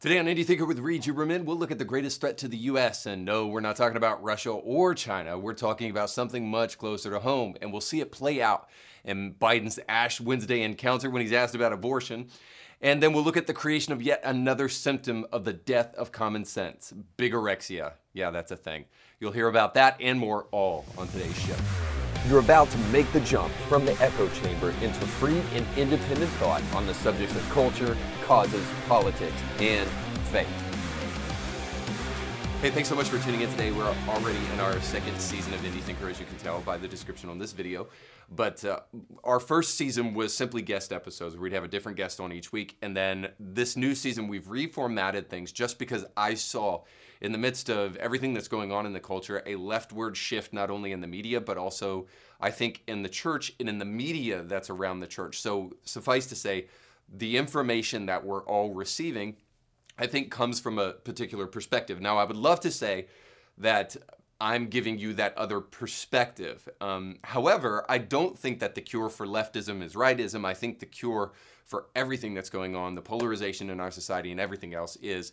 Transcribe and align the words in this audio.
Today 0.00 0.18
on 0.18 0.24
Indie 0.24 0.46
Thinker 0.46 0.64
with 0.64 0.78
Reed 0.78 1.02
Huberman, 1.02 1.44
we'll 1.44 1.58
look 1.58 1.70
at 1.70 1.78
the 1.78 1.84
greatest 1.84 2.22
threat 2.22 2.38
to 2.38 2.48
the 2.48 2.56
U.S. 2.56 3.04
And 3.04 3.22
no, 3.22 3.46
we're 3.46 3.60
not 3.60 3.76
talking 3.76 3.98
about 3.98 4.22
Russia 4.22 4.48
or 4.48 4.94
China. 4.94 5.38
We're 5.38 5.52
talking 5.52 5.90
about 5.90 6.08
something 6.08 6.48
much 6.48 6.78
closer 6.78 7.10
to 7.10 7.18
home. 7.18 7.54
And 7.60 7.70
we'll 7.70 7.82
see 7.82 8.00
it 8.00 8.10
play 8.10 8.40
out 8.40 8.70
in 9.04 9.34
Biden's 9.34 9.78
Ash 9.90 10.18
Wednesday 10.18 10.62
encounter 10.62 11.10
when 11.10 11.20
he's 11.20 11.34
asked 11.34 11.54
about 11.54 11.74
abortion. 11.74 12.28
And 12.80 13.02
then 13.02 13.12
we'll 13.12 13.24
look 13.24 13.36
at 13.36 13.46
the 13.46 13.52
creation 13.52 13.92
of 13.92 14.00
yet 14.00 14.22
another 14.24 14.70
symptom 14.70 15.26
of 15.32 15.44
the 15.44 15.52
death 15.52 15.94
of 15.96 16.12
common 16.12 16.46
sense 16.46 16.94
bigorexia. 17.18 17.92
Yeah, 18.14 18.30
that's 18.30 18.52
a 18.52 18.56
thing. 18.56 18.86
You'll 19.18 19.32
hear 19.32 19.48
about 19.48 19.74
that 19.74 19.98
and 20.00 20.18
more 20.18 20.44
all 20.50 20.86
on 20.96 21.08
today's 21.08 21.38
show. 21.38 21.56
You're 22.28 22.40
about 22.40 22.68
to 22.70 22.78
make 22.92 23.10
the 23.12 23.20
jump 23.20 23.50
from 23.66 23.86
the 23.86 23.92
echo 24.02 24.28
chamber 24.28 24.74
into 24.82 25.00
free 25.00 25.40
and 25.54 25.66
independent 25.78 26.30
thought 26.32 26.62
on 26.74 26.86
the 26.86 26.92
subjects 26.92 27.34
of 27.34 27.48
culture, 27.48 27.96
causes, 28.26 28.66
politics, 28.86 29.42
and 29.58 29.88
faith. 30.30 30.46
Hey, 32.60 32.68
thanks 32.68 32.90
so 32.90 32.94
much 32.94 33.08
for 33.08 33.18
tuning 33.20 33.40
in 33.40 33.48
today. 33.48 33.72
We're 33.72 33.86
already 34.06 34.38
in 34.52 34.60
our 34.60 34.78
second 34.82 35.18
season 35.18 35.54
of 35.54 35.60
Indie 35.60 35.80
Thinker, 35.80 36.10
as 36.10 36.20
you 36.20 36.26
can 36.26 36.36
tell 36.36 36.60
by 36.60 36.76
the 36.76 36.86
description 36.86 37.30
on 37.30 37.38
this 37.38 37.52
video. 37.52 37.88
But 38.30 38.62
uh, 38.66 38.80
our 39.24 39.40
first 39.40 39.78
season 39.78 40.12
was 40.12 40.34
simply 40.34 40.60
guest 40.60 40.92
episodes. 40.92 41.36
Where 41.36 41.44
we'd 41.44 41.54
have 41.54 41.64
a 41.64 41.68
different 41.68 41.96
guest 41.96 42.20
on 42.20 42.32
each 42.32 42.52
week. 42.52 42.76
And 42.82 42.94
then 42.94 43.28
this 43.40 43.78
new 43.78 43.94
season, 43.94 44.28
we've 44.28 44.44
reformatted 44.44 45.28
things 45.28 45.52
just 45.52 45.78
because 45.78 46.04
I 46.18 46.34
saw 46.34 46.82
in 47.20 47.32
the 47.32 47.38
midst 47.38 47.68
of 47.68 47.96
everything 47.96 48.32
that's 48.32 48.48
going 48.48 48.72
on 48.72 48.86
in 48.86 48.92
the 48.92 49.00
culture, 49.00 49.42
a 49.46 49.56
leftward 49.56 50.16
shift, 50.16 50.52
not 50.52 50.70
only 50.70 50.92
in 50.92 51.00
the 51.00 51.06
media, 51.06 51.40
but 51.40 51.58
also, 51.58 52.06
I 52.40 52.50
think, 52.50 52.82
in 52.86 53.02
the 53.02 53.08
church 53.08 53.52
and 53.60 53.68
in 53.68 53.78
the 53.78 53.84
media 53.84 54.42
that's 54.42 54.70
around 54.70 55.00
the 55.00 55.06
church. 55.06 55.40
So, 55.40 55.72
suffice 55.84 56.26
to 56.26 56.36
say, 56.36 56.66
the 57.12 57.36
information 57.36 58.06
that 58.06 58.24
we're 58.24 58.44
all 58.44 58.70
receiving, 58.70 59.36
I 59.98 60.06
think, 60.06 60.30
comes 60.30 60.60
from 60.60 60.78
a 60.78 60.92
particular 60.92 61.46
perspective. 61.46 62.00
Now, 62.00 62.16
I 62.16 62.24
would 62.24 62.36
love 62.36 62.60
to 62.60 62.70
say 62.70 63.06
that 63.58 63.96
I'm 64.40 64.68
giving 64.68 64.98
you 64.98 65.12
that 65.14 65.36
other 65.36 65.60
perspective. 65.60 66.66
Um, 66.80 67.18
however, 67.22 67.84
I 67.88 67.98
don't 67.98 68.38
think 68.38 68.60
that 68.60 68.74
the 68.74 68.80
cure 68.80 69.10
for 69.10 69.26
leftism 69.26 69.82
is 69.82 69.94
rightism. 69.94 70.46
I 70.46 70.54
think 70.54 70.78
the 70.78 70.86
cure 70.86 71.32
for 71.66 71.86
everything 71.94 72.32
that's 72.32 72.48
going 72.48 72.74
on, 72.74 72.94
the 72.94 73.02
polarization 73.02 73.68
in 73.68 73.80
our 73.80 73.90
society 73.90 74.30
and 74.30 74.40
everything 74.40 74.72
else, 74.72 74.96
is 74.96 75.32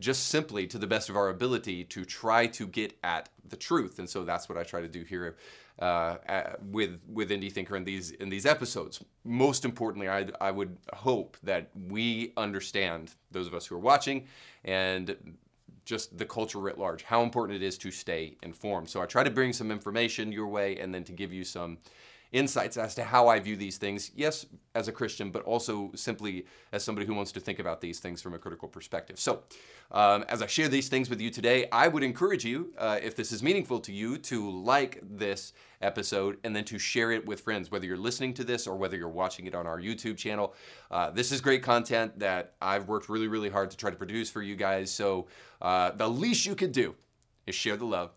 just 0.00 0.28
simply 0.28 0.66
to 0.66 0.78
the 0.78 0.86
best 0.86 1.08
of 1.08 1.16
our 1.16 1.28
ability 1.28 1.84
to 1.84 2.04
try 2.04 2.46
to 2.46 2.66
get 2.66 2.96
at 3.02 3.28
the 3.48 3.56
truth. 3.56 3.98
And 3.98 4.08
so 4.08 4.24
that's 4.24 4.48
what 4.48 4.56
I 4.56 4.62
try 4.62 4.80
to 4.80 4.88
do 4.88 5.02
here 5.02 5.36
uh, 5.78 6.16
with 6.62 6.98
with 7.08 7.30
Indie 7.30 7.52
Thinker 7.52 7.76
in 7.76 7.84
these 7.84 8.10
in 8.10 8.28
these 8.28 8.46
episodes. 8.46 9.02
Most 9.24 9.64
importantly, 9.64 10.08
I, 10.08 10.26
I 10.40 10.50
would 10.50 10.76
hope 10.92 11.36
that 11.42 11.70
we 11.88 12.32
understand 12.36 13.14
those 13.30 13.46
of 13.46 13.54
us 13.54 13.66
who 13.66 13.76
are 13.76 13.80
watching 13.80 14.26
and 14.64 15.16
just 15.84 16.18
the 16.18 16.24
culture 16.26 16.58
writ 16.58 16.78
large, 16.78 17.02
how 17.02 17.22
important 17.22 17.62
it 17.62 17.64
is 17.64 17.78
to 17.78 17.90
stay 17.90 18.36
informed. 18.42 18.90
So 18.90 19.00
I 19.00 19.06
try 19.06 19.24
to 19.24 19.30
bring 19.30 19.54
some 19.54 19.70
information 19.70 20.30
your 20.30 20.46
way 20.46 20.78
and 20.78 20.94
then 20.94 21.02
to 21.04 21.12
give 21.12 21.32
you 21.32 21.44
some 21.44 21.78
insights 22.32 22.76
as 22.76 22.94
to 22.94 23.04
how 23.04 23.28
I 23.28 23.40
view 23.40 23.56
these 23.56 23.78
things, 23.78 24.10
yes, 24.14 24.46
as 24.74 24.86
a 24.88 24.92
Christian, 24.92 25.30
but 25.30 25.42
also 25.42 25.90
simply 25.94 26.46
as 26.72 26.84
somebody 26.84 27.06
who 27.06 27.14
wants 27.14 27.32
to 27.32 27.40
think 27.40 27.58
about 27.58 27.80
these 27.80 28.00
things 28.00 28.20
from 28.20 28.34
a 28.34 28.38
critical 28.38 28.68
perspective. 28.68 29.18
So, 29.18 29.42
um, 29.90 30.24
as 30.28 30.42
I 30.42 30.46
share 30.46 30.68
these 30.68 30.88
things 30.88 31.08
with 31.08 31.20
you 31.20 31.30
today, 31.30 31.66
I 31.72 31.88
would 31.88 32.02
encourage 32.02 32.44
you, 32.44 32.74
uh, 32.76 32.98
if 33.02 33.16
this 33.16 33.32
is 33.32 33.42
meaningful 33.42 33.80
to 33.80 33.92
you, 33.92 34.18
to 34.18 34.50
like 34.50 35.00
this 35.02 35.54
episode 35.80 36.36
and 36.44 36.54
then 36.54 36.64
to 36.64 36.78
share 36.78 37.10
it 37.12 37.24
with 37.24 37.40
friends, 37.40 37.70
whether 37.70 37.86
you're 37.86 37.96
listening 37.96 38.34
to 38.34 38.44
this 38.44 38.66
or 38.66 38.76
whether 38.76 38.96
you're 38.96 39.08
watching 39.08 39.46
it 39.46 39.54
on 39.54 39.66
our 39.66 39.80
YouTube 39.80 40.18
channel. 40.18 40.54
Uh, 40.90 41.10
this 41.10 41.32
is 41.32 41.40
great 41.40 41.62
content 41.62 42.18
that 42.18 42.54
I've 42.60 42.88
worked 42.88 43.08
really, 43.08 43.28
really 43.28 43.48
hard 43.48 43.70
to 43.70 43.76
try 43.76 43.90
to 43.90 43.96
produce 43.96 44.28
for 44.30 44.42
you 44.42 44.56
guys. 44.56 44.90
So, 44.90 45.28
uh, 45.62 45.92
the 45.92 46.08
least 46.08 46.44
you 46.44 46.54
could 46.54 46.72
do 46.72 46.94
is 47.46 47.54
share 47.54 47.78
the 47.78 47.86
love 47.86 48.10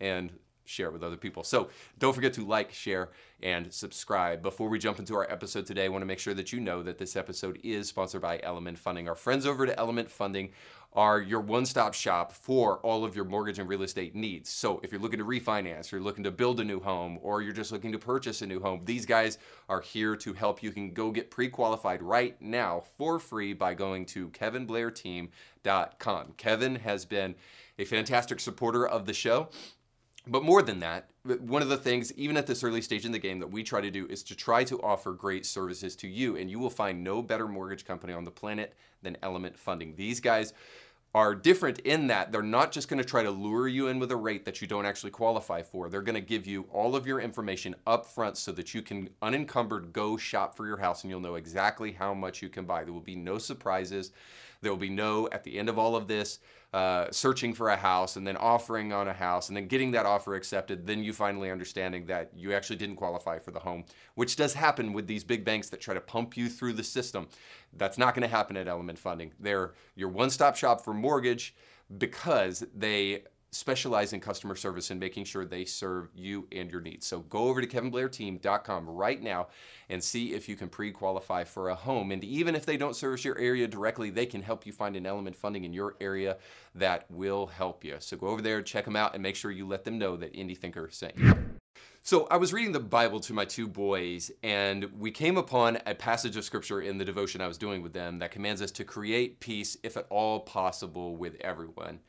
and 0.00 0.30
share 0.64 0.88
it 0.88 0.92
with 0.92 1.02
other 1.02 1.16
people. 1.16 1.44
So 1.44 1.68
don't 1.98 2.14
forget 2.14 2.32
to 2.34 2.44
like, 2.44 2.72
share, 2.72 3.10
and 3.42 3.72
subscribe. 3.72 4.42
Before 4.42 4.68
we 4.68 4.78
jump 4.78 4.98
into 4.98 5.14
our 5.14 5.30
episode 5.30 5.66
today, 5.66 5.84
I 5.84 5.88
want 5.88 6.02
to 6.02 6.06
make 6.06 6.18
sure 6.18 6.34
that 6.34 6.52
you 6.52 6.60
know 6.60 6.82
that 6.82 6.98
this 6.98 7.16
episode 7.16 7.58
is 7.62 7.88
sponsored 7.88 8.22
by 8.22 8.40
Element 8.42 8.78
Funding. 8.78 9.08
Our 9.08 9.14
friends 9.14 9.46
over 9.46 9.66
at 9.66 9.78
Element 9.78 10.10
Funding 10.10 10.50
are 10.94 11.20
your 11.20 11.40
one 11.40 11.66
stop 11.66 11.92
shop 11.92 12.32
for 12.32 12.78
all 12.78 13.04
of 13.04 13.16
your 13.16 13.24
mortgage 13.24 13.58
and 13.58 13.68
real 13.68 13.82
estate 13.82 14.14
needs. 14.14 14.48
So 14.48 14.80
if 14.84 14.92
you're 14.92 15.00
looking 15.00 15.18
to 15.18 15.24
refinance, 15.24 15.90
you're 15.90 16.00
looking 16.00 16.22
to 16.24 16.30
build 16.30 16.60
a 16.60 16.64
new 16.64 16.80
home, 16.80 17.18
or 17.20 17.42
you're 17.42 17.52
just 17.52 17.72
looking 17.72 17.92
to 17.92 17.98
purchase 17.98 18.42
a 18.42 18.46
new 18.46 18.60
home, 18.60 18.82
these 18.84 19.04
guys 19.04 19.38
are 19.68 19.80
here 19.80 20.14
to 20.16 20.32
help. 20.32 20.62
You 20.62 20.70
can 20.70 20.92
go 20.92 21.10
get 21.10 21.30
pre 21.30 21.48
qualified 21.48 22.00
right 22.00 22.40
now 22.40 22.84
for 22.96 23.18
free 23.18 23.52
by 23.52 23.74
going 23.74 24.06
to 24.06 24.28
kevinblairteam.com. 24.30 26.34
Kevin 26.36 26.76
has 26.76 27.04
been 27.04 27.34
a 27.78 27.84
fantastic 27.84 28.38
supporter 28.38 28.86
of 28.86 29.06
the 29.06 29.14
show. 29.14 29.48
But 30.26 30.42
more 30.42 30.62
than 30.62 30.80
that, 30.80 31.10
one 31.22 31.60
of 31.60 31.68
the 31.68 31.76
things, 31.76 32.12
even 32.14 32.36
at 32.36 32.46
this 32.46 32.64
early 32.64 32.80
stage 32.80 33.04
in 33.04 33.12
the 33.12 33.18
game, 33.18 33.40
that 33.40 33.50
we 33.50 33.62
try 33.62 33.82
to 33.82 33.90
do 33.90 34.06
is 34.08 34.22
to 34.24 34.34
try 34.34 34.64
to 34.64 34.80
offer 34.80 35.12
great 35.12 35.44
services 35.44 35.94
to 35.96 36.08
you. 36.08 36.36
And 36.36 36.50
you 36.50 36.58
will 36.58 36.70
find 36.70 37.04
no 37.04 37.20
better 37.20 37.46
mortgage 37.46 37.84
company 37.84 38.14
on 38.14 38.24
the 38.24 38.30
planet 38.30 38.74
than 39.02 39.18
Element 39.22 39.58
Funding. 39.58 39.96
These 39.96 40.20
guys 40.20 40.54
are 41.14 41.34
different 41.34 41.78
in 41.80 42.08
that 42.08 42.32
they're 42.32 42.42
not 42.42 42.72
just 42.72 42.88
going 42.88 43.00
to 43.00 43.08
try 43.08 43.22
to 43.22 43.30
lure 43.30 43.68
you 43.68 43.86
in 43.86 44.00
with 44.00 44.10
a 44.10 44.16
rate 44.16 44.44
that 44.44 44.60
you 44.60 44.66
don't 44.66 44.84
actually 44.84 45.12
qualify 45.12 45.62
for. 45.62 45.88
They're 45.88 46.02
going 46.02 46.16
to 46.16 46.20
give 46.20 46.44
you 46.44 46.66
all 46.72 46.96
of 46.96 47.06
your 47.06 47.20
information 47.20 47.76
up 47.86 48.06
front 48.06 48.36
so 48.36 48.50
that 48.52 48.74
you 48.74 48.82
can 48.82 49.08
unencumbered 49.22 49.92
go 49.92 50.16
shop 50.16 50.56
for 50.56 50.66
your 50.66 50.78
house 50.78 51.04
and 51.04 51.10
you'll 51.10 51.20
know 51.20 51.36
exactly 51.36 51.92
how 51.92 52.14
much 52.14 52.42
you 52.42 52.48
can 52.48 52.64
buy. 52.64 52.82
There 52.82 52.92
will 52.92 53.00
be 53.00 53.14
no 53.14 53.38
surprises. 53.38 54.10
There 54.60 54.72
will 54.72 54.78
be 54.78 54.88
no, 54.88 55.28
at 55.30 55.44
the 55.44 55.56
end 55.56 55.68
of 55.68 55.78
all 55.78 55.94
of 55.94 56.08
this, 56.08 56.40
uh, 56.74 57.08
searching 57.12 57.54
for 57.54 57.68
a 57.68 57.76
house 57.76 58.16
and 58.16 58.26
then 58.26 58.36
offering 58.36 58.92
on 58.92 59.06
a 59.06 59.12
house 59.12 59.46
and 59.46 59.56
then 59.56 59.68
getting 59.68 59.92
that 59.92 60.06
offer 60.06 60.34
accepted, 60.34 60.88
then 60.88 61.04
you 61.04 61.12
finally 61.12 61.48
understanding 61.48 62.04
that 62.06 62.32
you 62.34 62.52
actually 62.52 62.74
didn't 62.74 62.96
qualify 62.96 63.38
for 63.38 63.52
the 63.52 63.60
home, 63.60 63.84
which 64.16 64.34
does 64.34 64.54
happen 64.54 64.92
with 64.92 65.06
these 65.06 65.22
big 65.22 65.44
banks 65.44 65.68
that 65.68 65.80
try 65.80 65.94
to 65.94 66.00
pump 66.00 66.36
you 66.36 66.48
through 66.48 66.72
the 66.72 66.82
system. 66.82 67.28
That's 67.74 67.96
not 67.96 68.12
going 68.12 68.28
to 68.28 68.36
happen 68.36 68.56
at 68.56 68.66
Element 68.66 68.98
Funding. 68.98 69.32
They're 69.38 69.74
your 69.94 70.08
one 70.08 70.30
stop 70.30 70.56
shop 70.56 70.82
for 70.82 70.92
mortgage 70.92 71.54
because 71.96 72.64
they 72.74 73.22
specialize 73.54 74.12
in 74.12 74.20
customer 74.20 74.56
service 74.56 74.90
and 74.90 74.98
making 74.98 75.24
sure 75.24 75.44
they 75.44 75.64
serve 75.64 76.08
you 76.14 76.46
and 76.52 76.70
your 76.70 76.80
needs. 76.80 77.06
So 77.06 77.20
go 77.20 77.44
over 77.44 77.60
to 77.60 77.66
kevinblairteam.com 77.66 78.88
right 78.88 79.22
now 79.22 79.48
and 79.88 80.02
see 80.02 80.34
if 80.34 80.48
you 80.48 80.56
can 80.56 80.68
pre-qualify 80.68 81.44
for 81.44 81.68
a 81.68 81.74
home. 81.74 82.10
And 82.10 82.24
even 82.24 82.54
if 82.54 82.66
they 82.66 82.76
don't 82.76 82.96
service 82.96 83.24
your 83.24 83.38
area 83.38 83.68
directly, 83.68 84.10
they 84.10 84.26
can 84.26 84.42
help 84.42 84.66
you 84.66 84.72
find 84.72 84.96
an 84.96 85.06
element 85.06 85.36
funding 85.36 85.64
in 85.64 85.72
your 85.72 85.96
area 86.00 86.36
that 86.74 87.10
will 87.10 87.46
help 87.46 87.84
you. 87.84 87.96
So 88.00 88.16
go 88.16 88.28
over 88.28 88.42
there, 88.42 88.60
check 88.60 88.84
them 88.84 88.96
out, 88.96 89.14
and 89.14 89.22
make 89.22 89.36
sure 89.36 89.50
you 89.50 89.66
let 89.66 89.84
them 89.84 89.98
know 89.98 90.16
that 90.16 90.34
Indie 90.34 90.58
Thinker 90.58 90.88
sent 90.90 91.16
you. 91.16 91.34
So 92.02 92.26
I 92.30 92.36
was 92.36 92.52
reading 92.52 92.72
the 92.72 92.80
Bible 92.80 93.18
to 93.20 93.32
my 93.32 93.46
two 93.46 93.66
boys, 93.66 94.30
and 94.42 94.84
we 94.98 95.10
came 95.10 95.38
upon 95.38 95.78
a 95.86 95.94
passage 95.94 96.36
of 96.36 96.44
scripture 96.44 96.82
in 96.82 96.98
the 96.98 97.04
devotion 97.04 97.40
I 97.40 97.46
was 97.46 97.56
doing 97.56 97.80
with 97.80 97.94
them 97.94 98.18
that 98.18 98.30
commands 98.30 98.60
us 98.60 98.70
to 98.72 98.84
create 98.84 99.40
peace, 99.40 99.78
if 99.82 99.96
at 99.96 100.06
all 100.10 100.40
possible, 100.40 101.16
with 101.16 101.36
everyone. 101.40 102.00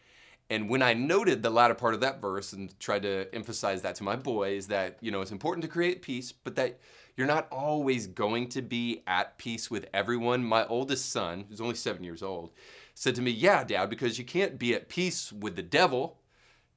And 0.49 0.69
when 0.69 0.81
I 0.81 0.93
noted 0.93 1.41
the 1.41 1.49
latter 1.49 1.73
part 1.73 1.95
of 1.95 2.01
that 2.01 2.21
verse 2.21 2.53
and 2.53 2.77
tried 2.79 3.01
to 3.01 3.33
emphasize 3.33 3.81
that 3.81 3.95
to 3.95 4.03
my 4.03 4.15
boys, 4.15 4.67
that, 4.67 4.97
you 5.01 5.09
know, 5.11 5.21
it's 5.21 5.31
important 5.31 5.63
to 5.63 5.67
create 5.67 6.03
peace, 6.03 6.31
but 6.31 6.55
that 6.55 6.79
you're 7.17 7.25
not 7.25 7.47
always 7.51 8.05
going 8.07 8.49
to 8.49 8.61
be 8.61 9.01
at 9.07 9.37
peace 9.37 9.71
with 9.71 9.87
everyone. 9.93 10.43
My 10.43 10.65
oldest 10.67 11.11
son, 11.11 11.45
who's 11.49 11.61
only 11.61 11.75
seven 11.75 12.03
years 12.03 12.21
old, 12.21 12.51
said 12.93 13.15
to 13.15 13.21
me, 13.21 13.31
Yeah, 13.31 13.63
Dad, 13.63 13.89
because 13.89 14.19
you 14.19 14.25
can't 14.25 14.59
be 14.59 14.75
at 14.75 14.89
peace 14.89 15.33
with 15.33 15.55
the 15.55 15.63
devil. 15.63 16.19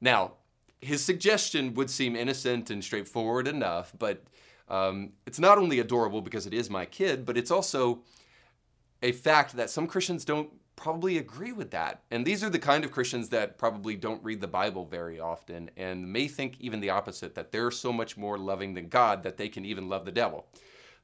Now, 0.00 0.34
his 0.80 1.04
suggestion 1.04 1.74
would 1.74 1.90
seem 1.90 2.16
innocent 2.16 2.70
and 2.70 2.82
straightforward 2.82 3.48
enough, 3.48 3.92
but 3.98 4.24
um, 4.68 5.12
it's 5.26 5.38
not 5.38 5.58
only 5.58 5.80
adorable 5.80 6.20
because 6.20 6.46
it 6.46 6.54
is 6.54 6.70
my 6.70 6.84
kid, 6.84 7.26
but 7.26 7.36
it's 7.36 7.50
also 7.50 8.00
a 9.02 9.12
fact 9.12 9.56
that 9.56 9.70
some 9.70 9.86
Christians 9.86 10.24
don't 10.24 10.50
probably 10.78 11.18
agree 11.18 11.52
with 11.52 11.72
that. 11.72 12.02
And 12.10 12.24
these 12.24 12.42
are 12.44 12.48
the 12.48 12.58
kind 12.58 12.84
of 12.84 12.92
Christians 12.92 13.28
that 13.30 13.58
probably 13.58 13.96
don't 13.96 14.22
read 14.22 14.40
the 14.40 14.46
Bible 14.46 14.86
very 14.86 15.19
often 15.19 15.70
and 15.76 16.10
may 16.10 16.28
think 16.28 16.56
even 16.60 16.80
the 16.80 16.90
opposite 16.90 17.34
that 17.34 17.52
they're 17.52 17.70
so 17.70 17.92
much 17.92 18.16
more 18.16 18.38
loving 18.38 18.75
than 18.75 18.88
God 18.88 19.22
that 19.25 19.36
they 19.36 19.48
can 19.48 19.64
even 19.64 19.88
love 19.88 20.04
the 20.04 20.12
devil. 20.12 20.46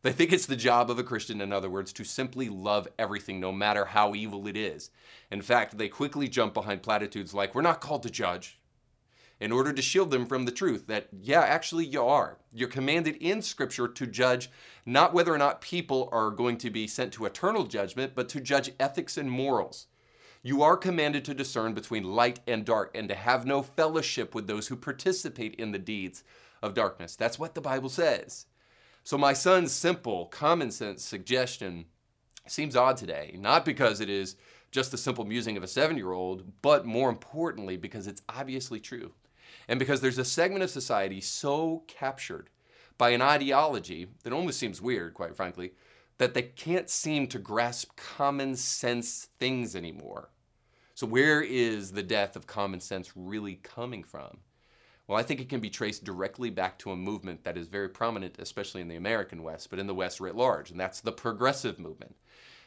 They 0.02 0.12
think 0.12 0.32
it's 0.32 0.46
the 0.46 0.54
job 0.54 0.90
of 0.90 0.98
a 0.98 1.02
Christian, 1.02 1.40
in 1.40 1.52
other 1.52 1.70
words, 1.70 1.92
to 1.94 2.04
simply 2.04 2.48
love 2.48 2.86
everything, 2.98 3.40
no 3.40 3.50
matter 3.50 3.86
how 3.86 4.14
evil 4.14 4.46
it 4.46 4.56
is. 4.56 4.90
In 5.30 5.42
fact, 5.42 5.76
they 5.76 5.88
quickly 5.88 6.28
jump 6.28 6.54
behind 6.54 6.82
platitudes 6.82 7.34
like, 7.34 7.54
We're 7.54 7.62
not 7.62 7.80
called 7.80 8.02
to 8.04 8.10
judge 8.10 8.58
in 9.44 9.52
order 9.52 9.74
to 9.74 9.82
shield 9.82 10.10
them 10.10 10.24
from 10.24 10.46
the 10.46 10.50
truth 10.50 10.86
that, 10.86 11.06
yeah, 11.20 11.42
actually 11.42 11.84
you 11.84 12.02
are. 12.02 12.38
You're 12.50 12.66
commanded 12.66 13.16
in 13.16 13.42
Scripture 13.42 13.86
to 13.86 14.06
judge 14.06 14.50
not 14.86 15.12
whether 15.12 15.34
or 15.34 15.36
not 15.36 15.60
people 15.60 16.08
are 16.12 16.30
going 16.30 16.56
to 16.56 16.70
be 16.70 16.86
sent 16.86 17.12
to 17.12 17.26
eternal 17.26 17.64
judgment, 17.64 18.14
but 18.14 18.30
to 18.30 18.40
judge 18.40 18.72
ethics 18.80 19.18
and 19.18 19.30
morals. 19.30 19.86
You 20.42 20.62
are 20.62 20.78
commanded 20.78 21.26
to 21.26 21.34
discern 21.34 21.74
between 21.74 22.04
light 22.04 22.40
and 22.46 22.64
dark 22.64 22.96
and 22.96 23.06
to 23.10 23.14
have 23.14 23.44
no 23.44 23.60
fellowship 23.60 24.34
with 24.34 24.46
those 24.46 24.68
who 24.68 24.76
participate 24.76 25.54
in 25.56 25.72
the 25.72 25.78
deeds 25.78 26.24
of 26.62 26.72
darkness. 26.72 27.14
That's 27.14 27.38
what 27.38 27.54
the 27.54 27.60
Bible 27.60 27.90
says. 27.90 28.46
So, 29.04 29.18
my 29.18 29.34
son's 29.34 29.72
simple, 29.72 30.24
common 30.24 30.70
sense 30.70 31.04
suggestion 31.04 31.84
seems 32.46 32.76
odd 32.76 32.96
today, 32.96 33.36
not 33.38 33.66
because 33.66 34.00
it 34.00 34.08
is 34.08 34.36
just 34.70 34.90
the 34.90 34.96
simple 34.96 35.26
musing 35.26 35.58
of 35.58 35.62
a 35.62 35.68
seven 35.68 35.98
year 35.98 36.12
old, 36.12 36.50
but 36.62 36.86
more 36.86 37.10
importantly, 37.10 37.76
because 37.76 38.06
it's 38.06 38.22
obviously 38.26 38.80
true. 38.80 39.12
And 39.68 39.78
because 39.78 40.00
there's 40.00 40.18
a 40.18 40.24
segment 40.24 40.62
of 40.62 40.70
society 40.70 41.20
so 41.20 41.84
captured 41.86 42.50
by 42.98 43.10
an 43.10 43.22
ideology 43.22 44.08
that 44.22 44.32
almost 44.32 44.58
seems 44.58 44.80
weird, 44.80 45.14
quite 45.14 45.36
frankly, 45.36 45.72
that 46.18 46.34
they 46.34 46.42
can't 46.42 46.88
seem 46.88 47.26
to 47.28 47.38
grasp 47.38 47.96
common 47.96 48.56
sense 48.56 49.28
things 49.38 49.74
anymore. 49.74 50.30
So, 50.94 51.06
where 51.06 51.42
is 51.42 51.92
the 51.92 52.04
death 52.04 52.36
of 52.36 52.46
common 52.46 52.80
sense 52.80 53.12
really 53.16 53.56
coming 53.56 54.04
from? 54.04 54.38
Well, 55.08 55.18
I 55.18 55.22
think 55.22 55.40
it 55.40 55.48
can 55.48 55.60
be 55.60 55.70
traced 55.70 56.04
directly 56.04 56.50
back 56.50 56.78
to 56.78 56.92
a 56.92 56.96
movement 56.96 57.44
that 57.44 57.58
is 57.58 57.66
very 57.66 57.88
prominent, 57.88 58.38
especially 58.38 58.80
in 58.80 58.88
the 58.88 58.96
American 58.96 59.42
West, 59.42 59.70
but 59.70 59.78
in 59.78 59.86
the 59.86 59.94
West 59.94 60.20
writ 60.20 60.36
large, 60.36 60.70
and 60.70 60.80
that's 60.80 61.00
the 61.00 61.12
progressive 61.12 61.78
movement. 61.78 62.14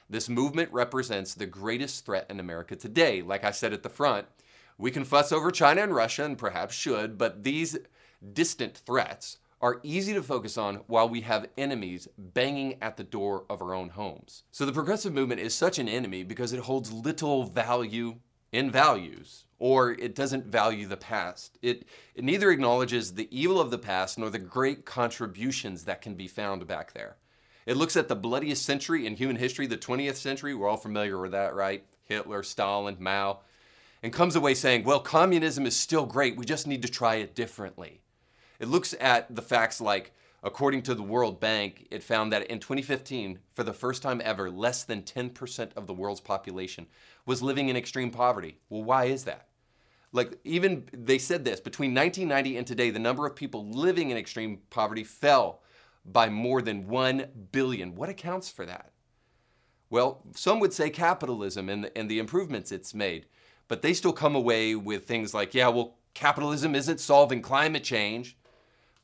This 0.10 0.30
movement 0.30 0.72
represents 0.72 1.34
the 1.34 1.46
greatest 1.46 2.06
threat 2.06 2.28
in 2.30 2.40
America 2.40 2.76
today. 2.76 3.22
Like 3.22 3.44
I 3.44 3.52
said 3.52 3.74
at 3.74 3.84
the 3.84 3.90
front, 3.90 4.28
we 4.78 4.92
can 4.92 5.04
fuss 5.04 5.32
over 5.32 5.52
China 5.52 5.82
and 5.82 5.96
Russia, 5.96 6.24
and 6.24 6.38
perhaps 6.38 6.76
should, 6.76 7.18
but 7.18 7.44
these 7.44 7.78
distant 8.34 8.78
threats 8.78 9.38
are 9.60 9.80
easy 9.82 10.14
to 10.14 10.22
focus 10.22 10.58
on 10.58 10.76
while 10.88 11.10
we 11.10 11.22
have 11.22 11.50
enemies 11.58 12.08
banging 12.18 12.78
at 12.82 12.96
the 12.96 13.04
door 13.04 13.46
of 13.50 13.62
our 13.62 13.74
own 13.74 13.90
homes. 13.90 14.44
So 14.52 14.66
the 14.66 14.72
progressive 14.72 15.14
movement 15.14 15.42
is 15.42 15.56
such 15.56 15.80
an 15.80 15.90
enemy 15.90 16.24
because 16.24 16.54
it 16.54 16.62
holds 16.62 16.94
little 16.94 17.44
value 17.44 18.18
in 18.52 18.72
values, 18.72 19.46
or 19.60 19.92
it 19.92 20.16
doesn't 20.16 20.46
value 20.46 20.88
the 20.88 20.98
past. 20.98 21.58
It, 21.62 21.86
it 22.16 22.24
neither 22.24 22.52
acknowledges 22.52 23.14
the 23.14 23.28
evil 23.38 23.60
of 23.60 23.72
the 23.72 23.78
past 23.78 24.18
nor 24.18 24.30
the 24.30 24.40
great 24.40 24.86
contributions 24.86 25.84
that 25.86 26.02
can 26.02 26.14
be 26.14 26.28
found 26.28 26.66
back 26.68 26.94
there. 26.94 27.18
It 27.66 27.78
looks 27.78 27.98
at 27.98 28.08
the 28.08 28.16
bloodiest 28.16 28.64
century 28.64 29.06
in 29.06 29.16
human 29.16 29.36
history, 29.36 29.68
the 29.68 29.78
20th 29.78 30.16
century. 30.16 30.54
We're 30.54 30.70
all 30.70 30.78
familiar 30.78 31.20
with 31.20 31.32
that, 31.32 31.54
right? 31.54 31.84
Hitler, 32.04 32.42
Stalin, 32.44 32.96
Mao. 33.00 33.40
And 34.08 34.14
comes 34.14 34.38
away 34.38 34.54
saying, 34.54 34.86
well, 34.86 35.02
communism 35.02 35.66
is 35.66 35.76
still 35.76 36.06
great. 36.06 36.38
We 36.38 36.46
just 36.46 36.66
need 36.66 36.82
to 36.84 36.88
try 36.88 37.16
it 37.16 37.36
differently. 37.36 38.00
It 38.58 38.70
looks 38.70 38.96
at 39.02 39.36
the 39.36 39.42
facts 39.42 39.82
like, 39.82 40.14
according 40.44 40.84
to 40.84 40.96
the 40.96 41.04
World 41.04 41.42
Bank, 41.42 41.88
it 41.92 42.02
found 42.02 42.32
that 42.32 42.48
in 42.48 42.62
2015, 42.62 43.40
for 43.54 43.66
the 43.66 43.74
first 43.74 44.02
time 44.02 44.22
ever, 44.24 44.50
less 44.50 44.86
than 44.86 45.02
10% 45.02 45.72
of 45.76 45.88
the 45.88 45.94
world's 45.94 46.22
population 46.22 46.88
was 47.26 47.42
living 47.42 47.68
in 47.68 47.76
extreme 47.76 48.10
poverty. 48.10 48.60
Well, 48.70 48.86
why 48.86 49.08
is 49.08 49.26
that? 49.26 49.50
Like, 50.14 50.40
even 50.46 50.86
they 50.94 51.18
said 51.18 51.44
this 51.44 51.60
between 51.60 51.94
1990 51.94 52.56
and 52.56 52.66
today, 52.66 52.92
the 52.92 53.00
number 53.00 53.28
of 53.28 53.36
people 53.36 53.68
living 53.68 54.10
in 54.10 54.16
extreme 54.16 54.60
poverty 54.70 55.04
fell 55.04 55.60
by 56.06 56.30
more 56.30 56.62
than 56.62 56.88
1 56.88 57.26
billion. 57.52 57.94
What 57.94 58.08
accounts 58.08 58.50
for 58.50 58.66
that? 58.66 58.94
Well, 59.90 60.24
some 60.34 60.62
would 60.62 60.72
say 60.72 60.90
capitalism 60.90 61.68
and 61.68 61.84
the, 61.84 61.98
and 61.98 62.10
the 62.10 62.20
improvements 62.20 62.72
it's 62.72 62.94
made, 62.94 63.26
but 63.68 63.82
they 63.82 63.94
still 63.94 64.14
come 64.14 64.36
away 64.36 64.76
with 64.76 65.06
things 65.06 65.34
like, 65.34 65.54
yeah, 65.54 65.68
well, 65.68 65.96
capitalism 66.14 66.76
isn't 66.76 67.00
solving 67.00 67.42
climate 67.42 67.84
change. 67.84 68.38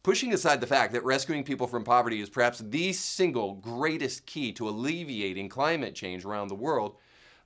Pushing 0.04 0.34
aside 0.34 0.60
the 0.60 0.68
fact 0.68 0.92
that 0.94 1.06
rescuing 1.06 1.44
people 1.44 1.68
from 1.68 1.84
poverty 1.84 2.20
is 2.20 2.30
perhaps 2.30 2.60
the 2.60 2.92
single 2.92 3.54
greatest 3.54 4.26
key 4.26 4.52
to 4.52 4.68
alleviating 4.68 5.48
climate 5.48 5.96
change 5.96 6.26
around 6.26 6.50
the 6.50 6.56
world, 6.56 6.98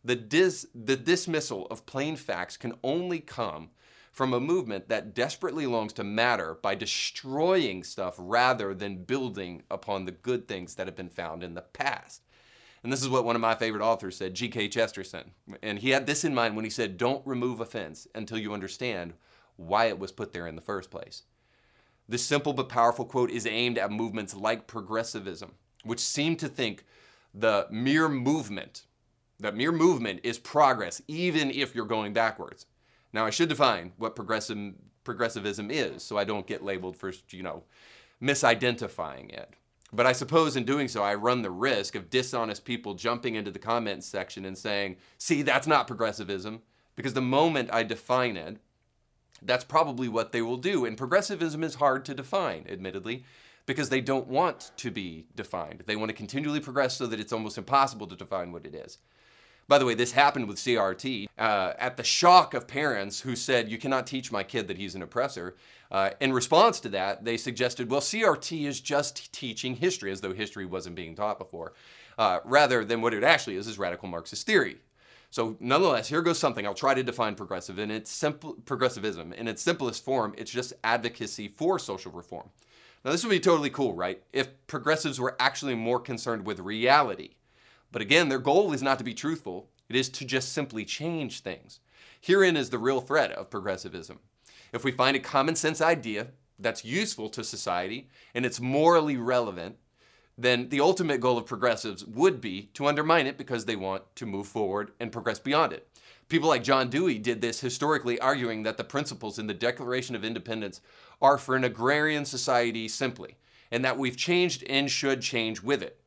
the, 0.04 0.16
dis- 0.16 0.68
the 0.74 0.96
dismissal 0.96 1.68
of 1.68 1.86
plain 1.86 2.16
facts 2.16 2.58
can 2.58 2.74
only 2.84 3.20
come 3.20 3.70
from 4.12 4.34
a 4.34 4.40
movement 4.40 4.90
that 4.90 5.14
desperately 5.14 5.68
longs 5.68 5.94
to 5.94 6.04
matter 6.04 6.58
by 6.64 6.74
destroying 6.74 7.84
stuff 7.84 8.16
rather 8.18 8.74
than 8.74 9.04
building 9.04 9.62
upon 9.70 10.06
the 10.06 10.12
good 10.12 10.48
things 10.48 10.74
that 10.74 10.88
have 10.88 10.96
been 10.96 11.10
found 11.10 11.44
in 11.44 11.54
the 11.54 11.62
past. 11.62 12.24
And 12.84 12.92
this 12.92 13.02
is 13.02 13.10
what 13.10 13.26
one 13.26 13.36
of 13.36 13.42
my 13.42 13.56
favorite 13.56 13.84
authors 13.84 14.18
said, 14.18 14.34
G.K. 14.34 14.70
Chesterton. 14.70 15.32
And 15.62 15.80
he 15.80 15.90
had 15.90 16.06
this 16.06 16.24
in 16.24 16.36
mind 16.36 16.56
when 16.56 16.66
he 16.66 16.72
said, 16.72 16.98
Don't 16.98 17.26
remove 17.26 17.60
a 17.60 17.66
fence 17.66 18.08
until 18.14 18.38
you 18.38 18.54
understand 18.54 19.14
why 19.56 19.86
it 19.86 20.00
was 20.00 20.12
put 20.12 20.32
there 20.32 20.48
in 20.48 20.56
the 20.56 20.62
first 20.62 20.92
place. 20.92 21.24
This 22.08 22.24
simple 22.24 22.54
but 22.54 22.70
powerful 22.70 23.06
quote 23.06 23.32
is 23.32 23.46
aimed 23.46 23.78
at 23.78 23.92
movements 23.92 24.34
like 24.34 24.68
progressivism, 24.68 25.54
which 25.84 26.00
seem 26.00 26.38
to 26.38 26.48
think 26.48 26.86
the 27.34 27.68
mere 27.70 28.08
movement, 28.08 28.86
that 29.40 29.56
mere 29.56 29.72
movement 29.72 30.22
is 30.24 30.40
progress, 30.40 31.02
even 31.08 31.52
if 31.52 31.76
you're 31.76 31.86
going 31.86 32.14
backwards. 32.14 32.66
Now, 33.12 33.26
I 33.26 33.30
should 33.30 33.50
define 33.50 33.92
what 33.98 34.16
progressive, 34.16 34.76
progressivism 35.04 35.70
is 35.70 36.04
so 36.04 36.18
I 36.18 36.24
don't 36.24 36.48
get 36.48 36.64
labeled 36.64 36.96
for, 36.96 37.12
you 37.32 37.44
know, 37.44 37.64
misidentifying 38.22 39.32
it. 39.32 39.54
But 39.94 40.06
I 40.06 40.12
suppose 40.12 40.56
in 40.56 40.66
doing 40.66 40.88
so, 40.88 41.02
I 41.02 41.16
run 41.16 41.42
the 41.42 41.52
risk 41.52 41.96
of 41.96 42.10
dishonest 42.10 42.66
people 42.66 42.94
jumping 42.94 43.36
into 43.36 43.52
the 43.52 43.60
comments 43.60 44.06
section 44.06 44.44
and 44.44 44.58
saying, 44.58 44.98
see, 45.18 45.42
that's 45.42 45.68
not 45.68 45.88
progressivism. 45.88 46.62
Because 46.96 47.14
the 47.14 47.22
moment 47.22 47.70
I 47.72 47.84
define 47.84 48.36
it, 48.36 48.58
that's 49.42 49.64
probably 49.64 50.08
what 50.10 50.32
they 50.32 50.42
will 50.42 50.58
do. 50.58 50.86
And 50.86 50.98
progressivism 50.98 51.64
is 51.64 51.76
hard 51.76 52.04
to 52.06 52.14
define, 52.14 52.66
admittedly, 52.68 53.24
because 53.66 53.90
they 53.90 54.02
don't 54.02 54.28
want 54.28 54.72
to 54.78 54.92
be 54.92 55.28
defined. 55.36 55.84
They 55.86 55.96
want 55.96 56.10
to 56.10 56.16
continually 56.16 56.60
progress 56.60 56.98
so 56.98 57.06
that 57.08 57.20
it's 57.20 57.34
almost 57.34 57.58
impossible 57.58 58.08
to 58.08 58.16
define 58.16 58.52
what 58.52 58.66
it 58.66 58.74
is. 58.74 58.98
By 59.68 59.78
the 59.78 59.86
way, 59.86 59.96
this 59.96 60.14
happened 60.14 60.48
with 60.48 60.58
CRT. 60.58 61.28
Uh, 61.38 61.74
at 61.78 61.98
the 61.98 62.04
shock 62.04 62.54
of 62.54 62.68
parents 62.68 63.22
who 63.22 63.36
said, 63.36 63.70
You 63.70 63.78
cannot 63.78 64.08
teach 64.08 64.32
my 64.32 64.44
kid 64.44 64.68
that 64.70 64.78
he's 64.78 64.96
an 64.96 65.02
oppressor, 65.02 65.56
uh, 65.92 66.12
in 66.20 66.34
response 66.34 66.80
to 66.82 66.90
that, 66.90 67.24
they 67.24 67.38
suggested, 67.38 67.90
Well, 67.90 68.02
CRT 68.02 68.66
is 68.66 68.82
just 68.82 69.32
teaching 69.34 69.76
history, 69.76 70.12
as 70.12 70.22
though 70.22 70.34
history 70.34 70.66
wasn't 70.66 70.96
being 70.96 71.16
taught 71.16 71.40
before, 71.40 71.74
uh, 72.18 72.40
rather 72.44 72.84
than 72.84 73.02
what 73.02 73.14
it 73.14 73.24
actually 73.24 73.56
is, 73.56 73.68
is 73.68 73.80
radical 73.80 74.08
Marxist 74.08 74.46
theory. 74.46 74.78
So, 75.30 75.58
nonetheless, 75.60 76.08
here 76.08 76.22
goes 76.22 76.40
something. 76.40 76.66
I'll 76.66 76.74
try 76.74 76.94
to 76.94 77.04
define 77.04 77.36
progressive 77.36 77.80
in 77.80 77.92
its 77.92 78.10
simple 78.10 78.54
progressivism. 78.66 79.34
In 79.34 79.48
its 79.48 79.62
simplest 79.62 80.04
form, 80.04 80.34
it's 80.38 80.52
just 80.52 80.74
advocacy 80.84 81.50
for 81.50 81.78
social 81.78 82.12
reform. 82.12 82.50
Now, 83.04 83.12
this 83.12 83.24
would 83.24 83.30
be 83.30 83.40
totally 83.40 83.70
cool, 83.70 83.94
right? 83.94 84.24
If 84.32 84.50
progressives 84.68 85.20
were 85.20 85.36
actually 85.40 85.76
more 85.76 86.00
concerned 86.00 86.46
with 86.46 86.60
reality 86.60 87.32
but 87.98 88.04
again, 88.04 88.30
their 88.30 88.38
goal 88.38 88.74
is 88.74 88.84
not 88.84 89.00
to 89.00 89.04
be 89.04 89.16
truthful, 89.16 89.72
it 89.90 89.96
is 89.96 90.08
to 90.10 90.24
just 90.24 90.54
simply 90.54 90.86
change 90.86 91.40
things. 91.40 91.80
Herein 92.22 92.56
is 92.56 92.70
the 92.70 92.78
real 92.78 93.02
threat 93.02 93.32
of 93.32 93.50
progressivism. 93.50 94.20
If 94.72 94.84
we 94.84 94.92
find 94.92 95.18
a 95.18 95.20
common 95.20 95.56
sense 95.56 95.82
idea 95.82 96.28
that's 96.60 96.86
useful 96.86 97.28
to 97.30 97.44
society 97.44 98.08
and 98.36 98.46
it's 98.46 98.60
morally 98.60 99.18
relevant, 99.18 99.78
then 100.38 100.70
the 100.70 100.80
ultimate 100.80 101.22
goal 101.22 101.40
of 101.40 101.48
progressives 101.48 102.06
would 102.06 102.40
be 102.40 102.70
to 102.76 102.86
undermine 102.86 103.26
it 103.26 103.36
because 103.36 103.66
they 103.66 103.76
want 103.76 104.04
to 104.18 104.28
move 104.28 104.46
forward 104.46 104.92
and 105.00 105.12
progress 105.12 105.40
beyond 105.40 105.74
it. 105.74 105.88
People 106.30 106.50
like 106.50 106.62
John 106.62 106.92
Dewey 106.92 107.18
did 107.18 107.42
this 107.42 107.62
historically, 107.62 108.20
arguing 108.20 108.62
that 108.62 108.78
the 108.78 108.84
principles 108.84 109.40
in 109.40 109.48
the 109.48 109.56
Declaration 109.56 110.16
of 110.16 110.24
Independence 110.24 110.82
are 111.20 111.40
for 111.40 111.56
an 111.56 111.64
agrarian 111.64 112.26
society 112.26 112.88
simply, 112.88 113.38
and 113.72 113.84
that 113.84 113.98
we've 113.98 114.16
changed 114.16 114.64
and 114.70 114.92
should 114.92 115.24
change 115.24 115.64
with 115.64 115.82
it. 115.82 116.00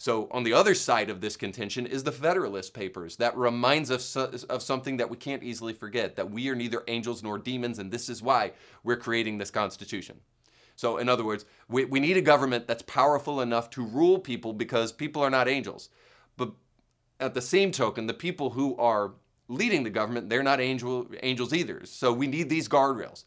So, 0.00 0.28
on 0.30 0.44
the 0.44 0.52
other 0.52 0.76
side 0.76 1.10
of 1.10 1.20
this 1.20 1.36
contention 1.36 1.84
is 1.84 2.04
the 2.04 2.12
Federalist 2.12 2.72
Papers. 2.72 3.16
That 3.16 3.36
reminds 3.36 3.90
us 3.90 4.14
of 4.14 4.62
something 4.62 4.98
that 4.98 5.10
we 5.10 5.16
can't 5.16 5.42
easily 5.42 5.72
forget 5.72 6.14
that 6.14 6.30
we 6.30 6.48
are 6.48 6.54
neither 6.54 6.84
angels 6.86 7.24
nor 7.24 7.36
demons, 7.36 7.80
and 7.80 7.90
this 7.90 8.08
is 8.08 8.22
why 8.22 8.52
we're 8.84 8.96
creating 8.96 9.38
this 9.38 9.50
Constitution. 9.50 10.20
So, 10.76 10.98
in 10.98 11.08
other 11.08 11.24
words, 11.24 11.44
we, 11.68 11.84
we 11.84 11.98
need 11.98 12.16
a 12.16 12.22
government 12.22 12.68
that's 12.68 12.82
powerful 12.82 13.40
enough 13.40 13.70
to 13.70 13.84
rule 13.84 14.20
people 14.20 14.52
because 14.52 14.92
people 14.92 15.20
are 15.20 15.30
not 15.30 15.48
angels. 15.48 15.88
But 16.36 16.52
at 17.18 17.34
the 17.34 17.42
same 17.42 17.72
token, 17.72 18.06
the 18.06 18.14
people 18.14 18.50
who 18.50 18.76
are 18.76 19.14
leading 19.48 19.82
the 19.82 19.90
government, 19.90 20.30
they're 20.30 20.44
not 20.44 20.60
angel, 20.60 21.08
angels 21.24 21.52
either. 21.52 21.84
So, 21.86 22.12
we 22.12 22.28
need 22.28 22.48
these 22.48 22.68
guardrails. 22.68 23.24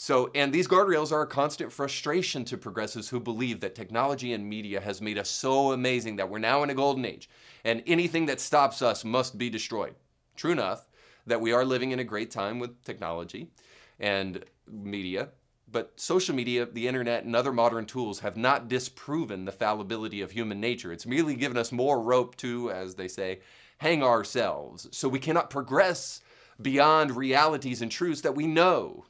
So, 0.00 0.30
and 0.32 0.52
these 0.52 0.68
guardrails 0.68 1.10
are 1.10 1.22
a 1.22 1.26
constant 1.26 1.72
frustration 1.72 2.44
to 2.44 2.56
progressives 2.56 3.08
who 3.08 3.18
believe 3.18 3.58
that 3.58 3.74
technology 3.74 4.32
and 4.32 4.48
media 4.48 4.80
has 4.80 5.02
made 5.02 5.18
us 5.18 5.28
so 5.28 5.72
amazing 5.72 6.14
that 6.16 6.30
we're 6.30 6.38
now 6.38 6.62
in 6.62 6.70
a 6.70 6.74
golden 6.74 7.04
age, 7.04 7.28
and 7.64 7.82
anything 7.84 8.26
that 8.26 8.40
stops 8.40 8.80
us 8.80 9.04
must 9.04 9.38
be 9.38 9.50
destroyed. 9.50 9.96
True 10.36 10.52
enough, 10.52 10.86
that 11.26 11.40
we 11.40 11.52
are 11.52 11.64
living 11.64 11.90
in 11.90 11.98
a 11.98 12.04
great 12.04 12.30
time 12.30 12.60
with 12.60 12.80
technology 12.84 13.50
and 13.98 14.44
media, 14.70 15.30
but 15.68 15.98
social 15.98 16.32
media, 16.32 16.64
the 16.64 16.86
internet, 16.86 17.24
and 17.24 17.34
other 17.34 17.52
modern 17.52 17.84
tools 17.84 18.20
have 18.20 18.36
not 18.36 18.68
disproven 18.68 19.46
the 19.46 19.50
fallibility 19.50 20.20
of 20.20 20.30
human 20.30 20.60
nature. 20.60 20.92
It's 20.92 21.06
merely 21.06 21.34
given 21.34 21.56
us 21.56 21.72
more 21.72 22.00
rope 22.00 22.36
to, 22.36 22.70
as 22.70 22.94
they 22.94 23.08
say, 23.08 23.40
hang 23.78 24.04
ourselves, 24.04 24.86
so 24.92 25.08
we 25.08 25.18
cannot 25.18 25.50
progress 25.50 26.20
beyond 26.62 27.16
realities 27.16 27.82
and 27.82 27.90
truths 27.90 28.20
that 28.20 28.36
we 28.36 28.46
know 28.46 29.04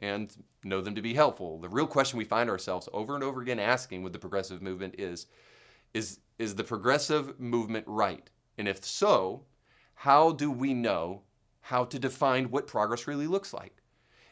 and 0.00 0.34
know 0.64 0.80
them 0.80 0.94
to 0.94 1.02
be 1.02 1.14
helpful. 1.14 1.58
The 1.58 1.68
real 1.68 1.86
question 1.86 2.18
we 2.18 2.24
find 2.24 2.50
ourselves 2.50 2.88
over 2.92 3.14
and 3.14 3.24
over 3.24 3.40
again 3.40 3.58
asking 3.58 4.02
with 4.02 4.12
the 4.12 4.18
progressive 4.18 4.62
movement 4.62 4.94
is 4.98 5.26
is 5.94 6.20
is 6.38 6.54
the 6.54 6.64
progressive 6.64 7.38
movement 7.40 7.84
right? 7.88 8.30
And 8.56 8.68
if 8.68 8.84
so, 8.84 9.44
how 9.94 10.32
do 10.32 10.50
we 10.50 10.74
know 10.74 11.22
how 11.62 11.84
to 11.84 11.98
define 11.98 12.50
what 12.50 12.66
progress 12.66 13.06
really 13.06 13.26
looks 13.26 13.52
like? 13.52 13.82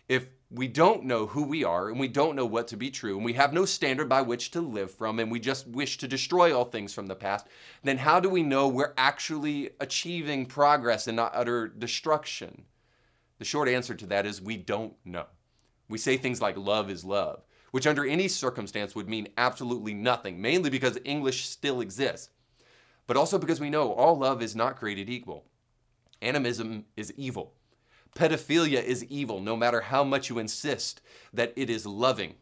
If 0.09 0.29
we 0.51 0.69
don't 0.69 1.05
know 1.05 1.27
who 1.27 1.43
we 1.43 1.65
are 1.65 1.89
and 1.89 1.99
we 1.99 2.07
don't 2.07 2.37
know 2.37 2.47
what 2.47 2.69
to 2.69 2.77
be 2.77 2.91
true 2.91 3.17
and 3.17 3.25
we 3.25 3.33
have 3.33 3.53
no 3.53 3.65
standard 3.65 4.09
by 4.09 4.23
which 4.23 4.53
to 4.53 4.61
live 4.61 4.93
from 4.93 5.19
and 5.19 5.31
we 5.31 5.41
just 5.41 5.67
wish 5.67 5.99
to 5.99 6.07
destroy 6.07 6.57
all 6.57 6.65
things 6.65 6.95
from 6.95 7.09
the 7.09 7.17
past, 7.17 7.47
then 7.83 7.99
how 7.99 8.21
do 8.21 8.29
we 8.29 8.45
know 8.45 8.69
we're 8.69 8.95
actually 8.97 9.71
achieving 9.81 10.47
progress 10.47 11.09
and 11.09 11.17
not 11.17 11.33
utter 11.35 11.67
destruction? 11.67 12.65
The 13.39 13.45
short 13.45 13.69
answer 13.69 13.95
to 13.95 14.07
that 14.07 14.25
is 14.25 14.41
we 14.41 14.57
don't 14.57 14.95
know. 15.05 15.27
We 15.89 15.99
say 15.99 16.17
things 16.17 16.41
like 16.41 16.57
love 16.57 16.91
is 16.91 17.05
love, 17.05 17.43
which 17.71 17.87
under 17.87 18.05
any 18.05 18.29
circumstance 18.29 18.95
would 18.95 19.09
mean 19.09 19.29
absolutely 19.37 19.95
nothing, 19.95 20.41
mainly 20.41 20.71
because 20.71 20.99
English 21.05 21.47
still 21.49 21.81
exists, 21.81 22.31
but 23.07 23.17
also 23.17 23.39
because 23.39 23.61
we 23.61 23.71
know 23.71 23.93
all 23.93 24.19
love 24.19 24.43
is 24.43 24.57
not 24.57 24.77
created 24.77 25.09
equal. 25.09 25.45
Animism 26.23 26.87
is 26.97 27.13
evil. 27.17 27.53
Pedophilia 28.17 28.83
is 28.83 29.05
evil, 29.05 29.41
no 29.41 29.57
matter 29.57 29.83
how 29.83 30.03
much 30.03 30.31
you 30.31 30.39
insist 30.39 31.03
that 31.33 31.53
it 31.55 31.69
is 31.69 31.85
loving 31.85 32.35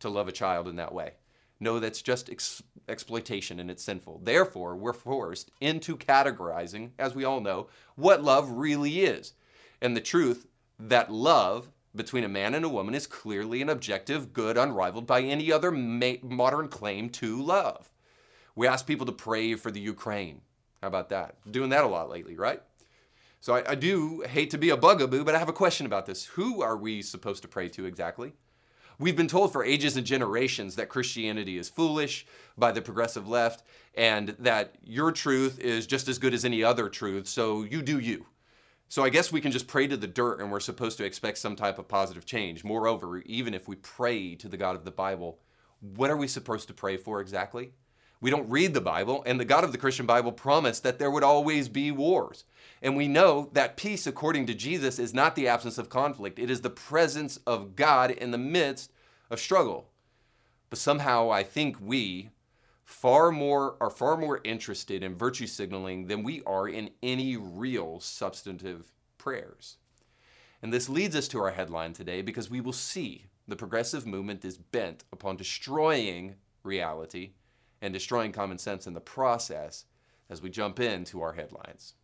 to 0.00 0.08
love 0.08 0.28
a 0.28 0.32
child 0.32 0.68
in 0.68 0.76
that 0.76 0.92
way. 0.92 1.12
No, 1.58 1.78
that's 1.78 2.02
just 2.02 2.28
ex- 2.28 2.62
exploitation 2.88 3.60
and 3.60 3.70
it's 3.70 3.82
sinful. 3.82 4.20
Therefore, 4.24 4.76
we're 4.76 4.92
forced 4.92 5.50
into 5.60 5.96
categorizing, 5.96 6.90
as 6.98 7.14
we 7.14 7.24
all 7.24 7.40
know, 7.40 7.68
what 7.94 8.22
love 8.22 8.50
really 8.50 9.00
is. 9.04 9.32
And 9.80 9.96
the 9.96 10.00
truth 10.00 10.46
that 10.78 11.10
love 11.10 11.70
between 11.94 12.24
a 12.24 12.28
man 12.28 12.54
and 12.54 12.64
a 12.64 12.68
woman 12.68 12.94
is 12.94 13.06
clearly 13.06 13.62
an 13.62 13.68
objective 13.68 14.32
good 14.32 14.56
unrivaled 14.56 15.06
by 15.06 15.20
any 15.20 15.52
other 15.52 15.70
ma- 15.70 16.14
modern 16.22 16.68
claim 16.68 17.10
to 17.10 17.40
love. 17.42 17.90
We 18.54 18.66
ask 18.66 18.86
people 18.86 19.06
to 19.06 19.12
pray 19.12 19.54
for 19.54 19.70
the 19.70 19.80
Ukraine. 19.80 20.42
How 20.80 20.88
about 20.88 21.10
that? 21.10 21.36
Doing 21.50 21.70
that 21.70 21.84
a 21.84 21.88
lot 21.88 22.10
lately, 22.10 22.36
right? 22.36 22.62
So 23.40 23.54
I, 23.54 23.70
I, 23.70 23.74
do 23.74 24.22
hate 24.28 24.50
to 24.50 24.58
be 24.58 24.70
a 24.70 24.76
bugaboo, 24.76 25.24
but 25.24 25.34
I 25.34 25.38
have 25.38 25.48
a 25.48 25.52
question 25.52 25.84
about 25.84 26.06
this. 26.06 26.26
Who 26.26 26.62
are 26.62 26.76
we 26.76 27.02
supposed 27.02 27.42
to 27.42 27.48
pray 27.48 27.68
to 27.70 27.86
exactly? 27.86 28.34
We've 28.98 29.16
been 29.16 29.26
told 29.26 29.52
for 29.52 29.64
ages 29.64 29.96
and 29.96 30.06
generations 30.06 30.76
that 30.76 30.88
Christianity 30.88 31.58
is 31.58 31.68
foolish 31.68 32.24
by 32.56 32.70
the 32.70 32.82
progressive 32.82 33.26
left 33.26 33.64
and 33.94 34.36
that 34.38 34.76
your 34.84 35.10
truth 35.10 35.58
is 35.58 35.86
just 35.86 36.06
as 36.08 36.18
good 36.18 36.34
as 36.34 36.44
any 36.44 36.62
other 36.62 36.88
truth, 36.88 37.26
so 37.26 37.64
you 37.64 37.82
do 37.82 37.98
you. 37.98 38.26
So 38.92 39.02
I 39.02 39.08
guess 39.08 39.32
we 39.32 39.40
can 39.40 39.52
just 39.52 39.68
pray 39.68 39.86
to 39.86 39.96
the 39.96 40.06
dirt 40.06 40.38
and 40.38 40.52
we're 40.52 40.60
supposed 40.60 40.98
to 40.98 41.04
expect 41.06 41.38
some 41.38 41.56
type 41.56 41.78
of 41.78 41.88
positive 41.88 42.26
change. 42.26 42.62
Moreover, 42.62 43.20
even 43.20 43.54
if 43.54 43.66
we 43.66 43.76
pray 43.76 44.34
to 44.34 44.48
the 44.50 44.58
God 44.58 44.76
of 44.76 44.84
the 44.84 44.90
Bible, 44.90 45.38
what 45.80 46.10
are 46.10 46.16
we 46.18 46.28
supposed 46.28 46.68
to 46.68 46.74
pray 46.74 46.98
for 46.98 47.18
exactly? 47.18 47.72
We 48.20 48.28
don't 48.30 48.50
read 48.50 48.74
the 48.74 48.82
Bible, 48.82 49.22
and 49.24 49.40
the 49.40 49.46
God 49.46 49.64
of 49.64 49.72
the 49.72 49.78
Christian 49.78 50.04
Bible 50.04 50.30
promised 50.30 50.82
that 50.82 50.98
there 50.98 51.10
would 51.10 51.22
always 51.24 51.70
be 51.70 51.90
wars. 51.90 52.44
And 52.82 52.94
we 52.94 53.08
know 53.08 53.48
that 53.54 53.78
peace, 53.78 54.06
according 54.06 54.44
to 54.48 54.54
Jesus, 54.54 54.98
is 54.98 55.14
not 55.14 55.36
the 55.36 55.48
absence 55.48 55.78
of 55.78 55.88
conflict, 55.88 56.38
it 56.38 56.50
is 56.50 56.60
the 56.60 56.68
presence 56.68 57.38
of 57.46 57.74
God 57.76 58.10
in 58.10 58.30
the 58.30 58.36
midst 58.36 58.92
of 59.30 59.40
struggle. 59.40 59.88
But 60.68 60.78
somehow 60.78 61.30
I 61.30 61.44
think 61.44 61.78
we 61.80 62.28
far 62.84 63.30
more 63.30 63.76
are 63.80 63.90
far 63.90 64.16
more 64.16 64.40
interested 64.44 65.02
in 65.02 65.16
virtue 65.16 65.46
signaling 65.46 66.06
than 66.06 66.22
we 66.22 66.42
are 66.44 66.68
in 66.68 66.90
any 67.02 67.36
real 67.36 68.00
substantive 68.00 68.92
prayers. 69.18 69.76
And 70.62 70.72
this 70.72 70.88
leads 70.88 71.16
us 71.16 71.28
to 71.28 71.40
our 71.40 71.50
headline 71.50 71.92
today 71.92 72.22
because 72.22 72.50
we 72.50 72.60
will 72.60 72.72
see 72.72 73.26
the 73.48 73.56
progressive 73.56 74.06
movement 74.06 74.44
is 74.44 74.58
bent 74.58 75.04
upon 75.12 75.36
destroying 75.36 76.36
reality 76.62 77.32
and 77.80 77.92
destroying 77.92 78.32
common 78.32 78.58
sense 78.58 78.86
in 78.86 78.94
the 78.94 79.00
process 79.00 79.84
as 80.30 80.40
we 80.40 80.48
jump 80.48 80.78
into 80.78 81.20
our 81.20 81.32
headlines. 81.32 81.94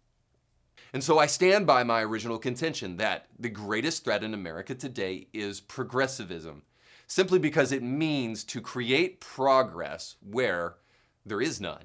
And 0.93 1.05
so 1.05 1.19
I 1.19 1.27
stand 1.27 1.67
by 1.67 1.85
my 1.85 2.03
original 2.03 2.39
contention 2.39 2.97
that 2.97 3.27
the 3.39 3.49
greatest 3.49 4.05
threat 4.05 4.25
in 4.25 4.35
America 4.35 4.75
today 4.75 5.29
is 5.33 5.61
progressivism, 5.61 6.63
simply 7.09 7.39
because 7.39 7.73
it 7.73 7.83
means 7.83 8.45
to 8.45 8.61
create 8.61 9.21
progress 9.21 10.17
where 10.21 10.77
there 11.27 11.41
is 11.41 11.61
none. 11.61 11.85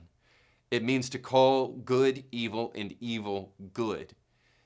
It 0.70 0.84
means 0.84 1.10
to 1.10 1.20
call 1.20 1.70
good 1.70 2.25
evil 2.32 2.72
and 2.75 2.94
evil 3.00 3.53
good. 3.74 4.13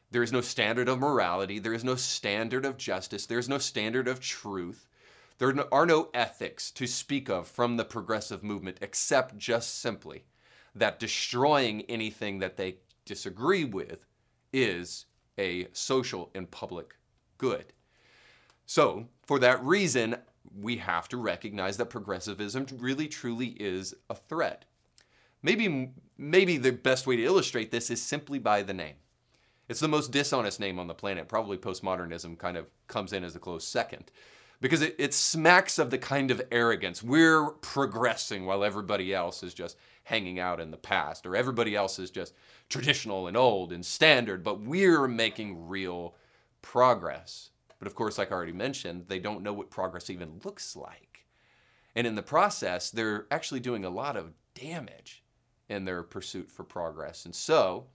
There 0.09 0.23
is 0.23 0.31
no 0.31 0.41
standard 0.41 0.89
of 0.89 0.99
morality, 0.99 1.59
there 1.59 1.73
is 1.73 1.83
no 1.83 1.95
standard 1.95 2.65
of 2.65 2.77
justice, 2.77 3.25
there 3.25 3.39
is 3.39 3.47
no 3.47 3.59
standard 3.59 4.07
of 4.07 4.19
truth. 4.19 4.87
There 5.37 5.53
are 5.71 5.85
no 5.85 6.09
ethics 6.15 6.71
to 6.71 6.87
speak 6.87 7.29
of 7.29 7.47
from 7.47 7.77
the 7.77 7.85
progressive 7.85 8.43
movement 8.43 8.79
except 8.81 9.37
just 9.37 9.79
simply 9.79 10.23
that 10.73 10.99
destroying 10.99 11.81
anything 11.83 12.39
that 12.39 12.57
they 12.57 12.77
disagree 13.05 13.63
with 13.63 14.05
is 14.51 15.05
a 15.37 15.67
social 15.73 16.31
and 16.33 16.49
public 16.49 16.95
good. 17.37 17.73
So, 18.65 19.07
for 19.23 19.39
that 19.39 19.63
reason, 19.63 20.17
we 20.55 20.77
have 20.77 21.07
to 21.09 21.17
recognize 21.17 21.77
that 21.77 21.89
progressivism 21.89 22.65
really 22.77 23.07
truly 23.07 23.47
is 23.59 23.93
a 24.09 24.15
threat. 24.15 24.65
Maybe, 25.41 25.91
maybe 26.17 26.57
the 26.57 26.71
best 26.71 27.07
way 27.07 27.15
to 27.15 27.23
illustrate 27.23 27.71
this 27.71 27.89
is 27.89 28.01
simply 28.01 28.39
by 28.39 28.63
the 28.63 28.73
name. 28.73 28.95
It's 29.69 29.79
the 29.79 29.87
most 29.87 30.11
dishonest 30.11 30.59
name 30.59 30.79
on 30.79 30.87
the 30.87 30.93
planet. 30.93 31.27
Probably 31.27 31.57
postmodernism 31.57 32.37
kind 32.37 32.57
of 32.57 32.67
comes 32.87 33.13
in 33.13 33.23
as 33.23 33.35
a 33.35 33.39
close 33.39 33.67
second 33.67 34.11
because 34.61 34.81
it, 34.81 34.95
it 34.97 35.13
smacks 35.13 35.77
of 35.77 35.89
the 35.89 35.97
kind 35.97 36.31
of 36.31 36.41
arrogance. 36.51 37.03
We're 37.03 37.51
progressing 37.51 38.45
while 38.45 38.63
everybody 38.63 39.13
else 39.13 39.43
is 39.43 39.53
just 39.53 39.77
hanging 40.03 40.39
out 40.39 40.59
in 40.59 40.71
the 40.71 40.77
past, 40.77 41.25
or 41.25 41.35
everybody 41.35 41.75
else 41.75 41.99
is 41.99 42.09
just 42.09 42.33
traditional 42.69 43.27
and 43.27 43.35
old 43.35 43.73
and 43.73 43.85
standard, 43.85 44.43
but 44.43 44.61
we're 44.61 45.07
making 45.07 45.67
real 45.67 46.15
progress. 46.61 47.49
But 47.79 47.88
of 47.88 47.96
course, 47.96 48.17
like 48.17 48.31
I 48.31 48.36
already 48.36 48.53
mentioned, 48.53 49.05
they 49.07 49.19
don't 49.19 49.43
know 49.43 49.53
what 49.53 49.69
progress 49.69 50.10
even 50.10 50.41
looks 50.43 50.75
like. 50.75 51.25
And 51.96 52.05
in 52.07 52.15
the 52.15 52.24
process, 52.24 52.89
they're 52.91 53.27
actually 53.31 53.60
doing 53.60 53.86
a 53.86 53.89
lot 53.89 54.17
of 54.17 54.34
damage 54.53 55.24
in 55.69 55.86
their 55.86 56.03
pursuit 56.03 56.51
for 56.51 56.63
progress. 56.63 57.25
And 57.25 57.36
so, 57.36 57.88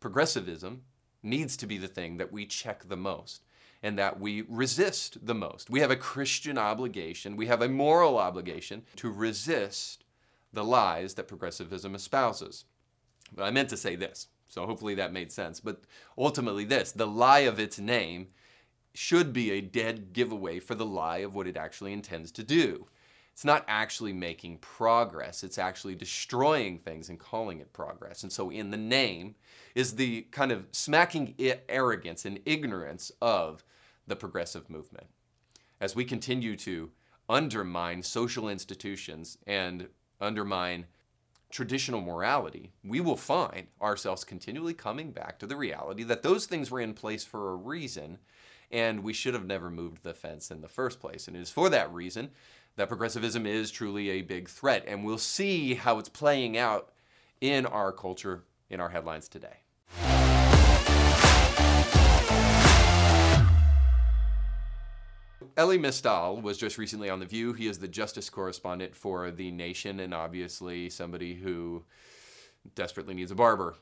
progressivism 0.00 0.82
needs 1.22 1.56
to 1.56 1.66
be 1.66 1.78
the 1.78 1.88
thing 1.88 2.18
that 2.18 2.32
we 2.32 2.46
check 2.46 2.88
the 2.88 2.96
most 2.96 3.44
and 3.82 3.98
that 3.98 4.18
we 4.18 4.42
resist 4.48 5.26
the 5.26 5.34
most. 5.34 5.68
We 5.68 5.80
have 5.80 5.90
a 5.90 5.96
Christian 5.96 6.56
obligation, 6.56 7.36
we 7.36 7.46
have 7.46 7.62
a 7.62 7.68
moral 7.68 8.18
obligation 8.18 8.82
to 8.96 9.10
resist 9.10 10.04
the 10.52 10.64
lies 10.64 11.14
that 11.14 11.28
progressivism 11.28 11.94
espouses. 11.94 12.64
But 13.34 13.44
I 13.44 13.50
meant 13.50 13.68
to 13.70 13.76
say 13.76 13.96
this, 13.96 14.28
so 14.48 14.64
hopefully 14.66 14.94
that 14.94 15.12
made 15.12 15.32
sense. 15.32 15.60
But 15.60 15.82
ultimately, 16.16 16.64
this 16.64 16.92
the 16.92 17.06
lie 17.06 17.40
of 17.40 17.58
its 17.58 17.78
name 17.78 18.28
should 18.94 19.32
be 19.32 19.50
a 19.50 19.60
dead 19.60 20.12
giveaway 20.12 20.60
for 20.60 20.74
the 20.74 20.86
lie 20.86 21.18
of 21.18 21.34
what 21.34 21.46
it 21.46 21.56
actually 21.56 21.92
intends 21.92 22.30
to 22.32 22.42
do. 22.42 22.86
It's 23.32 23.44
not 23.44 23.64
actually 23.66 24.12
making 24.12 24.58
progress, 24.58 25.42
it's 25.42 25.58
actually 25.58 25.96
destroying 25.96 26.78
things 26.78 27.08
and 27.08 27.18
calling 27.18 27.58
it 27.58 27.72
progress. 27.72 28.22
And 28.22 28.32
so, 28.32 28.48
in 28.48 28.70
the 28.70 28.76
name 28.76 29.34
is 29.74 29.96
the 29.96 30.22
kind 30.30 30.52
of 30.52 30.66
smacking 30.70 31.34
arrogance 31.68 32.24
and 32.24 32.38
ignorance 32.46 33.10
of 33.20 33.64
the 34.06 34.14
progressive 34.14 34.70
movement. 34.70 35.08
As 35.80 35.96
we 35.96 36.04
continue 36.04 36.56
to 36.58 36.92
undermine 37.28 38.04
social 38.04 38.48
institutions 38.48 39.38
and 39.48 39.88
undermine 40.20 40.86
traditional 41.50 42.00
morality, 42.00 42.72
we 42.84 43.00
will 43.00 43.16
find 43.16 43.66
ourselves 43.82 44.22
continually 44.22 44.74
coming 44.74 45.10
back 45.10 45.40
to 45.40 45.46
the 45.46 45.56
reality 45.56 46.04
that 46.04 46.22
those 46.22 46.46
things 46.46 46.70
were 46.70 46.80
in 46.80 46.94
place 46.94 47.24
for 47.24 47.50
a 47.50 47.56
reason 47.56 48.18
and 48.74 49.04
we 49.04 49.12
should 49.12 49.34
have 49.34 49.46
never 49.46 49.70
moved 49.70 50.02
the 50.02 50.12
fence 50.12 50.50
in 50.50 50.60
the 50.60 50.68
first 50.68 50.98
place. 50.98 51.28
And 51.28 51.36
it 51.36 51.40
is 51.40 51.48
for 51.48 51.70
that 51.70 51.94
reason 51.94 52.30
that 52.74 52.88
progressivism 52.88 53.46
is 53.46 53.70
truly 53.70 54.10
a 54.10 54.22
big 54.22 54.48
threat. 54.48 54.84
And 54.88 55.04
we'll 55.04 55.16
see 55.16 55.74
how 55.74 56.00
it's 56.00 56.08
playing 56.08 56.58
out 56.58 56.90
in 57.40 57.66
our 57.66 57.92
culture 57.92 58.42
in 58.68 58.80
our 58.80 58.88
headlines 58.88 59.28
today. 59.28 59.60
Elie 65.56 65.78
Mystal 65.78 66.40
was 66.40 66.58
just 66.58 66.78
recently 66.78 67.08
on 67.08 67.20
The 67.20 67.26
View. 67.26 67.52
He 67.52 67.68
is 67.68 67.78
the 67.78 67.86
justice 67.86 68.28
correspondent 68.28 68.96
for 68.96 69.30
The 69.30 69.52
Nation 69.52 70.00
and 70.00 70.12
obviously 70.12 70.90
somebody 70.90 71.34
who 71.34 71.84
desperately 72.74 73.14
needs 73.14 73.30
a 73.30 73.36
barber. 73.36 73.76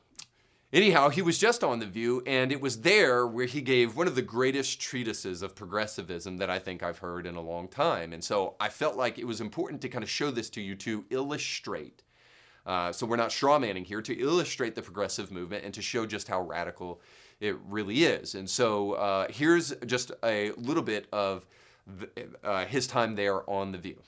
Anyhow, 0.73 1.09
he 1.09 1.21
was 1.21 1.37
just 1.37 1.63
on 1.63 1.77
The 1.77 1.85
View, 1.85 2.23
and 2.25 2.51
it 2.51 2.59
was 2.59 2.81
there 2.81 3.27
where 3.27 3.45
he 3.45 3.61
gave 3.61 3.95
one 3.95 4.07
of 4.07 4.15
the 4.15 4.23
greatest 4.23 4.81
treatises 4.81 5.43
of 5.43 5.53
progressivism 5.53 6.37
that 6.37 6.49
I 6.49 6.57
think 6.57 6.81
I've 6.81 6.97
heard 6.97 7.27
in 7.27 7.35
a 7.35 7.41
long 7.41 7.67
time. 7.67 8.11
And 8.11 8.23
so 8.23 8.55
I 8.59 8.69
felt 8.69 8.97
like 8.97 9.19
it 9.19 9.27
was 9.27 9.39
important 9.39 9.83
to 9.83 9.89
kind 9.89 10.03
of 10.03 10.09
show 10.09 10.31
this 10.31 10.49
to 10.49 10.61
you 10.61 10.73
to 10.77 11.05
illustrate. 11.11 12.01
Uh, 12.65 12.91
so 12.91 13.05
we're 13.05 13.17
not 13.17 13.29
strawmanning 13.29 13.85
here, 13.85 14.01
to 14.01 14.19
illustrate 14.19 14.73
the 14.73 14.81
progressive 14.81 15.31
movement 15.31 15.63
and 15.63 15.75
to 15.75 15.81
show 15.83 16.07
just 16.07 16.27
how 16.27 16.41
radical 16.41 17.01
it 17.39 17.55
really 17.69 18.05
is. 18.05 18.33
And 18.33 18.49
so 18.49 18.93
uh, 18.93 19.27
here's 19.29 19.75
just 19.85 20.11
a 20.23 20.53
little 20.57 20.81
bit 20.81 21.05
of 21.13 21.45
the, 21.85 22.09
uh, 22.43 22.65
his 22.65 22.87
time 22.87 23.13
there 23.13 23.47
on 23.47 23.73
The 23.73 23.77
View. 23.77 24.01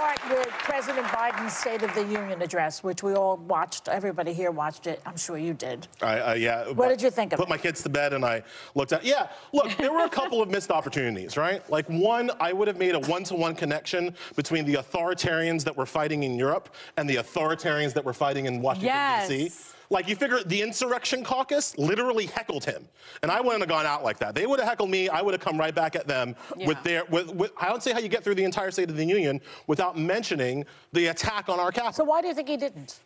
Let's 0.00 0.20
start 0.22 0.30
start 0.30 0.38
with 0.38 0.48
President 0.48 1.06
Biden's 1.08 1.56
State 1.56 1.82
of 1.82 1.94
the 1.94 2.02
Union 2.02 2.40
address, 2.42 2.82
which 2.82 3.02
we 3.02 3.14
all 3.14 3.36
watched. 3.36 3.88
Everybody 3.88 4.32
here 4.32 4.50
watched 4.50 4.86
it. 4.86 5.00
I'm 5.04 5.16
sure 5.16 5.36
you 5.36 5.52
did. 5.52 5.88
I, 6.00 6.18
uh, 6.20 6.34
yeah. 6.34 6.70
What 6.70 6.88
did 6.88 7.02
you 7.02 7.10
think 7.10 7.32
of 7.32 7.38
Put 7.38 7.44
it? 7.44 7.46
Put 7.46 7.50
my 7.50 7.58
kids 7.58 7.82
to 7.82 7.88
bed 7.88 8.12
and 8.12 8.24
I 8.24 8.42
looked 8.74 8.92
at. 8.92 9.04
Yeah, 9.04 9.28
look, 9.52 9.76
there 9.76 9.92
were 9.92 10.04
a 10.04 10.08
couple 10.08 10.40
of 10.40 10.48
missed 10.48 10.70
opportunities, 10.70 11.36
right? 11.36 11.68
Like 11.70 11.86
one, 11.88 12.30
I 12.40 12.52
would 12.52 12.68
have 12.68 12.78
made 12.78 12.94
a 12.94 13.00
one-to-one 13.00 13.54
connection 13.54 14.14
between 14.36 14.64
the 14.64 14.74
authoritarians 14.74 15.64
that 15.64 15.76
were 15.76 15.86
fighting 15.86 16.22
in 16.22 16.34
Europe 16.34 16.74
and 16.96 17.08
the 17.08 17.16
authoritarians 17.16 17.92
that 17.94 18.04
were 18.04 18.14
fighting 18.14 18.46
in 18.46 18.62
Washington 18.62 18.86
Yes. 18.86 19.28
D.C. 19.28 19.76
Like 19.92 20.08
you 20.08 20.14
figure 20.14 20.40
the 20.44 20.62
insurrection 20.62 21.24
caucus 21.24 21.76
literally 21.76 22.26
heckled 22.26 22.64
him, 22.64 22.88
and 23.24 23.30
I 23.30 23.40
wouldn't 23.40 23.60
have 23.60 23.68
gone 23.68 23.86
out 23.86 24.04
like 24.04 24.18
that. 24.20 24.36
They 24.36 24.46
would 24.46 24.60
have 24.60 24.68
heckled 24.68 24.88
me. 24.88 25.08
I 25.08 25.20
would 25.20 25.34
have 25.34 25.40
come 25.40 25.58
right 25.58 25.74
back 25.74 25.96
at 25.96 26.06
them 26.06 26.36
with 26.58 26.80
their. 26.84 27.04
With, 27.06 27.34
with, 27.34 27.50
I 27.60 27.68
don't 27.68 27.82
see 27.82 27.90
how 27.90 27.98
you 27.98 28.08
get 28.08 28.22
through 28.22 28.36
the 28.36 28.44
entire 28.44 28.70
State 28.70 28.88
of 28.88 28.96
the 28.96 29.04
Union 29.04 29.40
without 29.66 29.98
mentioning 29.98 30.64
the 30.92 31.08
attack 31.08 31.48
on 31.48 31.58
our 31.58 31.72
capital. 31.72 31.92
So 31.92 32.04
why 32.04 32.22
do 32.22 32.28
you 32.28 32.34
think 32.34 32.48
he 32.48 32.56
didn't? 32.56 33.00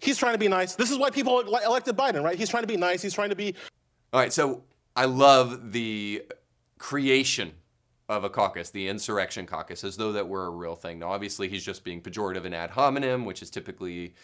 He's 0.00 0.18
trying 0.18 0.34
to 0.34 0.38
be 0.38 0.48
nice. 0.48 0.74
This 0.74 0.90
is 0.90 0.98
why 0.98 1.08
people 1.08 1.40
elected 1.40 1.96
Biden, 1.96 2.22
right? 2.22 2.36
He's 2.36 2.50
trying 2.50 2.62
to 2.62 2.68
be 2.68 2.76
nice. 2.76 3.00
He's 3.00 3.14
trying 3.14 3.30
to 3.30 3.36
be. 3.36 3.54
All 4.12 4.20
right, 4.20 4.32
so 4.32 4.62
I 4.96 5.06
love 5.06 5.72
the 5.72 6.24
creation 6.78 7.52
of 8.10 8.24
a 8.24 8.30
caucus, 8.30 8.70
the 8.70 8.86
insurrection 8.86 9.46
caucus, 9.46 9.82
as 9.82 9.96
though 9.96 10.12
that 10.12 10.28
were 10.28 10.46
a 10.46 10.50
real 10.50 10.74
thing. 10.74 10.98
Now, 10.98 11.10
obviously, 11.10 11.48
he's 11.48 11.64
just 11.64 11.84
being 11.84 12.00
pejorative 12.02 12.44
and 12.44 12.54
ad 12.54 12.70
hominem, 12.70 13.24
which 13.24 13.42
is 13.42 13.50
typically 13.50 14.14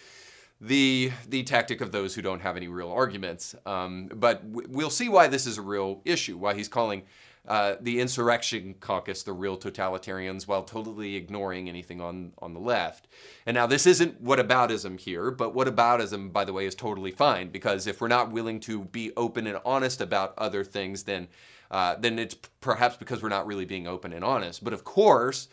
the 0.61 1.13
the 1.29 1.43
tactic 1.43 1.81
of 1.81 1.93
those 1.93 2.15
who 2.15 2.23
don't 2.23 2.41
have 2.41 2.57
any 2.57 2.69
real 2.69 2.91
arguments. 2.91 3.55
Um, 3.67 4.09
but 4.15 4.43
we'll 4.45 4.91
see 4.91 5.09
why 5.09 5.29
this 5.29 5.47
is 5.47 5.59
a 5.59 5.63
real 5.63 6.01
issue. 6.05 6.37
Why 6.37 6.55
he's 6.55 6.69
calling 6.69 7.03
uh, 7.47 7.75
the 7.81 8.01
insurrection 8.01 8.75
caucus 8.81 9.23
the 9.23 9.33
real 9.33 9.59
totalitarians, 9.59 10.49
while 10.49 10.63
totally 10.63 11.17
ignoring 11.17 11.69
anything 11.69 12.01
on 12.01 12.33
on 12.39 12.55
the 12.55 12.61
left. 12.61 13.09
And 13.45 13.55
now 13.55 13.67
this 13.67 13.87
isn't 13.87 14.25
whataboutism 14.25 14.99
here, 15.01 15.31
but 15.31 15.55
whataboutism, 15.55 16.33
by 16.33 16.45
the 16.45 16.53
way, 16.53 16.67
is 16.67 16.75
totally 16.75 17.11
fine 17.11 17.51
because 17.51 17.87
if 17.87 18.01
we're 18.01 18.09
not 18.09 18.31
willing 18.31 18.61
to 18.61 18.85
be 18.85 19.13
open 19.17 19.47
and 19.47 19.59
honest 19.65 20.01
about 20.01 20.35
other 20.39 20.65
things, 20.65 21.03
then 21.03 21.29
uh, 21.71 21.97
then 21.97 22.19
it's 22.19 22.37
perhaps 22.61 22.97
because 22.97 23.23
we're 23.23 23.29
not 23.29 23.47
really 23.47 23.65
being 23.65 23.87
open 23.87 24.13
and 24.13 24.25
honest. 24.25 24.65
But 24.65 24.73
of 24.73 24.85
course, 24.85 25.49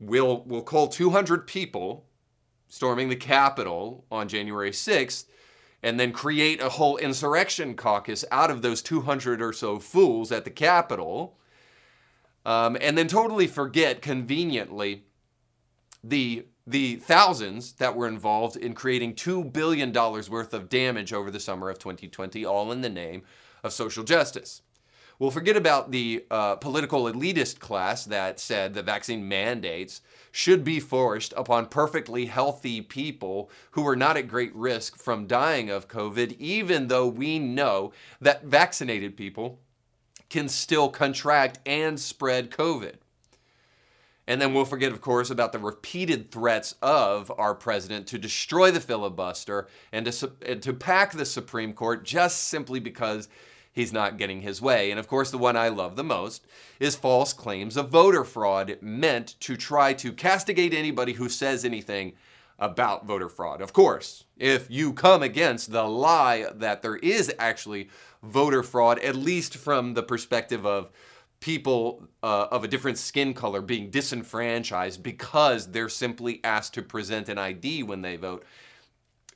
we'll 0.00 0.42
we'll 0.46 0.62
call 0.62 0.88
200 0.88 1.46
people 1.46 2.06
storming 2.74 3.08
the 3.08 3.14
Capitol 3.14 4.04
on 4.10 4.26
January 4.26 4.72
6th, 4.72 5.26
and 5.80 6.00
then 6.00 6.10
create 6.10 6.60
a 6.60 6.70
whole 6.70 6.96
insurrection 6.96 7.76
caucus 7.76 8.24
out 8.32 8.50
of 8.50 8.62
those 8.62 8.82
200 8.82 9.40
or 9.40 9.52
so 9.52 9.78
fools 9.78 10.32
at 10.32 10.44
the 10.44 10.50
Capitol, 10.50 11.38
um, 12.44 12.76
and 12.80 12.98
then 12.98 13.06
totally 13.06 13.46
forget 13.46 14.02
conveniently 14.02 15.04
the 16.02 16.46
the 16.66 16.96
thousands 16.96 17.74
that 17.74 17.94
were 17.94 18.08
involved 18.08 18.56
in 18.56 18.72
creating 18.74 19.14
$2 19.14 19.52
billion 19.52 19.92
worth 19.92 20.54
of 20.54 20.70
damage 20.70 21.12
over 21.12 21.30
the 21.30 21.38
summer 21.38 21.68
of 21.68 21.78
2020, 21.78 22.42
all 22.44 22.72
in 22.72 22.80
the 22.80 22.88
name 22.88 23.22
of 23.62 23.70
social 23.70 24.02
justice. 24.02 24.62
We'll 25.18 25.30
forget 25.30 25.58
about 25.58 25.90
the 25.90 26.24
uh, 26.30 26.56
political 26.56 27.04
elitist 27.04 27.60
class 27.60 28.06
that 28.06 28.40
said 28.40 28.72
the 28.72 28.82
vaccine 28.82 29.28
mandates 29.28 30.00
should 30.36 30.64
be 30.64 30.80
forced 30.80 31.32
upon 31.36 31.64
perfectly 31.64 32.26
healthy 32.26 32.80
people 32.80 33.48
who 33.70 33.86
are 33.86 33.94
not 33.94 34.16
at 34.16 34.26
great 34.26 34.52
risk 34.52 34.96
from 34.96 35.28
dying 35.28 35.70
of 35.70 35.86
COVID, 35.86 36.36
even 36.40 36.88
though 36.88 37.06
we 37.06 37.38
know 37.38 37.92
that 38.20 38.42
vaccinated 38.42 39.16
people 39.16 39.60
can 40.28 40.48
still 40.48 40.88
contract 40.88 41.60
and 41.64 42.00
spread 42.00 42.50
COVID. 42.50 42.94
And 44.26 44.40
then 44.40 44.52
we'll 44.52 44.64
forget, 44.64 44.90
of 44.90 45.00
course, 45.00 45.30
about 45.30 45.52
the 45.52 45.60
repeated 45.60 46.32
threats 46.32 46.74
of 46.82 47.30
our 47.38 47.54
president 47.54 48.08
to 48.08 48.18
destroy 48.18 48.72
the 48.72 48.80
filibuster 48.80 49.68
and 49.92 50.04
to, 50.04 50.32
and 50.44 50.60
to 50.62 50.72
pack 50.72 51.12
the 51.12 51.26
Supreme 51.26 51.74
Court 51.74 52.04
just 52.04 52.48
simply 52.48 52.80
because 52.80 53.28
he's 53.74 53.92
not 53.92 54.16
getting 54.16 54.40
his 54.40 54.62
way. 54.62 54.90
And 54.90 54.98
of 54.98 55.08
course, 55.08 55.30
the 55.30 55.38
one 55.38 55.56
I 55.56 55.68
love 55.68 55.96
the 55.96 56.04
most 56.04 56.46
is 56.80 56.96
false 56.96 57.32
claims 57.32 57.76
of 57.76 57.90
voter 57.90 58.24
fraud 58.24 58.78
meant 58.80 59.38
to 59.40 59.56
try 59.56 59.92
to 59.94 60.12
castigate 60.12 60.72
anybody 60.72 61.12
who 61.12 61.28
says 61.28 61.64
anything 61.64 62.14
about 62.58 63.04
voter 63.04 63.28
fraud. 63.28 63.60
Of 63.60 63.72
course, 63.72 64.24
if 64.38 64.70
you 64.70 64.92
come 64.92 65.22
against 65.22 65.72
the 65.72 65.82
lie 65.82 66.46
that 66.54 66.82
there 66.82 66.96
is 66.96 67.32
actually 67.38 67.90
voter 68.22 68.62
fraud, 68.62 68.98
at 69.00 69.16
least 69.16 69.56
from 69.56 69.94
the 69.94 70.02
perspective 70.02 70.64
of 70.64 70.90
people 71.40 72.02
uh, 72.22 72.46
of 72.50 72.64
a 72.64 72.68
different 72.68 72.96
skin 72.96 73.34
color 73.34 73.60
being 73.60 73.90
disenfranchised 73.90 75.02
because 75.02 75.70
they're 75.72 75.90
simply 75.90 76.40
asked 76.42 76.72
to 76.72 76.80
present 76.80 77.28
an 77.28 77.36
ID 77.36 77.82
when 77.82 78.00
they 78.02 78.16
vote, 78.16 78.44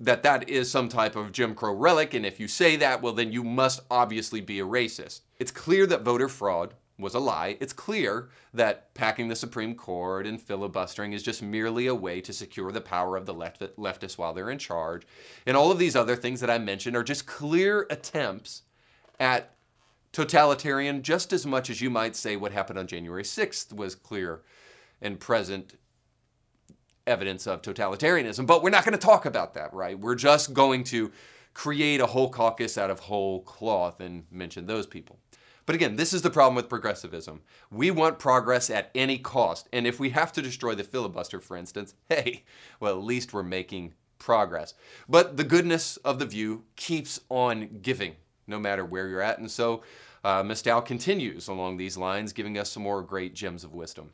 that 0.01 0.23
that 0.23 0.49
is 0.49 0.71
some 0.71 0.89
type 0.89 1.17
of 1.17 1.33
Jim 1.33 1.55
Crow 1.55 1.75
relic. 1.75 2.15
And 2.15 2.25
if 2.25 2.39
you 2.39 2.49
say 2.49 2.77
that, 2.77 3.03
well, 3.03 3.13
then 3.13 3.33
you 3.33 3.43
must 3.43 3.81
obviously 3.91 4.41
be 4.41 4.61
a 4.61 4.67
racist. 4.67 5.21
It's 5.39 5.51
clear 5.51 5.87
that 5.87 6.03
voter 6.03 6.29
fraud 6.29 6.75
was 6.99 7.15
a 7.15 7.19
lie. 7.21 7.57
It's 7.61 7.73
clear 7.73 8.29
that 8.53 8.93
packing 8.95 9.29
the 9.29 9.37
Supreme 9.37 9.75
Court 9.75 10.27
and 10.27 10.41
filibustering 10.41 11.13
is 11.13 11.23
just 11.23 11.43
merely 11.43 11.87
a 11.87 11.95
way 11.95 12.21
to 12.21 12.33
secure 12.33 12.73
the 12.73 12.81
power 12.81 13.17
of 13.17 13.25
the 13.25 13.35
left- 13.35 13.77
leftists 13.77 14.19
while 14.19 14.35
they're 14.35 14.51
in 14.51 14.59
charge. 14.59 15.07
And 15.47 15.57
all 15.57 15.71
of 15.71 15.79
these 15.79 15.95
other 15.95 16.17
things 16.17 16.41
that 16.41 16.51
I 16.51 16.59
mentioned 16.59 16.97
are 16.97 17.05
just 17.05 17.27
clear 17.27 17.87
attempts 17.91 18.63
at 19.21 19.55
totalitarian 20.13 21.03
just 21.03 21.33
as 21.33 21.47
much 21.47 21.71
as 21.71 21.81
you 21.81 21.91
might 21.91 22.17
say 22.17 22.35
what 22.35 22.53
happened 22.53 22.79
on 22.79 22.87
January 22.87 23.23
6th 23.23 23.73
was 23.73 23.95
clear 23.95 24.43
and 25.01 25.21
present 25.21 25.75
evidence 27.09 27.47
of 27.47 27.63
totalitarianism. 27.63 28.47
But 28.47 28.63
we're 28.63 28.71
not 28.71 28.85
going 28.85 28.99
to 28.99 29.05
talk 29.05 29.25
about 29.25 29.55
that, 29.55 29.73
right? 29.73 29.99
We're 29.99 30.15
just 30.15 30.55
going 30.55 30.85
to 30.85 31.11
create 31.55 32.01
a 32.01 32.07
whole 32.07 32.31
caucus 32.31 32.79
out 32.79 32.91
of 32.91 33.01
whole 33.01 33.41
cloth 33.43 34.01
and 34.01 34.25
mention 34.31 34.67
those 34.67 34.87
people. 34.87 35.19
But 35.67 35.75
again, 35.75 35.97
this 35.97 36.15
is 36.15 36.23
the 36.23 36.31
problem 36.31 36.55
with 36.55 36.69
progressivism. 36.69 37.43
We 37.71 37.91
want 37.91 38.19
progress 38.19 38.71
at 38.71 38.91
any 38.95 39.19
cost. 39.19 39.69
And 39.73 39.87
if 39.87 40.01
we 40.01 40.11
have 40.11 40.33
to 40.33 40.41
destroy 40.41 40.75
the 40.75 40.85
filibuster, 40.85 41.41
for 41.41 41.57
instance, 41.57 41.95
hey, 42.09 42.45
well, 42.81 42.97
at 42.97 43.05
least 43.05 43.33
we're 43.35 43.43
making 43.43 43.95
progress. 44.19 44.75
But 45.09 45.37
the 45.37 45.45
goodness 45.45 45.97
of 45.99 46.19
the 46.19 46.27
view 46.27 46.65
keeps 46.77 47.21
on 47.29 47.81
giving, 47.83 48.15
no 48.47 48.59
matter 48.59 48.85
where 48.85 49.09
you're 49.09 49.21
at. 49.21 49.39
And 49.39 49.51
so 49.51 49.83
uh, 50.25 50.43
Mystal 50.43 50.81
continues 50.83 51.49
along 51.49 51.77
these 51.77 51.97
lines, 51.97 52.33
giving 52.33 52.59
us 52.59 52.71
some 52.71 52.83
more 52.83 53.03
great 53.03 53.35
gems 53.35 53.65
of 53.65 53.75
wisdom. 53.75 54.11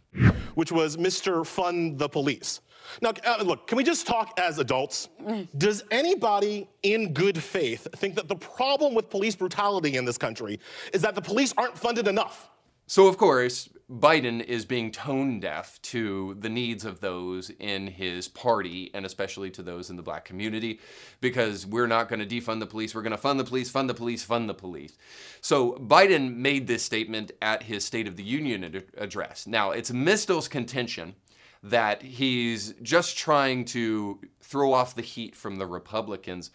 which 0.54 0.70
was 0.72 0.96
Mr. 0.96 1.46
Fund 1.46 1.98
the 1.98 2.08
Police. 2.08 2.60
Now, 3.00 3.12
uh, 3.24 3.42
look, 3.42 3.66
can 3.66 3.76
we 3.76 3.84
just 3.84 4.06
talk 4.06 4.38
as 4.38 4.58
adults? 4.58 5.08
Does 5.56 5.84
anybody 5.90 6.68
in 6.82 7.12
good 7.12 7.42
faith 7.42 7.88
think 7.96 8.14
that 8.16 8.28
the 8.28 8.36
problem 8.36 8.94
with 8.94 9.08
police 9.08 9.34
brutality 9.34 9.96
in 9.96 10.04
this 10.04 10.18
country 10.18 10.60
is 10.92 11.02
that 11.02 11.14
the 11.14 11.22
police 11.22 11.54
aren't 11.56 11.76
funded 11.78 12.08
enough? 12.08 12.50
So, 12.86 13.06
of 13.06 13.16
course, 13.16 13.70
Biden 13.98 14.44
is 14.44 14.64
being 14.64 14.90
tone 14.90 15.38
deaf 15.40 15.80
to 15.82 16.36
the 16.40 16.48
needs 16.48 16.84
of 16.84 17.00
those 17.00 17.50
in 17.60 17.86
his 17.86 18.28
party 18.28 18.90
and 18.92 19.06
especially 19.06 19.50
to 19.52 19.62
those 19.62 19.90
in 19.90 19.96
the 19.96 20.02
black 20.02 20.24
community 20.24 20.80
because 21.20 21.66
we're 21.66 21.86
not 21.86 22.08
going 22.08 22.26
to 22.26 22.26
defund 22.26 22.60
the 22.60 22.66
police. 22.66 22.94
We're 22.94 23.02
going 23.02 23.12
to 23.12 23.18
fund 23.18 23.38
the 23.38 23.44
police, 23.44 23.70
fund 23.70 23.88
the 23.88 23.94
police, 23.94 24.24
fund 24.24 24.48
the 24.48 24.54
police. 24.54 24.96
So, 25.40 25.72
Biden 25.74 26.36
made 26.36 26.66
this 26.66 26.82
statement 26.82 27.32
at 27.40 27.64
his 27.64 27.84
State 27.84 28.08
of 28.08 28.16
the 28.16 28.24
Union 28.24 28.64
ad- 28.64 28.84
address. 28.96 29.46
Now, 29.46 29.70
it's 29.70 29.92
Mystal's 29.92 30.48
contention 30.48 31.14
that 31.62 32.02
he's 32.02 32.74
just 32.82 33.16
trying 33.16 33.64
to 33.64 34.20
throw 34.40 34.72
off 34.72 34.94
the 34.94 35.02
heat 35.02 35.34
from 35.34 35.56
the 35.56 35.66
Republicans 35.66 36.50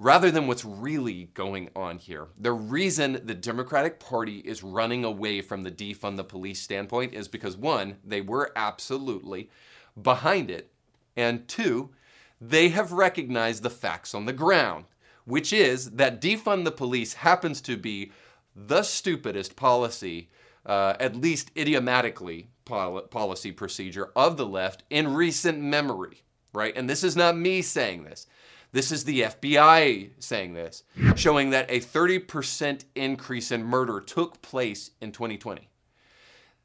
rather 0.00 0.30
than 0.30 0.46
what's 0.46 0.64
really 0.64 1.24
going 1.34 1.68
on 1.76 1.98
here. 1.98 2.28
The 2.38 2.52
reason 2.52 3.20
the 3.22 3.34
Democratic 3.34 4.00
Party 4.00 4.38
is 4.38 4.62
running 4.62 5.04
away 5.04 5.42
from 5.42 5.62
the 5.62 5.70
defund 5.70 6.16
the 6.16 6.24
police 6.24 6.62
standpoint 6.62 7.12
is 7.12 7.28
because 7.28 7.54
one, 7.54 7.98
they 8.02 8.22
were 8.22 8.50
absolutely 8.56 9.50
behind 10.00 10.50
it, 10.50 10.72
and 11.18 11.46
two, 11.46 11.90
they 12.40 12.70
have 12.70 12.92
recognized 12.92 13.62
the 13.62 13.68
facts 13.68 14.14
on 14.14 14.24
the 14.24 14.32
ground, 14.32 14.86
which 15.26 15.52
is 15.52 15.90
that 15.90 16.18
defund 16.18 16.64
the 16.64 16.70
police 16.70 17.12
happens 17.12 17.60
to 17.60 17.76
be 17.76 18.10
the 18.56 18.82
stupidest 18.82 19.54
policy, 19.54 20.30
uh, 20.64 20.94
at 20.98 21.14
least 21.14 21.50
idiomatically, 21.54 22.48
pol- 22.64 23.02
policy 23.02 23.52
procedure 23.52 24.10
of 24.16 24.38
the 24.38 24.46
left 24.46 24.82
in 24.88 25.12
recent 25.12 25.60
memory, 25.60 26.22
right? 26.54 26.74
And 26.74 26.88
this 26.88 27.04
is 27.04 27.16
not 27.16 27.36
me 27.36 27.60
saying 27.60 28.04
this. 28.04 28.26
This 28.72 28.92
is 28.92 29.04
the 29.04 29.22
FBI 29.22 30.10
saying 30.20 30.54
this, 30.54 30.84
showing 31.16 31.50
that 31.50 31.70
a 31.70 31.80
30% 31.80 32.84
increase 32.94 33.50
in 33.50 33.64
murder 33.64 34.00
took 34.00 34.40
place 34.42 34.92
in 35.00 35.10
2020. 35.10 35.68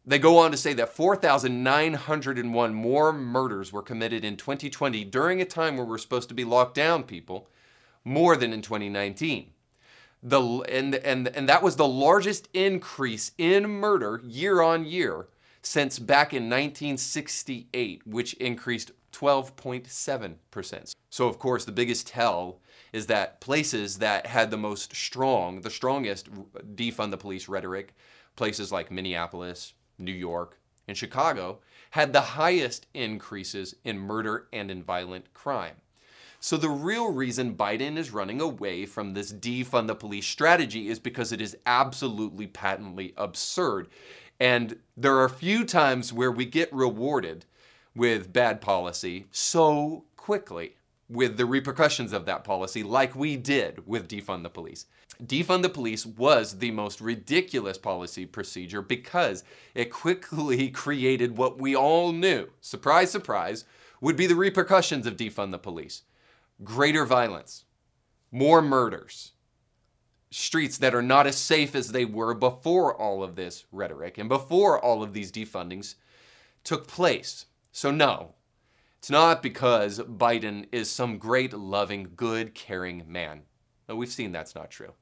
They 0.06 0.20
go 0.20 0.38
on 0.38 0.52
to 0.52 0.58
say 0.58 0.74
that 0.74 0.94
4,901 0.94 2.74
more 2.76 3.12
murders 3.12 3.74
were 3.74 3.82
committed 3.82 4.24
in 4.24 4.38
2020 4.38 5.04
during 5.06 5.42
a 5.42 5.46
time 5.46 5.78
where 5.78 5.86
we're 5.86 5.98
supposed 5.98 6.30
to 6.30 6.36
be 6.36 6.44
locked 6.44 6.76
down, 6.76 7.04
people, 7.04 7.50
more 8.04 8.38
than 8.38 8.54
in 8.54 8.62
2019. 8.62 9.50
The, 10.22 10.42
and, 10.42 10.96
and, 10.96 11.28
and 11.30 11.50
that 11.50 11.64
was 11.64 11.76
the 11.76 11.88
largest 11.88 12.50
increase 12.54 13.32
in 13.40 13.68
murder 13.68 14.22
year 14.24 14.62
on 14.62 14.86
year 14.86 15.28
since 15.64 15.98
back 15.98 16.34
in 16.34 16.44
1968, 16.44 18.06
which 18.06 18.36
increased 18.36 18.92
12.7%. 19.16 20.96
So, 21.10 21.28
of 21.28 21.40
course, 21.40 21.64
the 21.64 21.72
biggest 21.72 22.08
tell 22.08 22.60
is 22.92 23.08
that 23.08 23.40
places 23.40 23.98
that 24.00 24.26
had 24.26 24.52
the 24.52 24.58
most 24.58 24.94
strong, 24.96 25.62
the 25.62 25.70
strongest 25.70 26.30
defund 26.76 27.12
the 27.12 27.18
police 27.18 27.48
rhetoric, 27.48 27.96
places 28.36 28.72
like 28.72 28.92
Minneapolis, 28.92 29.74
New 29.98 30.12
York, 30.12 30.60
and 30.88 30.98
Chicago, 30.98 31.60
had 31.92 32.12
the 32.12 32.22
highest 32.22 32.88
increases 32.94 33.76
in 33.86 33.98
murder 33.98 34.48
and 34.52 34.70
in 34.70 34.84
violent 34.84 35.34
crime. 35.34 35.76
So, 36.42 36.58
the 36.58 36.70
real 36.70 37.12
reason 37.12 37.56
Biden 37.56 37.98
is 37.98 38.12
running 38.12 38.42
away 38.42 38.86
from 38.86 39.14
this 39.14 39.32
defund 39.32 39.88
the 39.88 39.96
police 39.96 40.28
strategy 40.28 40.90
is 40.90 41.00
because 41.00 41.32
it 41.32 41.42
is 41.42 41.58
absolutely 41.66 42.48
patently 42.48 43.14
absurd. 43.18 43.88
And 44.40 44.78
there 44.98 45.16
are 45.16 45.26
a 45.26 45.30
few 45.30 45.64
times 45.64 46.12
where 46.12 46.32
we 46.32 46.46
get 46.46 46.72
rewarded 46.74 47.46
with 47.96 48.34
bad 48.34 48.62
policy 48.62 49.26
so 49.32 50.04
quickly 50.18 50.76
with 51.08 51.38
the 51.38 51.46
repercussions 51.46 52.14
of 52.14 52.26
that 52.26 52.44
policy, 52.44 52.84
like 52.84 53.16
we 53.16 53.38
did 53.38 53.86
with 53.88 54.08
defund 54.08 54.44
the 54.44 54.50
police. 54.50 54.88
Defund 55.24 55.62
the 55.62 55.70
police 55.70 56.06
was 56.06 56.58
the 56.58 56.72
most 56.72 57.00
ridiculous 57.00 57.78
policy 57.78 58.26
procedure 58.26 58.82
because 58.82 59.44
it 59.74 59.92
quickly 59.92 60.70
created 60.72 61.38
what 61.38 61.60
we 61.60 61.76
all 61.76 62.12
knew, 62.12 62.50
surprise, 62.60 63.12
surprise, 63.12 63.66
would 64.02 64.18
be 64.18 64.28
the 64.28 64.36
repercussions 64.36 65.06
of 65.06 65.16
defund 65.16 65.52
the 65.52 65.58
police 65.58 66.04
greater 66.64 67.06
violence, 67.06 67.66
more 68.32 68.62
murders, 68.62 69.34
streets 70.32 70.78
that 70.78 70.96
are 70.96 71.02
not 71.02 71.28
as 71.28 71.36
safe 71.38 71.76
as 71.76 71.92
they 71.92 72.06
were 72.06 72.34
before 72.34 72.96
all 72.96 73.24
of 73.24 73.36
this 73.36 73.66
rhetoric 73.72 74.18
and 74.18 74.30
before 74.30 74.80
all 74.80 75.04
of 75.04 75.14
these 75.14 75.32
defundings 75.32 75.96
took 76.64 76.88
place. 76.88 77.46
So, 77.76 77.92
no, 77.92 78.36
it's 79.00 79.10
not 79.10 79.44
because 79.44 80.00
Biden 80.00 80.68
is 80.72 80.90
some 80.90 81.18
great, 81.18 81.52
loving, 81.52 82.14
good, 82.16 82.56
caring 82.56 83.04
man. 83.06 83.42
We've 83.90 84.08
seen 84.08 84.32
that's 84.32 84.56
not 84.56 84.72
true. 84.72 84.94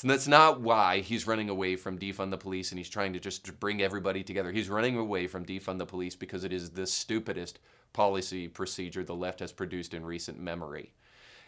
And 0.00 0.10
that's 0.10 0.26
not 0.26 0.62
why 0.62 1.00
he's 1.00 1.26
running 1.26 1.50
away 1.50 1.76
from 1.76 1.98
defund 1.98 2.30
the 2.30 2.38
police 2.38 2.72
and 2.72 2.78
he's 2.78 2.88
trying 2.88 3.12
to 3.12 3.20
just 3.20 3.60
bring 3.60 3.82
everybody 3.82 4.22
together. 4.22 4.50
He's 4.52 4.70
running 4.70 4.96
away 4.96 5.26
from 5.26 5.44
defund 5.44 5.76
the 5.76 5.84
police 5.84 6.16
because 6.16 6.44
it 6.44 6.52
is 6.54 6.70
the 6.70 6.86
stupidest 6.86 7.58
policy 7.92 8.48
procedure 8.48 9.04
the 9.04 9.14
left 9.14 9.40
has 9.40 9.52
produced 9.52 9.92
in 9.92 10.06
recent 10.06 10.40
memory. 10.40 10.94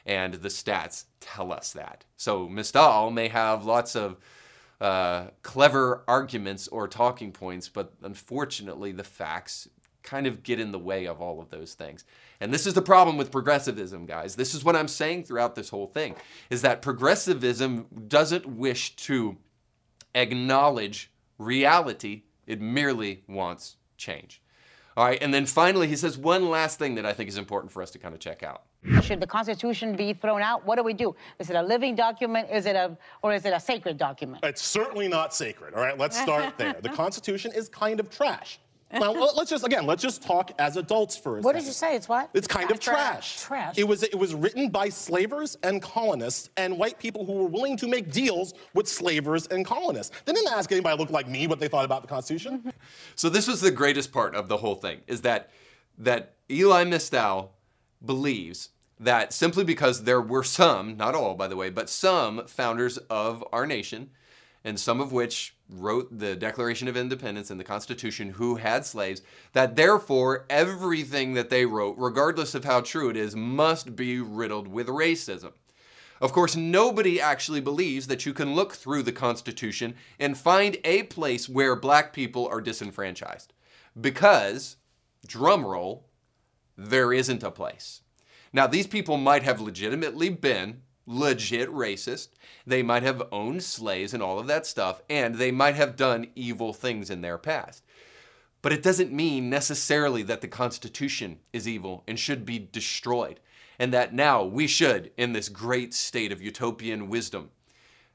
And 0.04 0.35
the 0.35 0.50
stats 0.50 1.04
tell 1.20 1.54
us 1.54 1.72
that. 1.72 2.04
So 2.18 2.50
Mystal 2.50 3.11
may 3.11 3.28
have 3.28 3.64
lots 3.64 3.96
of 3.96 4.18
uh, 4.78 5.28
clever 5.42 6.04
arguments 6.07 6.68
or 6.68 6.87
talking 6.87 7.33
points, 7.33 7.70
but 7.70 7.94
unfortunately, 8.02 8.92
the 8.92 9.04
facts 9.04 9.68
kind 10.05 10.27
of 10.27 10.43
get 10.43 10.61
in 10.61 10.71
the 10.71 10.79
way 10.79 11.07
of 11.07 11.21
all 11.21 11.40
of 11.40 11.51
those 11.51 11.75
things. 11.75 12.05
And 12.40 12.53
this 12.53 12.67
is 12.67 12.75
the 12.75 12.83
problem 12.83 13.17
with 13.17 13.33
progressivism, 13.33 14.07
guys. 14.07 14.37
This 14.37 14.55
is 14.55 14.62
what 14.62 14.77
I'm 14.77 14.87
saying 14.87 15.25
throughout 15.25 15.57
this 15.57 15.71
whole 15.71 15.87
thing 15.88 16.14
is 16.51 16.62
that 16.62 16.83
progressivism 16.83 17.87
doesn't 18.07 18.47
wish 18.47 18.95
to 18.97 19.37
acknowledge 20.14 21.11
reality, 21.38 22.23
it 22.47 22.61
merely 22.61 23.25
wants 23.27 23.77
change. 23.97 24.40
All 24.97 25.05
right, 25.05 25.21
and 25.21 25.35
then 25.35 25.45
finally, 25.45 25.88
he 25.88 25.97
says 25.97 26.17
one 26.17 26.51
last 26.51 26.79
thing 26.79 26.95
that 26.95 27.05
I 27.05 27.12
think 27.12 27.29
is 27.29 27.37
important 27.37 27.73
for 27.73 27.83
us 27.83 27.90
to 27.93 27.99
kind 27.99 28.14
of 28.14 28.21
check 28.21 28.45
out. 28.45 28.62
Should 29.03 29.19
the 29.19 29.27
Constitution 29.27 29.97
be 29.97 30.12
thrown 30.12 30.40
out? 30.40 30.64
What 30.64 30.77
do 30.77 30.85
we 30.85 30.93
do? 30.93 31.17
Is 31.40 31.51
it 31.51 31.57
a 31.57 31.62
living 31.62 31.97
document? 31.97 32.49
Is 32.53 32.67
it 32.67 32.77
a, 32.77 32.97
or 33.23 33.35
is 33.35 33.45
it 33.45 33.53
a 33.53 33.59
sacred 33.59 33.99
document? 33.99 34.45
It's 34.45 34.62
certainly 34.62 35.09
not 35.09 35.35
sacred. 35.35 35.75
All 35.75 35.81
right, 35.81 35.99
let's 35.99 36.21
start 36.23 36.59
there. 36.59 36.77
The 36.81 36.90
Constitution 36.90 37.51
is 37.57 37.69
kind 37.69 37.99
of 37.99 38.09
trash. 38.09 38.61
Now 38.94 39.12
let's 39.12 39.50
just 39.50 39.64
again 39.66 39.87
let's 39.87 40.02
just 40.02 40.22
talk 40.22 40.52
as 40.59 40.76
adults 40.76 41.16
for 41.16 41.38
a 41.38 41.42
second. 41.42 41.44
What 41.44 41.54
second. 41.54 41.61
did 41.61 41.66
you 41.66 41.72
say? 41.72 41.96
It's 41.96 42.09
what? 42.09 42.30
It's 42.35 42.46
kind 42.46 42.70
of 42.70 42.80
trash. 42.80 43.40
Trash. 43.40 43.78
It 43.78 43.85
was 43.85 44.02
it 44.02 44.14
was 44.14 44.35
written 44.35 44.68
by 44.70 44.88
slavers 44.88 45.57
and 45.62 45.83
colonists 45.83 46.50
and 46.57 46.78
white 46.78 46.98
people 46.98 47.24
who 47.24 47.33
were 47.33 47.48
willing 47.48 47.76
to 47.78 47.88
make 47.88 48.11
deals 48.11 48.54
with 48.74 48.88
slavers 48.88 49.46
and 49.48 49.64
colonists. 49.64 50.16
They 50.24 50.33
didn't 50.33 50.52
ask 50.52 50.70
anybody 50.72 50.96
to 50.96 51.02
look 51.02 51.11
like 51.11 51.28
me 51.28 51.46
what 51.46 51.61
they 51.61 51.68
thought 51.68 51.85
about 51.85 52.02
the 52.02 52.09
Constitution. 52.09 52.59
Mm-hmm. 52.59 52.70
So 53.16 53.28
this 53.28 53.48
was 53.48 53.61
the 53.61 53.70
greatest 53.70 54.12
part 54.12 54.35
of 54.35 54.48
the 54.48 54.57
whole 54.57 54.76
thing 54.76 55.00
is 55.07 55.22
that 55.22 55.50
that 55.98 56.35
Elie 56.50 56.85
Mystal 56.85 57.52
believes 58.04 58.70
that 58.98 59.33
simply 59.33 59.64
because 59.64 60.04
there 60.04 60.20
were 60.20 60.44
some, 60.44 60.96
not 60.96 61.14
all 61.14 61.35
by 61.35 61.48
the 61.48 61.57
way, 61.57 61.70
but 61.70 61.88
some 61.90 62.46
founders 62.46 62.98
of 63.11 63.44
our 63.52 63.66
nation, 63.66 64.11
and 64.64 64.81
some 64.81 65.00
of 65.00 65.12
which 65.12 65.55
wrote 65.68 66.18
the 66.18 66.35
Declaration 66.35 66.88
of 66.88 66.96
Independence 66.96 67.50
and 67.50 67.61
the 67.61 67.64
Constitution 67.64 68.31
who 68.31 68.57
had 68.57 68.87
slaves, 68.87 69.22
that 69.53 69.77
therefore 69.77 70.46
everything 70.48 71.35
that 71.35 71.50
they 71.50 71.66
wrote, 71.66 71.96
regardless 71.98 72.55
of 72.55 72.64
how 72.64 72.81
true 72.81 73.11
it 73.11 73.16
is, 73.16 73.37
must 73.37 73.94
be 73.94 74.18
riddled 74.20 74.66
with 74.66 74.88
racism. 74.88 75.53
Of 76.20 76.33
course, 76.33 76.57
nobody 76.57 77.20
actually 77.20 77.61
believes 77.61 78.07
that 78.07 78.24
you 78.24 78.33
can 78.33 78.55
look 78.55 78.72
through 78.72 79.03
the 79.03 79.12
Constitution 79.12 79.94
and 80.18 80.38
find 80.38 80.79
a 80.85 81.03
place 81.05 81.48
where 81.48 81.77
black 81.77 82.12
people 82.12 82.48
are 82.48 82.61
disenfranchised. 82.61 83.53
Because, 84.00 84.77
drumroll, 85.27 86.05
there 86.79 87.12
isn't 87.12 87.42
a 87.42 87.50
place. 87.50 88.00
Now, 88.53 88.66
these 88.66 88.87
people 88.87 89.16
might 89.16 89.42
have 89.42 89.61
legitimately 89.61 90.31
been 90.31 90.83
legit 91.07 91.69
racist. 91.71 92.29
They 92.67 92.83
might 92.83 93.03
have 93.03 93.29
owned 93.31 93.62
slaves 93.62 94.14
and 94.14 94.23
all 94.23 94.38
of 94.38 94.47
that 94.47 94.67
stuff, 94.67 95.03
and 95.09 95.37
they 95.37 95.51
might 95.51 95.75
have 95.75 95.97
done 95.97 96.29
evil 96.35 96.73
things 96.73 97.11
in 97.11 97.21
their 97.21 97.38
past. 97.38 97.85
But 98.62 98.73
it 98.73 98.83
doesn't 98.83 99.12
mean 99.12 99.51
necessarily 99.51 100.23
that 100.23 100.40
the 100.40 100.49
Constitution 100.49 101.40
is 101.53 101.69
evil 101.69 102.03
and 102.09 102.19
should 102.19 102.47
be 102.47 102.59
destroyed, 102.59 103.40
and 103.79 103.93
that 103.93 104.14
now 104.14 104.43
we 104.43 104.67
should, 104.67 105.11
in 105.17 105.33
this 105.33 105.49
great 105.49 105.93
state 105.93 106.33
of 106.33 106.40
utopian 106.40 107.09
wisdom, 107.09 107.51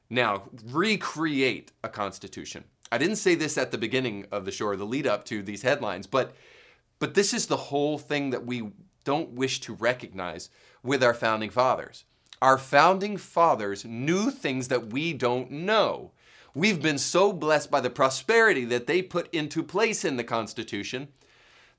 now 0.08 0.44
recreate 0.66 1.70
a 1.84 1.88
Constitution. 1.88 2.64
I 2.90 2.98
didn't 2.98 3.16
say 3.16 3.36
this 3.36 3.56
at 3.56 3.70
the 3.70 3.78
beginning 3.78 4.26
of 4.32 4.44
the 4.44 4.50
show 4.50 4.66
or 4.66 4.76
the 4.76 4.84
lead 4.84 5.06
up 5.06 5.24
to 5.26 5.42
these 5.42 5.62
headlines, 5.62 6.06
but 6.06 6.34
but 6.98 7.14
this 7.14 7.32
is 7.32 7.46
the 7.46 7.56
whole 7.56 7.96
thing 7.96 8.30
that 8.30 8.44
we 8.44 8.72
don't 9.04 9.30
wish 9.30 9.60
to 9.60 9.74
recognize 9.74 10.50
with 10.82 11.02
our 11.02 11.14
founding 11.14 11.50
fathers. 11.50 12.04
Our 12.42 12.56
founding 12.56 13.16
fathers 13.16 13.84
knew 13.84 14.30
things 14.30 14.68
that 14.68 14.88
we 14.88 15.12
don't 15.12 15.50
know. 15.50 16.12
We've 16.54 16.80
been 16.80 16.98
so 16.98 17.32
blessed 17.32 17.70
by 17.70 17.80
the 17.80 17.90
prosperity 17.90 18.64
that 18.66 18.86
they 18.86 19.02
put 19.02 19.32
into 19.32 19.62
place 19.62 20.04
in 20.04 20.16
the 20.16 20.24
Constitution 20.24 21.08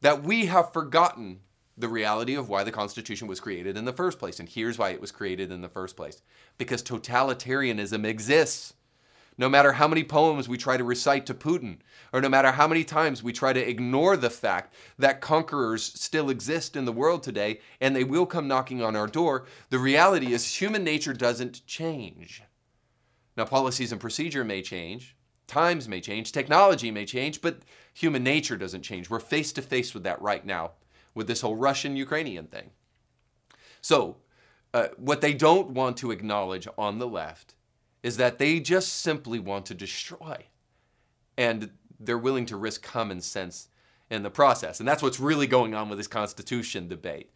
that 0.01 0.23
we 0.23 0.45
have 0.45 0.71
forgotten 0.71 1.39
the 1.77 1.89
reality 1.89 2.35
of 2.35 2.47
why 2.47 2.63
the 2.63 2.71
Constitution 2.71 3.27
was 3.27 3.39
created 3.39 3.75
in 3.75 3.85
the 3.85 3.93
first 3.93 4.19
place. 4.19 4.39
And 4.39 4.47
here's 4.47 4.77
why 4.77 4.89
it 4.89 5.01
was 5.01 5.11
created 5.11 5.51
in 5.51 5.61
the 5.61 5.69
first 5.69 5.95
place 5.95 6.21
because 6.57 6.83
totalitarianism 6.83 8.05
exists. 8.05 8.73
No 9.37 9.49
matter 9.49 9.73
how 9.73 9.87
many 9.87 10.03
poems 10.03 10.47
we 10.47 10.57
try 10.57 10.77
to 10.77 10.83
recite 10.83 11.25
to 11.25 11.33
Putin, 11.33 11.77
or 12.13 12.21
no 12.21 12.29
matter 12.29 12.51
how 12.51 12.67
many 12.67 12.83
times 12.83 13.23
we 13.23 13.31
try 13.31 13.53
to 13.53 13.69
ignore 13.69 14.17
the 14.17 14.29
fact 14.29 14.73
that 14.99 15.21
conquerors 15.21 15.83
still 15.83 16.29
exist 16.29 16.75
in 16.75 16.85
the 16.85 16.91
world 16.91 17.23
today 17.23 17.59
and 17.79 17.95
they 17.95 18.03
will 18.03 18.25
come 18.25 18.47
knocking 18.47 18.83
on 18.83 18.95
our 18.95 19.07
door, 19.07 19.45
the 19.69 19.79
reality 19.79 20.33
is 20.33 20.55
human 20.55 20.83
nature 20.83 21.13
doesn't 21.13 21.65
change. 21.65 22.43
Now, 23.37 23.45
policies 23.45 23.91
and 23.91 24.01
procedure 24.01 24.43
may 24.43 24.61
change, 24.61 25.15
times 25.47 25.87
may 25.87 26.01
change, 26.01 26.31
technology 26.31 26.91
may 26.91 27.05
change, 27.05 27.41
but 27.41 27.61
human 27.93 28.23
nature 28.23 28.57
doesn't 28.57 28.83
change. 28.83 29.09
We're 29.09 29.19
face 29.19 29.53
to 29.53 29.61
face 29.61 29.93
with 29.93 30.03
that 30.03 30.21
right 30.21 30.45
now 30.45 30.71
with 31.15 31.27
this 31.27 31.41
whole 31.41 31.55
Russian 31.55 31.95
Ukrainian 31.95 32.47
thing. 32.47 32.71
So, 33.81 34.17
uh, 34.73 34.89
what 34.97 35.21
they 35.21 35.33
don't 35.33 35.71
want 35.71 35.97
to 35.97 36.11
acknowledge 36.11 36.67
on 36.77 36.99
the 36.99 37.07
left 37.07 37.55
is 38.03 38.17
that 38.17 38.39
they 38.39 38.59
just 38.59 39.01
simply 39.01 39.39
want 39.39 39.65
to 39.67 39.73
destroy. 39.73 40.45
And 41.37 41.71
they're 41.99 42.17
willing 42.17 42.45
to 42.47 42.57
risk 42.57 42.81
common 42.81 43.21
sense 43.21 43.67
in 44.09 44.23
the 44.23 44.29
process. 44.29 44.79
And 44.79 44.87
that's 44.87 45.03
what's 45.03 45.19
really 45.19 45.47
going 45.47 45.73
on 45.73 45.87
with 45.87 45.97
this 45.97 46.07
Constitution 46.07 46.87
debate. 46.87 47.31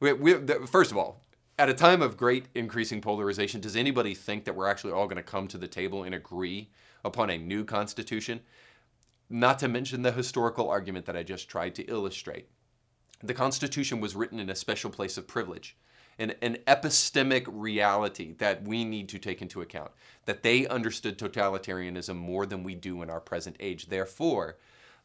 We, 0.00 0.12
we, 0.12 0.34
first 0.66 0.90
of 0.90 0.96
all, 0.96 1.22
at 1.58 1.68
a 1.68 1.74
time 1.74 2.02
of 2.02 2.16
great 2.16 2.46
increasing 2.54 3.00
polarization, 3.00 3.60
does 3.60 3.74
anybody 3.74 4.14
think 4.14 4.44
that 4.44 4.54
we're 4.54 4.68
actually 4.68 4.92
all 4.92 5.06
going 5.06 5.16
to 5.16 5.22
come 5.22 5.48
to 5.48 5.58
the 5.58 5.66
table 5.66 6.04
and 6.04 6.14
agree 6.14 6.68
upon 7.04 7.30
a 7.30 7.38
new 7.38 7.64
Constitution? 7.64 8.40
Not 9.30 9.58
to 9.60 9.68
mention 9.68 10.02
the 10.02 10.12
historical 10.12 10.68
argument 10.68 11.06
that 11.06 11.16
I 11.16 11.22
just 11.22 11.48
tried 11.48 11.74
to 11.76 11.84
illustrate. 11.84 12.48
The 13.22 13.34
Constitution 13.34 14.00
was 14.00 14.14
written 14.14 14.38
in 14.38 14.50
a 14.50 14.54
special 14.54 14.90
place 14.90 15.18
of 15.18 15.26
privilege 15.26 15.76
an, 16.18 16.34
an 16.42 16.58
epistemic 16.66 17.44
reality 17.46 18.34
that 18.38 18.64
we 18.64 18.84
need 18.84 19.08
to 19.10 19.18
take 19.18 19.40
into 19.40 19.60
account. 19.60 19.90
That 20.24 20.42
they 20.42 20.66
understood 20.66 21.18
totalitarianism 21.18 22.16
more 22.16 22.46
than 22.46 22.64
we 22.64 22.74
do 22.74 23.02
in 23.02 23.10
our 23.10 23.20
present 23.20 23.56
age. 23.60 23.86
Therefore, 23.86 24.56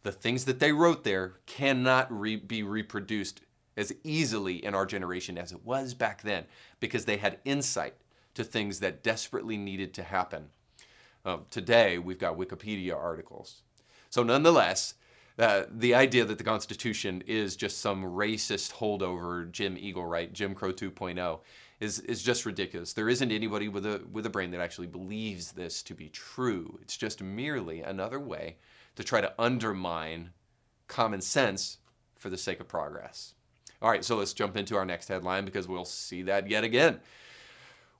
the 0.03 0.11
things 0.11 0.45
that 0.45 0.59
they 0.59 0.71
wrote 0.71 1.03
there 1.03 1.33
cannot 1.45 2.07
re- 2.11 2.35
be 2.35 2.63
reproduced 2.63 3.41
as 3.75 3.93
easily 4.03 4.63
in 4.63 4.75
our 4.75 4.85
generation 4.85 5.37
as 5.37 5.51
it 5.51 5.65
was 5.65 5.93
back 5.93 6.21
then 6.21 6.45
because 6.79 7.05
they 7.05 7.17
had 7.17 7.39
insight 7.45 7.95
to 8.35 8.43
things 8.43 8.79
that 8.79 9.03
desperately 9.03 9.57
needed 9.57 9.93
to 9.93 10.03
happen. 10.03 10.49
Um, 11.25 11.45
today, 11.49 11.97
we've 11.97 12.19
got 12.19 12.37
Wikipedia 12.37 12.95
articles. 12.95 13.61
So, 14.09 14.23
nonetheless, 14.23 14.95
Uh, 15.37 15.63
the 15.71 15.95
idea 15.95 16.23
that 16.23 16.37
the 16.37 16.43
Constitution 16.43 17.23
is 17.25 17.55
just 17.55 17.79
some 17.79 18.03
racist 18.03 18.73
holdover 18.73 19.49
Jim 19.51 19.77
Eagle, 19.79 20.05
right? 20.05 20.31
Jim 20.31 20.53
Crow 20.53 20.71
2.0 20.71 21.39
is 21.79 21.99
is 22.01 22.21
just 22.21 22.45
ridiculous. 22.45 22.93
There 22.93 23.09
isn't 23.09 23.31
anybody 23.31 23.67
with 23.67 23.85
a 23.85 24.01
with 24.11 24.25
a 24.25 24.29
brain 24.29 24.51
that 24.51 24.61
actually 24.61 24.87
believes 24.87 25.51
this 25.51 25.81
to 25.83 25.95
be 25.95 26.09
true. 26.09 26.79
It's 26.81 26.97
just 26.97 27.21
merely 27.21 27.81
another 27.81 28.19
way 28.19 28.57
to 28.95 29.03
try 29.03 29.21
to 29.21 29.33
undermine 29.39 30.31
common 30.87 31.21
sense 31.21 31.79
for 32.15 32.29
the 32.29 32.37
sake 32.37 32.59
of 32.59 32.67
progress. 32.67 33.33
All 33.81 33.89
right, 33.89 34.05
so 34.05 34.15
let's 34.15 34.33
jump 34.33 34.55
into 34.55 34.77
our 34.77 34.85
next 34.85 35.07
headline 35.07 35.45
because 35.45 35.67
we'll 35.67 35.83
see 35.83 36.21
that 36.23 36.49
yet 36.49 36.63
again. 36.63 36.99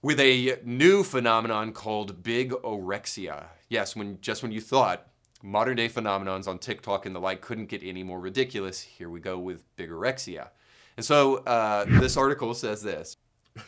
With 0.01 0.19
a 0.19 0.59
new 0.63 1.03
phenomenon 1.03 1.73
called 1.73 2.23
bigorexia. 2.23 3.45
Yes, 3.69 3.95
when 3.95 4.19
just 4.21 4.43
when 4.43 4.51
you 4.51 4.61
thought 4.61 5.07
modern 5.43 5.75
day 5.75 5.89
phenomenons 5.89 6.47
on 6.47 6.57
TikTok 6.57 7.05
and 7.05 7.15
the 7.15 7.19
like 7.19 7.41
couldn't 7.41 7.67
get 7.67 7.83
any 7.83 8.01
more 8.01 8.19
ridiculous, 8.19 8.81
here 8.81 9.09
we 9.09 9.19
go 9.19 9.37
with 9.37 9.63
bigorexia. 9.77 10.49
And 10.97 11.05
so 11.05 11.37
uh, 11.37 11.85
this 11.85 12.17
article 12.17 12.53
says 12.53 12.81
this. 12.81 13.17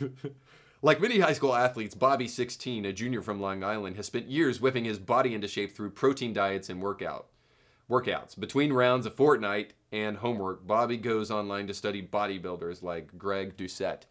like 0.82 1.00
many 1.00 1.20
high 1.20 1.34
school 1.34 1.54
athletes, 1.54 1.94
Bobby, 1.94 2.26
16, 2.26 2.86
a 2.86 2.92
junior 2.92 3.20
from 3.20 3.40
Long 3.40 3.62
Island, 3.62 3.96
has 3.96 4.06
spent 4.06 4.26
years 4.26 4.60
whipping 4.60 4.84
his 4.84 4.98
body 4.98 5.34
into 5.34 5.46
shape 5.46 5.76
through 5.76 5.90
protein 5.90 6.32
diets 6.32 6.70
and 6.70 6.80
workout 6.80 7.26
workouts. 7.90 8.38
Between 8.38 8.72
rounds 8.72 9.06
of 9.06 9.14
Fortnite 9.14 9.70
and 9.92 10.16
homework, 10.16 10.66
Bobby 10.66 10.96
goes 10.96 11.30
online 11.30 11.66
to 11.68 11.74
study 11.74 12.02
bodybuilders 12.02 12.82
like 12.82 13.16
Greg 13.16 13.56
Doucette. 13.56 14.02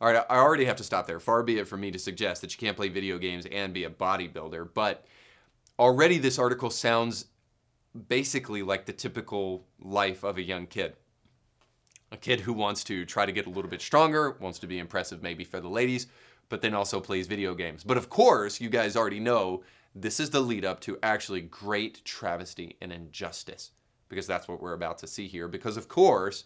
All 0.00 0.12
right, 0.12 0.24
I 0.28 0.38
already 0.38 0.64
have 0.64 0.76
to 0.76 0.84
stop 0.84 1.06
there. 1.06 1.20
Far 1.20 1.44
be 1.44 1.58
it 1.58 1.68
from 1.68 1.80
me 1.80 1.92
to 1.92 1.98
suggest 1.98 2.40
that 2.40 2.52
you 2.52 2.58
can't 2.58 2.76
play 2.76 2.88
video 2.88 3.18
games 3.18 3.46
and 3.46 3.72
be 3.72 3.84
a 3.84 3.90
bodybuilder, 3.90 4.70
but 4.74 5.04
already 5.82 6.16
this 6.16 6.38
article 6.38 6.70
sounds 6.70 7.26
basically 8.08 8.62
like 8.62 8.86
the 8.86 8.92
typical 8.92 9.66
life 9.80 10.22
of 10.22 10.38
a 10.38 10.42
young 10.42 10.64
kid. 10.64 10.94
A 12.12 12.16
kid 12.16 12.38
who 12.38 12.52
wants 12.52 12.84
to 12.84 13.04
try 13.04 13.26
to 13.26 13.32
get 13.32 13.46
a 13.46 13.50
little 13.50 13.70
bit 13.70 13.82
stronger, 13.82 14.36
wants 14.38 14.60
to 14.60 14.68
be 14.68 14.78
impressive 14.78 15.24
maybe 15.24 15.42
for 15.42 15.58
the 15.58 15.68
ladies, 15.68 16.06
but 16.48 16.62
then 16.62 16.72
also 16.72 17.00
plays 17.00 17.26
video 17.26 17.52
games. 17.52 17.82
But 17.82 17.96
of 17.96 18.08
course, 18.08 18.60
you 18.60 18.70
guys 18.70 18.94
already 18.94 19.18
know 19.18 19.64
this 19.92 20.20
is 20.20 20.30
the 20.30 20.40
lead 20.40 20.64
up 20.64 20.78
to 20.82 20.98
actually 21.02 21.40
great 21.40 22.04
travesty 22.04 22.76
and 22.80 22.92
injustice, 22.92 23.72
because 24.08 24.28
that's 24.28 24.46
what 24.46 24.62
we're 24.62 24.74
about 24.74 24.98
to 24.98 25.08
see 25.08 25.26
here. 25.26 25.48
Because 25.48 25.76
of 25.76 25.88
course, 25.88 26.44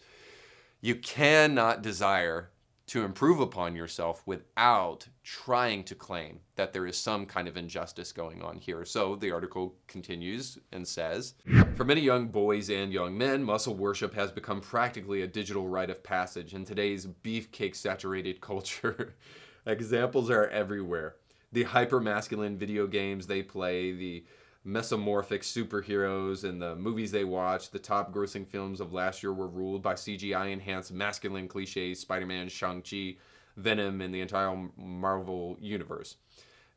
you 0.81 0.95
cannot 0.95 1.83
desire 1.83 2.49
to 2.87 3.03
improve 3.03 3.41
upon 3.41 3.75
yourself 3.75 4.23
without 4.25 5.07
trying 5.23 5.83
to 5.83 5.93
claim 5.93 6.39
that 6.55 6.71
there 6.71 6.87
is 6.87 6.97
some 6.97 7.25
kind 7.25 7.47
of 7.47 7.57
injustice 7.57 8.13
going 8.13 8.41
on 8.41 8.57
here. 8.57 8.85
So 8.85 9.15
the 9.15 9.31
article 9.31 9.75
continues 9.87 10.57
and 10.71 10.87
says 10.87 11.33
For 11.75 11.83
many 11.83 12.01
young 12.01 12.27
boys 12.29 12.69
and 12.69 12.93
young 12.93 13.17
men, 13.17 13.43
muscle 13.43 13.75
worship 13.75 14.13
has 14.15 14.31
become 14.31 14.61
practically 14.61 15.21
a 15.21 15.27
digital 15.27 15.67
rite 15.67 15.89
of 15.89 16.01
passage 16.01 16.53
in 16.53 16.63
today's 16.63 17.05
beefcake 17.05 17.75
saturated 17.75 18.39
culture. 18.39 19.15
Examples 19.65 20.29
are 20.29 20.47
everywhere. 20.47 21.15
The 21.51 21.63
hyper 21.63 21.99
masculine 21.99 22.57
video 22.57 22.87
games 22.87 23.27
they 23.27 23.43
play, 23.43 23.91
the 23.91 24.23
mesomorphic 24.67 25.41
superheroes 25.43 26.43
and 26.43 26.61
the 26.61 26.75
movies 26.75 27.11
they 27.11 27.23
watch, 27.23 27.71
the 27.71 27.79
top 27.79 28.13
grossing 28.13 28.45
films 28.45 28.81
of 28.81 28.91
last 28.91 29.23
year 29.23 29.33
were 29.33 29.47
ruled 29.47 29.81
by 29.81 29.93
CGI 29.93 30.51
enhanced 30.51 30.91
masculine 30.91 31.47
cliches 31.47 32.01
Spider 32.01 32.25
Man, 32.25 32.49
Shang-Chi, 32.49 33.15
Venom, 33.55 34.01
and 34.01 34.13
the 34.13 34.19
entire 34.19 34.67
Marvel 34.75 35.57
universe. 35.61 36.17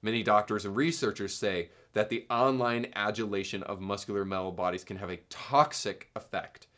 Many 0.03 0.23
doctors 0.23 0.65
and 0.65 0.77
researchers 0.77 1.35
say 1.35 1.71
that 1.93 2.09
the 2.09 2.27
online 2.31 2.87
adulation 2.95 3.63
of 3.65 3.81
muscular 3.81 4.25
male 4.25 4.53
bodies 4.53 4.85
can 4.85 4.97
have 4.97 5.11
a 5.11 5.21
toxic 5.29 6.11
effect 6.15 6.69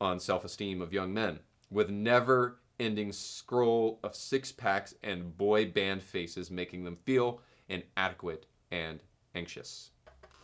on 0.00 0.20
self 0.20 0.44
esteem 0.44 0.82
of 0.82 0.92
young 0.92 1.12
men, 1.12 1.40
with 1.70 1.88
never 1.88 2.60
ending 2.78 3.10
scroll 3.10 3.98
of 4.04 4.14
six 4.14 4.52
packs 4.52 4.94
and 5.02 5.36
boy 5.36 5.66
band 5.66 6.02
faces 6.02 6.50
making 6.50 6.84
them 6.84 6.96
feel 7.04 7.40
inadequate 7.68 8.46
and 8.70 9.00
anxious. 9.34 9.90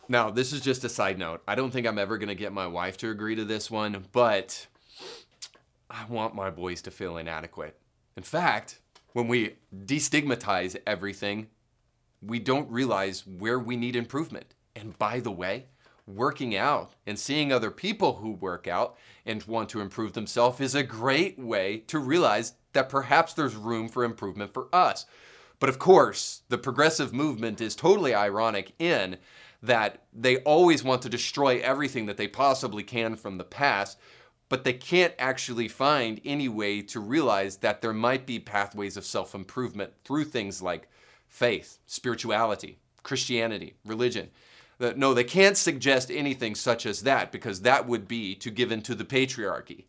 Now, 0.07 0.29
this 0.29 0.53
is 0.53 0.61
just 0.61 0.83
a 0.83 0.89
side 0.89 1.17
note. 1.17 1.41
I 1.47 1.55
don't 1.55 1.71
think 1.71 1.87
I'm 1.87 1.97
ever 1.97 2.17
going 2.17 2.29
to 2.29 2.35
get 2.35 2.53
my 2.53 2.67
wife 2.67 2.97
to 2.97 3.09
agree 3.09 3.35
to 3.35 3.45
this 3.45 3.71
one, 3.71 4.05
but 4.11 4.67
I 5.89 6.05
want 6.05 6.35
my 6.35 6.51
boys 6.51 6.81
to 6.83 6.91
feel 6.91 7.17
inadequate. 7.17 7.79
In 8.15 8.23
fact, 8.23 8.79
when 9.13 9.27
we 9.27 9.55
destigmatize 9.85 10.75
everything, 10.85 11.47
we 12.21 12.39
don't 12.39 12.69
realize 12.69 13.25
where 13.25 13.59
we 13.59 13.75
need 13.75 13.95
improvement. 13.95 14.53
And 14.75 14.97
by 14.99 15.19
the 15.21 15.31
way, 15.31 15.65
working 16.05 16.55
out 16.55 16.93
and 17.07 17.17
seeing 17.17 17.51
other 17.51 17.71
people 17.71 18.17
who 18.17 18.31
work 18.31 18.67
out 18.67 18.97
and 19.25 19.43
want 19.45 19.69
to 19.69 19.81
improve 19.81 20.13
themselves 20.13 20.61
is 20.61 20.75
a 20.75 20.83
great 20.83 21.39
way 21.39 21.77
to 21.87 21.97
realize 21.97 22.53
that 22.73 22.89
perhaps 22.89 23.33
there's 23.33 23.55
room 23.55 23.89
for 23.89 24.03
improvement 24.03 24.53
for 24.53 24.67
us. 24.71 25.05
But 25.59 25.69
of 25.69 25.79
course, 25.79 26.41
the 26.49 26.57
progressive 26.57 27.13
movement 27.13 27.61
is 27.61 27.75
totally 27.75 28.13
ironic 28.13 28.73
in 28.77 29.17
that 29.65 30.03
they 30.13 30.37
always 30.37 30.83
want 30.83 31.01
to 31.01 31.09
destroy 31.09 31.59
everything 31.59 32.05
that 32.05 32.17
they 32.17 32.27
possibly 32.27 32.83
can 32.83 33.15
from 33.15 33.37
the 33.37 33.43
past, 33.43 33.97
but 34.49 34.63
they 34.63 34.73
can't 34.73 35.13
actually 35.17 35.67
find 35.67 36.21
any 36.23 36.47
way 36.47 36.81
to 36.81 36.99
realize 36.99 37.57
that 37.57 37.81
there 37.81 37.93
might 37.93 38.25
be 38.25 38.39
pathways 38.39 38.97
of 38.97 39.05
self 39.05 39.33
improvement 39.33 39.93
through 40.03 40.25
things 40.25 40.61
like 40.61 40.89
faith, 41.27 41.79
spirituality, 41.85 42.77
Christianity, 43.03 43.75
religion. 43.85 44.29
No, 44.79 45.13
they 45.13 45.23
can't 45.23 45.57
suggest 45.57 46.11
anything 46.11 46.53
such 46.53 46.85
as 46.85 47.03
that 47.03 47.31
because 47.31 47.61
that 47.61 47.87
would 47.87 48.07
be 48.07 48.35
to 48.35 48.51
give 48.51 48.71
in 48.71 48.81
to 48.83 48.95
the 48.95 49.05
patriarchy. 49.05 49.85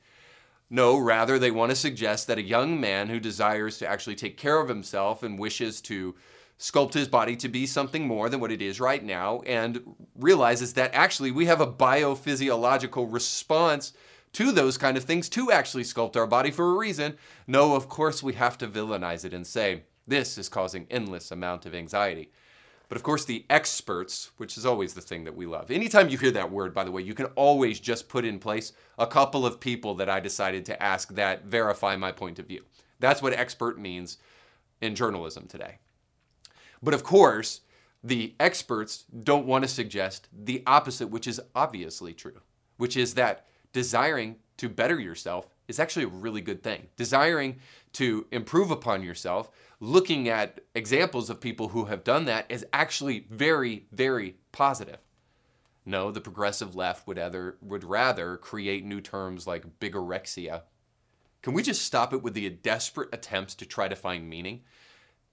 No, 0.70 0.98
rather, 0.98 1.38
they 1.38 1.50
want 1.50 1.70
to 1.70 1.76
suggest 1.76 2.26
that 2.26 2.38
a 2.38 2.42
young 2.42 2.80
man 2.80 3.08
who 3.08 3.20
desires 3.20 3.78
to 3.78 3.86
actually 3.86 4.16
take 4.16 4.36
care 4.36 4.60
of 4.60 4.68
himself 4.68 5.22
and 5.22 5.38
wishes 5.38 5.80
to 5.82 6.14
sculpt 6.58 6.94
his 6.94 7.08
body 7.08 7.36
to 7.36 7.48
be 7.48 7.66
something 7.66 8.06
more 8.06 8.28
than 8.28 8.40
what 8.40 8.52
it 8.52 8.62
is 8.62 8.80
right 8.80 9.04
now, 9.04 9.40
and 9.46 9.94
realizes 10.14 10.72
that 10.72 10.94
actually 10.94 11.30
we 11.30 11.46
have 11.46 11.60
a 11.60 11.66
biophysiological 11.66 13.12
response 13.12 13.92
to 14.32 14.52
those 14.52 14.76
kind 14.78 14.96
of 14.96 15.04
things 15.04 15.28
to 15.30 15.50
actually 15.50 15.82
sculpt 15.82 16.16
our 16.16 16.26
body 16.26 16.50
for 16.50 16.70
a 16.70 16.78
reason. 16.78 17.16
No, 17.46 17.74
of 17.74 17.88
course 17.88 18.22
we 18.22 18.34
have 18.34 18.58
to 18.58 18.66
villainize 18.66 19.24
it 19.24 19.34
and 19.34 19.46
say, 19.46 19.82
this 20.06 20.38
is 20.38 20.48
causing 20.48 20.86
endless 20.90 21.30
amount 21.30 21.66
of 21.66 21.74
anxiety. 21.74 22.30
But 22.88 22.96
of 22.96 23.02
course, 23.02 23.24
the 23.24 23.44
experts, 23.50 24.30
which 24.36 24.56
is 24.56 24.64
always 24.64 24.94
the 24.94 25.00
thing 25.00 25.24
that 25.24 25.34
we 25.34 25.44
love. 25.44 25.70
Anytime 25.72 26.08
you 26.08 26.18
hear 26.18 26.30
that 26.30 26.52
word, 26.52 26.72
by 26.72 26.84
the 26.84 26.92
way, 26.92 27.02
you 27.02 27.14
can 27.14 27.26
always 27.34 27.80
just 27.80 28.08
put 28.08 28.24
in 28.24 28.38
place 28.38 28.72
a 28.96 29.06
couple 29.06 29.44
of 29.44 29.58
people 29.58 29.94
that 29.96 30.08
I 30.08 30.20
decided 30.20 30.64
to 30.66 30.80
ask 30.80 31.12
that 31.14 31.46
verify 31.46 31.96
my 31.96 32.12
point 32.12 32.38
of 32.38 32.46
view. 32.46 32.62
That's 33.00 33.20
what 33.20 33.32
expert 33.32 33.78
means 33.78 34.18
in 34.80 34.94
journalism 34.94 35.46
today. 35.48 35.78
But 36.82 36.94
of 36.94 37.04
course, 37.04 37.60
the 38.02 38.34
experts 38.38 39.04
don't 39.22 39.46
want 39.46 39.64
to 39.64 39.68
suggest 39.68 40.28
the 40.32 40.62
opposite, 40.66 41.08
which 41.08 41.26
is 41.26 41.40
obviously 41.54 42.12
true, 42.12 42.40
which 42.76 42.96
is 42.96 43.14
that 43.14 43.46
desiring 43.72 44.36
to 44.58 44.68
better 44.68 44.98
yourself 44.98 45.50
is 45.68 45.80
actually 45.80 46.04
a 46.04 46.08
really 46.08 46.40
good 46.40 46.62
thing. 46.62 46.86
Desiring 46.96 47.58
to 47.94 48.26
improve 48.30 48.70
upon 48.70 49.02
yourself, 49.02 49.50
looking 49.80 50.28
at 50.28 50.60
examples 50.74 51.28
of 51.28 51.40
people 51.40 51.68
who 51.68 51.86
have 51.86 52.04
done 52.04 52.24
that 52.26 52.46
is 52.48 52.64
actually 52.72 53.26
very, 53.30 53.86
very 53.92 54.36
positive. 54.52 54.98
No, 55.84 56.10
the 56.10 56.20
progressive 56.20 56.74
left 56.74 57.06
would, 57.06 57.18
other, 57.18 57.58
would 57.60 57.84
rather 57.84 58.36
create 58.36 58.84
new 58.84 59.00
terms 59.00 59.46
like 59.46 59.78
bigorexia. 59.78 60.62
Can 61.42 61.54
we 61.54 61.62
just 61.62 61.82
stop 61.82 62.12
it 62.12 62.22
with 62.22 62.34
the 62.34 62.48
desperate 62.50 63.08
attempts 63.12 63.54
to 63.56 63.66
try 63.66 63.86
to 63.86 63.94
find 63.94 64.28
meaning? 64.28 64.62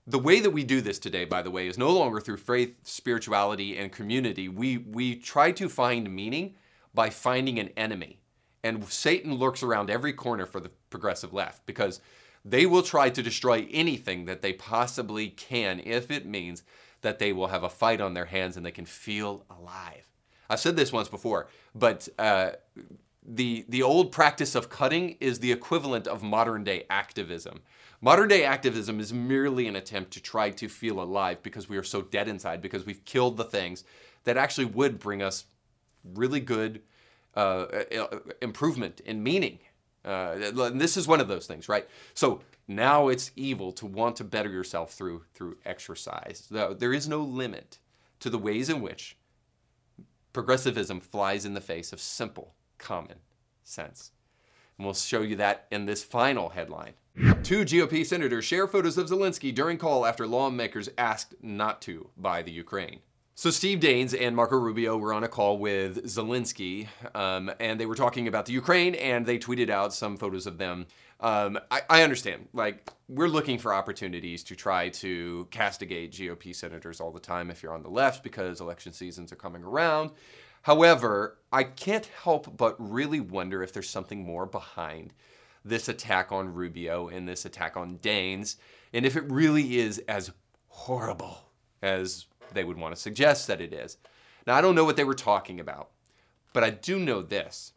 The 0.06 0.20
way 0.20 0.42
that 0.42 0.50
we 0.50 0.64
do 0.66 0.82
this 0.82 1.00
today, 1.00 1.24
by 1.24 1.42
the 1.42 1.52
way, 1.52 1.68
is 1.68 1.78
no 1.78 1.90
longer 1.90 2.20
through 2.20 2.38
faith, 2.38 2.76
spirituality, 2.84 3.78
and 3.78 3.92
community. 3.92 4.50
We, 4.50 4.78
we 4.78 5.16
try 5.16 5.52
to 5.54 5.70
find 5.70 6.14
meaning 6.14 6.56
by 6.94 7.10
finding 7.10 7.58
an 7.58 7.70
enemy. 7.78 8.20
And 8.64 8.84
Satan 8.86 9.36
lurks 9.36 9.64
around 9.64 9.90
every 9.90 10.14
corner 10.14 10.46
for 10.46 10.60
the 10.60 10.72
progressive 10.90 11.34
left 11.34 11.66
because 11.66 12.02
they 12.44 12.66
will 12.66 12.84
try 12.84 13.10
to 13.10 13.24
destroy 13.24 13.68
anything 13.72 14.26
that 14.26 14.42
they 14.42 14.54
possibly 14.54 15.30
can 15.30 15.82
if 15.86 16.12
it 16.12 16.26
means 16.26 16.64
that 17.02 17.20
they 17.20 17.32
will 17.32 17.48
have 17.48 17.64
a 17.64 17.70
fight 17.70 18.02
on 18.02 18.14
their 18.14 18.26
hands 18.26 18.58
and 18.58 18.66
they 18.66 18.72
can 18.72 18.86
feel 18.86 19.46
alive. 19.50 20.10
I've 20.50 20.60
said 20.60 20.76
this 20.76 20.92
once 20.92 21.08
before, 21.08 21.48
but 21.74 22.08
uh, 22.20 22.52
the, 23.26 23.66
the 23.70 23.84
old 23.84 24.12
practice 24.12 24.56
of 24.56 24.70
cutting 24.70 25.18
is 25.20 25.40
the 25.40 25.52
equivalent 25.52 26.08
of 26.08 26.24
modern 26.24 26.64
day 26.64 26.86
activism. 26.90 27.62
Modern 28.04 28.28
day 28.28 28.44
activism 28.44 29.00
is 29.00 29.14
merely 29.14 29.66
an 29.66 29.78
attempt 29.78 30.12
to 30.12 30.22
try 30.22 30.50
to 30.50 30.68
feel 30.68 31.02
alive 31.02 31.42
because 31.42 31.70
we 31.70 31.78
are 31.78 31.84
so 31.84 32.02
dead 32.02 32.28
inside, 32.28 32.62
because 32.62 32.86
we've 32.86 33.06
killed 33.06 33.38
the 33.38 33.46
things 33.46 33.86
that 34.26 34.36
actually 34.36 34.66
would 34.66 35.00
bring 35.00 35.22
us 35.22 35.46
really 36.14 36.42
good 36.42 36.82
uh, 37.38 37.66
uh 37.98 38.20
improvement 38.42 39.00
in 39.06 39.24
meaning. 39.24 39.58
Uh, 40.04 40.36
this 40.74 40.98
is 40.98 41.08
one 41.08 41.22
of 41.22 41.30
those 41.30 41.48
things, 41.48 41.70
right? 41.70 41.88
So 42.14 42.42
now 42.68 43.08
it's 43.08 43.32
evil 43.38 43.72
to 43.72 43.86
want 43.86 44.18
to 44.18 44.26
better 44.26 44.50
yourself 44.50 44.92
through 44.92 45.24
through 45.34 45.56
exercise. 45.64 46.46
There 46.52 46.92
is 46.92 47.08
no 47.08 47.22
limit 47.22 47.80
to 48.20 48.30
the 48.30 48.38
ways 48.38 48.68
in 48.68 48.82
which 48.82 49.16
progressivism 50.34 51.00
flies 51.00 51.46
in 51.46 51.54
the 51.54 51.62
face 51.62 51.94
of 51.94 52.02
simple 52.02 52.54
common 52.78 53.20
sense. 53.64 54.12
And 54.78 54.84
we'll 54.84 54.94
show 54.94 55.22
you 55.22 55.38
that 55.38 55.68
in 55.72 55.86
this 55.86 56.04
final 56.04 56.50
headline. 56.50 56.96
Two 57.44 57.64
GOP 57.64 58.06
senators 58.06 58.46
share 58.46 58.68
photos 58.68 58.98
of 58.98 59.08
Zelensky 59.08 59.54
during 59.54 59.78
call 59.78 60.06
after 60.06 60.26
lawmakers 60.26 60.90
asked 60.98 61.36
not 61.42 61.82
to 61.82 62.10
buy 62.18 62.42
the 62.42 62.52
Ukraine. 62.52 63.02
So 63.36 63.50
Steve 63.50 63.80
Daines 63.80 64.16
and 64.20 64.36
Marco 64.36 64.58
Rubio 64.58 64.98
were 64.98 65.14
on 65.14 65.24
a 65.24 65.28
call 65.28 65.58
with 65.58 66.06
Zelensky, 66.06 66.88
um, 67.14 67.52
and 67.60 67.80
they 67.80 67.86
were 67.86 67.96
talking 67.96 68.28
about 68.28 68.46
the 68.46 68.54
Ukraine, 68.54 68.96
and 68.96 69.26
they 69.26 69.38
tweeted 69.38 69.70
out 69.70 69.94
some 69.94 70.18
photos 70.18 70.48
of 70.48 70.58
them. 70.58 70.88
Um, 71.20 71.60
I, 71.70 71.82
I 71.90 72.04
understand, 72.04 72.48
like 72.54 72.90
we're 73.10 73.28
looking 73.28 73.58
for 73.60 73.74
opportunities 73.74 74.44
to 74.46 74.56
try 74.56 74.90
to 74.90 75.48
castigate 75.52 76.14
GOP 76.14 76.56
senators 76.56 77.00
all 77.00 77.12
the 77.12 77.20
time 77.20 77.52
if 77.52 77.62
you're 77.62 77.74
on 77.74 77.84
the 77.84 77.90
left 77.90 78.24
because 78.24 78.62
election 78.62 78.94
seasons 78.94 79.32
are 79.32 79.38
coming 79.38 79.64
around. 79.64 80.12
However, 80.64 81.38
I 81.52 81.64
can't 81.64 82.06
help 82.24 82.56
but 82.56 82.76
really 82.80 83.20
wonder 83.20 83.62
if 83.62 83.74
there's 83.74 83.90
something 83.90 84.24
more 84.24 84.46
behind 84.46 85.14
this 85.66 85.88
attack 85.88 86.32
on 86.32 86.54
Rubio 86.54 87.08
and 87.08 87.28
this 87.28 87.46
attack 87.46 87.78
on 87.78 87.98
Daines, 88.00 88.58
and 88.92 89.06
if 89.06 89.16
it 89.16 89.30
really 89.32 89.78
is 89.78 90.00
as 90.08 90.32
horrible 90.68 91.50
as 91.82 92.26
they 92.54 92.64
would 92.64 92.78
want 92.78 92.96
to 92.96 93.02
suggest 93.02 93.48
that 93.48 93.62
it 93.62 93.74
is. 93.74 93.98
Now, 94.46 94.56
I 94.56 94.62
don't 94.62 94.76
know 94.76 94.84
what 94.84 94.98
they 94.98 95.04
were 95.04 95.14
talking 95.14 95.60
about, 95.60 95.92
but 96.52 96.64
I 96.64 96.70
do 96.70 97.00
know 97.00 97.22
this. 97.22 97.74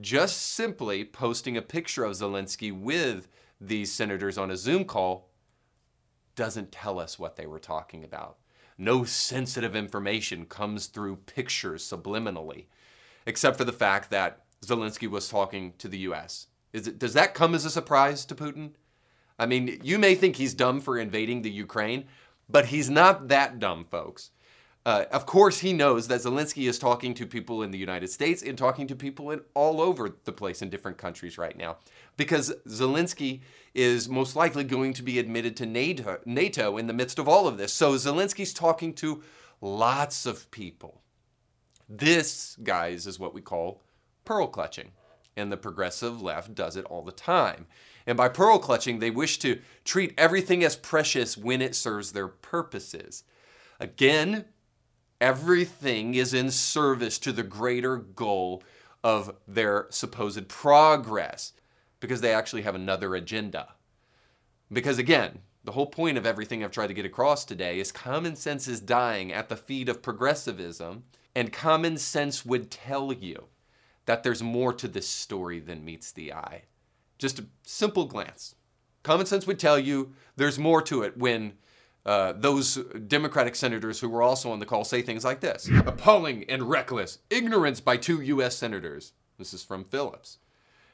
Just 0.00 0.40
simply 0.40 1.04
posting 1.04 1.56
a 1.56 1.62
picture 1.62 2.04
of 2.04 2.12
Zelensky 2.12 2.72
with 2.72 3.28
these 3.60 3.92
senators 3.92 4.36
on 4.38 4.50
a 4.50 4.56
Zoom 4.56 4.84
call 4.84 5.30
doesn't 6.34 6.72
tell 6.72 6.98
us 6.98 7.18
what 7.18 7.36
they 7.36 7.46
were 7.46 7.58
talking 7.58 8.04
about. 8.04 8.36
No 8.78 9.04
sensitive 9.04 9.74
information 9.74 10.44
comes 10.44 10.86
through 10.86 11.16
pictures 11.16 11.82
subliminally, 11.82 12.66
except 13.24 13.56
for 13.56 13.64
the 13.64 13.72
fact 13.72 14.10
that 14.10 14.44
Zelensky 14.64 15.08
was 15.08 15.28
talking 15.28 15.72
to 15.78 15.88
the 15.88 15.98
US. 15.98 16.48
It, 16.76 16.98
does 16.98 17.14
that 17.14 17.34
come 17.34 17.54
as 17.54 17.64
a 17.64 17.70
surprise 17.70 18.24
to 18.26 18.34
Putin? 18.34 18.72
I 19.38 19.46
mean, 19.46 19.80
you 19.82 19.98
may 19.98 20.14
think 20.14 20.36
he's 20.36 20.54
dumb 20.54 20.80
for 20.80 20.98
invading 20.98 21.42
the 21.42 21.50
Ukraine, 21.50 22.04
but 22.48 22.66
he's 22.66 22.90
not 22.90 23.28
that 23.28 23.58
dumb, 23.58 23.84
folks. 23.84 24.30
Uh, 24.86 25.04
of 25.10 25.26
course, 25.26 25.58
he 25.58 25.72
knows 25.72 26.06
that 26.06 26.20
Zelensky 26.20 26.68
is 26.68 26.78
talking 26.78 27.12
to 27.14 27.26
people 27.26 27.64
in 27.64 27.72
the 27.72 27.78
United 27.78 28.08
States 28.08 28.40
and 28.40 28.56
talking 28.56 28.86
to 28.86 28.94
people 28.94 29.32
in 29.32 29.40
all 29.52 29.80
over 29.80 30.14
the 30.24 30.32
place 30.32 30.62
in 30.62 30.70
different 30.70 30.96
countries 30.96 31.36
right 31.36 31.56
now, 31.56 31.76
because 32.16 32.54
Zelensky 32.68 33.40
is 33.74 34.08
most 34.08 34.36
likely 34.36 34.62
going 34.62 34.92
to 34.92 35.02
be 35.02 35.18
admitted 35.18 35.56
to 35.56 35.66
NATO, 35.66 36.20
NATO 36.24 36.78
in 36.78 36.86
the 36.86 36.92
midst 36.92 37.18
of 37.18 37.28
all 37.28 37.48
of 37.48 37.58
this. 37.58 37.72
So 37.72 37.94
Zelensky's 37.94 38.54
talking 38.54 38.94
to 38.94 39.24
lots 39.60 40.24
of 40.24 40.48
people. 40.52 41.02
This, 41.88 42.56
guys, 42.62 43.08
is 43.08 43.18
what 43.18 43.34
we 43.34 43.40
call 43.40 43.82
pearl 44.24 44.46
clutching, 44.46 44.92
and 45.36 45.52
the 45.52 45.56
progressive 45.56 46.22
left 46.22 46.54
does 46.54 46.76
it 46.76 46.84
all 46.86 47.02
the 47.02 47.12
time. 47.12 47.66
And 48.06 48.16
by 48.16 48.28
pearl 48.28 48.58
clutching, 48.58 48.98
they 48.98 49.10
wish 49.10 49.38
to 49.40 49.60
treat 49.84 50.14
everything 50.16 50.64
as 50.64 50.76
precious 50.76 51.36
when 51.36 51.60
it 51.60 51.74
serves 51.74 52.12
their 52.12 52.28
purposes. 52.28 53.24
Again, 53.80 54.46
everything 55.20 56.14
is 56.14 56.32
in 56.32 56.50
service 56.50 57.18
to 57.18 57.32
the 57.32 57.42
greater 57.42 57.96
goal 57.96 58.62
of 59.02 59.34
their 59.46 59.86
supposed 59.90 60.48
progress 60.48 61.52
because 62.00 62.20
they 62.20 62.32
actually 62.32 62.62
have 62.62 62.74
another 62.74 63.14
agenda. 63.14 63.74
Because 64.72 64.98
again, 64.98 65.40
the 65.64 65.72
whole 65.72 65.86
point 65.86 66.16
of 66.16 66.26
everything 66.26 66.62
I've 66.62 66.70
tried 66.70 66.88
to 66.88 66.94
get 66.94 67.04
across 67.04 67.44
today 67.44 67.80
is 67.80 67.90
common 67.90 68.36
sense 68.36 68.68
is 68.68 68.80
dying 68.80 69.32
at 69.32 69.48
the 69.48 69.56
feet 69.56 69.88
of 69.88 70.02
progressivism, 70.02 71.04
and 71.34 71.52
common 71.52 71.98
sense 71.98 72.46
would 72.46 72.70
tell 72.70 73.12
you 73.12 73.48
that 74.06 74.22
there's 74.22 74.42
more 74.42 74.72
to 74.72 74.88
this 74.88 75.06
story 75.06 75.60
than 75.60 75.84
meets 75.84 76.12
the 76.12 76.32
eye. 76.32 76.62
Just 77.18 77.38
a 77.38 77.46
simple 77.62 78.06
glance. 78.06 78.54
Common 79.02 79.26
sense 79.26 79.46
would 79.46 79.58
tell 79.58 79.78
you 79.78 80.12
there's 80.36 80.58
more 80.58 80.82
to 80.82 81.02
it 81.02 81.16
when 81.16 81.52
uh, 82.04 82.32
those 82.32 82.76
Democratic 83.08 83.56
senators 83.56 84.00
who 84.00 84.08
were 84.08 84.22
also 84.22 84.50
on 84.50 84.60
the 84.60 84.66
call 84.66 84.84
say 84.84 85.02
things 85.02 85.24
like 85.24 85.40
this 85.40 85.68
Appalling 85.86 86.44
and 86.48 86.68
reckless 86.70 87.18
ignorance 87.30 87.80
by 87.80 87.96
two 87.96 88.20
U.S. 88.20 88.56
senators. 88.56 89.12
This 89.38 89.52
is 89.52 89.64
from 89.64 89.84
Phillips. 89.84 90.38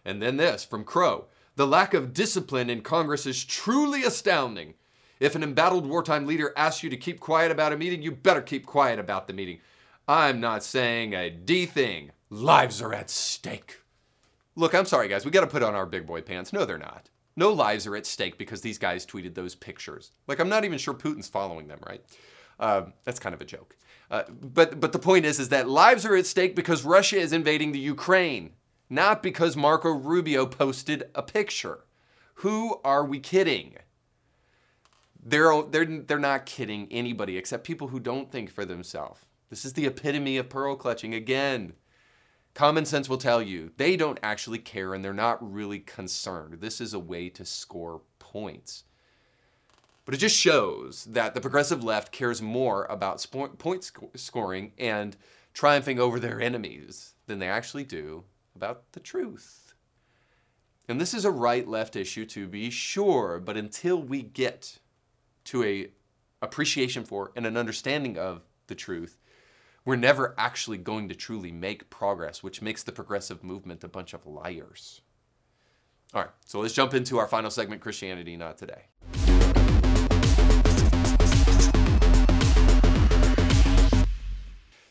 And 0.04 0.20
then 0.20 0.36
this 0.36 0.64
from 0.64 0.84
Crow. 0.84 1.26
The 1.54 1.66
lack 1.66 1.92
of 1.92 2.14
discipline 2.14 2.70
in 2.70 2.80
Congress 2.80 3.26
is 3.26 3.44
truly 3.44 4.04
astounding. 4.04 4.74
If 5.20 5.36
an 5.36 5.42
embattled 5.42 5.86
wartime 5.86 6.26
leader 6.26 6.52
asks 6.56 6.82
you 6.82 6.90
to 6.90 6.96
keep 6.96 7.20
quiet 7.20 7.52
about 7.52 7.72
a 7.72 7.76
meeting, 7.76 8.02
you 8.02 8.10
better 8.10 8.42
keep 8.42 8.64
quiet 8.66 8.98
about 8.98 9.26
the 9.26 9.34
meeting. 9.34 9.60
I'm 10.08 10.40
not 10.40 10.64
saying 10.64 11.14
a 11.14 11.30
D 11.30 11.66
thing. 11.66 12.10
Lives 12.32 12.80
are 12.80 12.94
at 12.94 13.10
stake. 13.10 13.82
Look, 14.56 14.74
I'm 14.74 14.86
sorry, 14.86 15.06
guys. 15.06 15.26
We 15.26 15.30
got 15.30 15.42
to 15.42 15.46
put 15.46 15.62
on 15.62 15.74
our 15.74 15.84
big 15.84 16.06
boy 16.06 16.22
pants. 16.22 16.50
No, 16.50 16.64
they're 16.64 16.78
not. 16.78 17.10
No 17.36 17.52
lives 17.52 17.86
are 17.86 17.94
at 17.94 18.06
stake 18.06 18.38
because 18.38 18.62
these 18.62 18.78
guys 18.78 19.04
tweeted 19.04 19.34
those 19.34 19.54
pictures. 19.54 20.12
Like, 20.26 20.40
I'm 20.40 20.48
not 20.48 20.64
even 20.64 20.78
sure 20.78 20.94
Putin's 20.94 21.28
following 21.28 21.68
them, 21.68 21.80
right? 21.86 22.02
Uh, 22.58 22.84
that's 23.04 23.18
kind 23.18 23.34
of 23.34 23.42
a 23.42 23.44
joke. 23.44 23.76
Uh, 24.10 24.22
but 24.30 24.80
but 24.80 24.92
the 24.92 24.98
point 24.98 25.26
is, 25.26 25.38
is 25.38 25.50
that 25.50 25.68
lives 25.68 26.06
are 26.06 26.16
at 26.16 26.24
stake 26.24 26.56
because 26.56 26.86
Russia 26.86 27.18
is 27.18 27.34
invading 27.34 27.72
the 27.72 27.78
Ukraine, 27.78 28.54
not 28.88 29.22
because 29.22 29.54
Marco 29.54 29.90
Rubio 29.90 30.46
posted 30.46 31.04
a 31.14 31.22
picture. 31.22 31.80
Who 32.36 32.80
are 32.82 33.04
we 33.04 33.20
kidding? 33.20 33.74
They're 35.22 35.62
they're 35.64 35.84
they're 35.84 36.18
not 36.18 36.46
kidding 36.46 36.88
anybody 36.90 37.36
except 37.36 37.64
people 37.64 37.88
who 37.88 38.00
don't 38.00 38.32
think 38.32 38.50
for 38.50 38.64
themselves. 38.64 39.20
This 39.50 39.66
is 39.66 39.74
the 39.74 39.84
epitome 39.84 40.38
of 40.38 40.48
pearl 40.48 40.76
clutching 40.76 41.12
again. 41.12 41.74
Common 42.54 42.84
sense 42.84 43.08
will 43.08 43.18
tell 43.18 43.40
you 43.40 43.72
they 43.76 43.96
don't 43.96 44.20
actually 44.22 44.58
care 44.58 44.92
and 44.92 45.04
they're 45.04 45.14
not 45.14 45.52
really 45.52 45.78
concerned. 45.78 46.60
This 46.60 46.80
is 46.80 46.92
a 46.92 46.98
way 46.98 47.30
to 47.30 47.44
score 47.44 48.02
points. 48.18 48.84
But 50.04 50.14
it 50.14 50.18
just 50.18 50.36
shows 50.36 51.04
that 51.04 51.34
the 51.34 51.40
progressive 51.40 51.82
left 51.82 52.12
cares 52.12 52.42
more 52.42 52.84
about 52.86 53.24
point 53.58 53.90
scoring 54.16 54.72
and 54.76 55.16
triumphing 55.54 55.98
over 55.98 56.18
their 56.18 56.40
enemies 56.40 57.14
than 57.26 57.38
they 57.38 57.48
actually 57.48 57.84
do 57.84 58.24
about 58.54 58.92
the 58.92 59.00
truth. 59.00 59.74
And 60.88 61.00
this 61.00 61.14
is 61.14 61.24
a 61.24 61.30
right 61.30 61.66
left 61.66 61.96
issue 61.96 62.26
to 62.26 62.48
be 62.48 62.68
sure, 62.68 63.38
but 63.38 63.56
until 63.56 64.02
we 64.02 64.22
get 64.22 64.78
to 65.44 65.62
a 65.62 65.88
appreciation 66.42 67.04
for 67.04 67.30
and 67.36 67.46
an 67.46 67.56
understanding 67.56 68.18
of 68.18 68.42
the 68.66 68.74
truth, 68.74 69.16
we're 69.84 69.96
never 69.96 70.34
actually 70.38 70.78
going 70.78 71.08
to 71.08 71.14
truly 71.14 71.50
make 71.50 71.90
progress, 71.90 72.42
which 72.42 72.62
makes 72.62 72.82
the 72.82 72.92
progressive 72.92 73.42
movement 73.42 73.82
a 73.82 73.88
bunch 73.88 74.14
of 74.14 74.26
liars. 74.26 75.00
All 76.14 76.22
right, 76.22 76.30
so 76.44 76.60
let's 76.60 76.74
jump 76.74 76.94
into 76.94 77.18
our 77.18 77.26
final 77.26 77.50
segment 77.50 77.80
Christianity 77.80 78.36
Not 78.36 78.58
Today. 78.58 78.82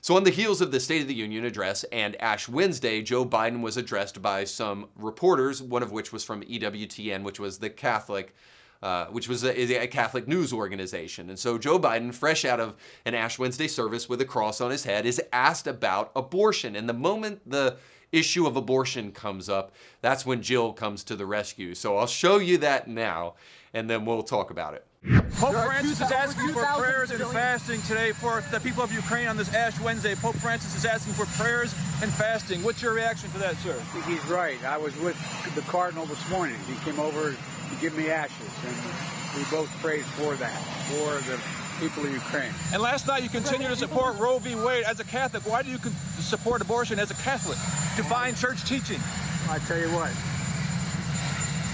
So, 0.04 0.16
on 0.16 0.24
the 0.24 0.32
heels 0.32 0.62
of 0.62 0.72
the 0.72 0.80
State 0.80 1.04
of 1.04 1.08
the 1.08 1.14
Union 1.14 1.46
address 1.46 1.84
and 1.86 2.20
Ash 2.20 2.50
Wednesday, 2.50 3.04
Joe 3.04 3.24
Biden 3.24 3.62
was 3.62 3.78
addressed 3.78 4.20
by 4.20 4.46
some 4.46 4.90
reporters, 4.96 5.62
one 5.62 5.84
of 5.84 5.92
which 5.92 6.12
was 6.12 6.24
from 6.24 6.42
EWTN, 6.42 7.22
which 7.22 7.40
was 7.40 7.60
the 7.60 7.70
Catholic 7.70 8.36
uh, 8.82 9.06
which 9.06 9.30
was 9.30 9.44
a, 9.44 9.84
a, 9.84 9.88
Catholic 9.88 10.28
news 10.28 10.52
organization. 10.52 11.30
And 11.30 11.38
so 11.38 11.58
Joe 11.58 11.78
Biden, 11.78 12.14
fresh 12.14 12.46
out 12.46 12.60
of 12.60 12.76
an 13.06 13.14
Ash 13.14 13.38
Wednesday 13.38 13.68
service 13.68 14.10
with 14.10 14.22
a 14.22 14.26
cross 14.26 14.60
on 14.60 14.72
his 14.72 14.84
head, 14.84 15.06
is 15.06 15.22
asked 15.32 15.68
about 15.68 16.12
abortion. 16.16 16.76
And 16.76 16.90
the 16.90 16.94
moment 16.94 17.42
the 17.46 17.78
issue 18.12 18.48
of 18.48 18.56
abortion 18.56 19.12
comes 19.12 19.50
up, 19.50 19.72
that's 20.02 20.26
when 20.26 20.42
Jill 20.42 20.74
comes 20.74 21.04
to 21.06 21.16
the 21.16 21.26
rescue. 21.26 21.76
So 21.76 21.98
I'll 21.98 22.08
show 22.08 22.40
you 22.40 22.58
that 22.60 22.88
now, 22.88 23.36
and 23.74 23.90
then 23.90 24.04
we'll 24.04 24.24
talk 24.24 24.50
about 24.50 24.74
it. 24.74 24.86
Pope 25.38 25.56
Francis 25.56 26.00
is 26.00 26.12
asking 26.12 26.50
for 26.50 26.64
prayers 26.64 27.10
and 27.10 27.22
fasting 27.32 27.82
today 27.84 28.12
for 28.12 28.44
the 28.52 28.60
people 28.60 28.84
of 28.84 28.92
Ukraine 28.92 29.28
on 29.28 29.36
this 29.36 29.52
Ash 29.54 29.80
Wednesday. 29.80 30.14
Pope 30.14 30.36
Francis 30.36 30.76
is 30.76 30.86
asking 30.86 31.14
for 31.14 31.26
prayers 31.42 31.74
and 32.04 32.12
fasting. 32.12 32.62
What's 32.64 32.82
your 32.84 32.94
reaction 32.94 33.32
to 33.32 33.40
that, 33.40 33.56
sir? 33.58 33.76
I 33.76 33.84
think 33.94 34.06
he's 34.06 34.30
right. 34.30 34.64
I 34.64 34.78
was 34.78 34.96
with 34.98 35.18
the 35.56 35.62
Cardinal 35.62 36.06
this 36.06 36.30
morning. 36.30 36.56
He 36.68 36.76
came 36.84 37.00
over 37.00 37.36
give 37.80 37.96
me 37.98 38.10
ashes. 38.10 38.50
And 38.66 38.76
we 39.38 39.44
both 39.50 39.70
prayed 39.82 40.06
for 40.06 40.36
that, 40.36 40.60
for 40.90 41.14
the 41.30 41.40
people 41.80 42.04
of 42.04 42.14
Ukraine. 42.14 42.52
And 42.74 42.82
last 42.82 43.08
night 43.08 43.24
you 43.24 43.30
continued 43.30 43.70
to 43.70 43.76
support 43.76 44.18
Roe 44.18 44.40
v. 44.40 44.56
Wade 44.56 44.84
as 44.84 45.00
a 45.00 45.04
Catholic. 45.04 45.46
Why 45.48 45.64
do 45.64 45.70
you 45.70 45.80
support 46.20 46.62
abortion 46.62 47.00
as 47.00 47.12
a 47.12 47.16
Catholic? 47.16 47.58
Define 47.96 48.36
church 48.36 48.64
teaching. 48.66 49.00
I 49.50 49.60
tell 49.68 49.80
you 49.80 49.90
what, 49.90 50.12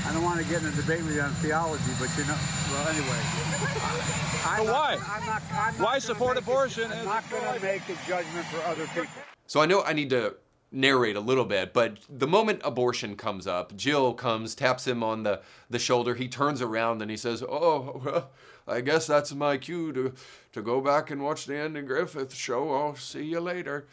I 0.08 0.14
don't 0.14 0.24
want 0.24 0.40
to 0.40 0.46
get 0.48 0.62
in 0.62 0.70
a 0.70 0.72
debate 0.72 1.04
with 1.04 1.16
you 1.16 1.22
on 1.22 1.32
theology, 1.44 1.84
but 2.00 2.10
you 2.18 2.24
know, 2.24 2.38
well, 2.72 2.88
anyway. 2.88 3.20
I'm 4.46 4.66
not, 4.66 4.74
why? 4.74 4.98
I'm 5.06 5.26
not, 5.26 5.42
I'm 5.52 5.74
why 5.76 6.00
support 6.00 6.38
abortion? 6.38 6.90
i 6.92 7.00
I'm 7.00 7.06
not 7.06 7.30
going 7.30 7.44
to 7.44 7.60
make 7.62 7.82
a 7.90 8.08
judgment 8.08 8.46
for 8.48 8.62
other 8.62 8.88
people. 8.88 9.10
So 9.48 9.60
I 9.60 9.66
know 9.66 9.84
I 9.84 9.92
need 9.92 10.10
to 10.12 10.36
narrate 10.72 11.16
a 11.16 11.22
little 11.22 11.46
bit, 11.46 11.74
but 11.74 11.98
the 12.10 12.28
moment 12.28 12.62
abortion 12.64 13.16
comes 13.16 13.48
up, 13.48 13.76
Jill 13.76 14.14
comes, 14.14 14.54
taps 14.54 14.86
him 14.86 15.04
on 15.04 15.24
the, 15.24 15.42
the 15.70 15.80
shoulder. 15.80 16.16
He 16.16 16.28
turns 16.28 16.62
around 16.62 17.02
and 17.02 17.10
he 17.10 17.18
says, 17.18 17.44
Oh, 17.48 18.02
well, 18.06 18.30
I 18.68 18.82
guess 18.82 19.08
that's 19.08 19.34
my 19.34 19.58
cue 19.58 19.94
to, 19.94 20.14
to 20.54 20.62
go 20.62 20.82
back 20.82 21.10
and 21.10 21.24
watch 21.24 21.46
the 21.46 21.56
Andy 21.56 21.82
Griffith 21.82 22.34
show. 22.34 22.74
I'll 22.74 22.96
see 22.96 23.24
you 23.24 23.40
later. 23.40 23.88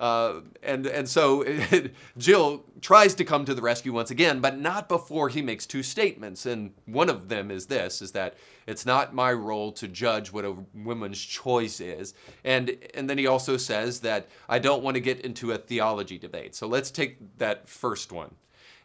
Uh, 0.00 0.40
and 0.62 0.86
and 0.86 1.06
so 1.06 1.44
Jill 2.18 2.64
tries 2.80 3.14
to 3.16 3.24
come 3.24 3.44
to 3.44 3.54
the 3.54 3.60
rescue 3.60 3.92
once 3.92 4.10
again, 4.10 4.40
but 4.40 4.58
not 4.58 4.88
before 4.88 5.28
he 5.28 5.42
makes 5.42 5.66
two 5.66 5.82
statements. 5.82 6.46
And 6.46 6.72
one 6.86 7.10
of 7.10 7.28
them 7.28 7.50
is 7.50 7.66
this: 7.66 8.00
is 8.00 8.12
that 8.12 8.36
it's 8.66 8.86
not 8.86 9.14
my 9.14 9.30
role 9.30 9.72
to 9.72 9.86
judge 9.86 10.32
what 10.32 10.46
a 10.46 10.56
woman's 10.74 11.20
choice 11.20 11.80
is. 11.80 12.14
And 12.44 12.78
and 12.94 13.10
then 13.10 13.18
he 13.18 13.26
also 13.26 13.58
says 13.58 14.00
that 14.00 14.28
I 14.48 14.58
don't 14.58 14.82
want 14.82 14.94
to 14.94 15.02
get 15.02 15.20
into 15.20 15.52
a 15.52 15.58
theology 15.58 16.16
debate. 16.16 16.54
So 16.54 16.66
let's 16.66 16.90
take 16.90 17.36
that 17.36 17.68
first 17.68 18.10
one. 18.10 18.34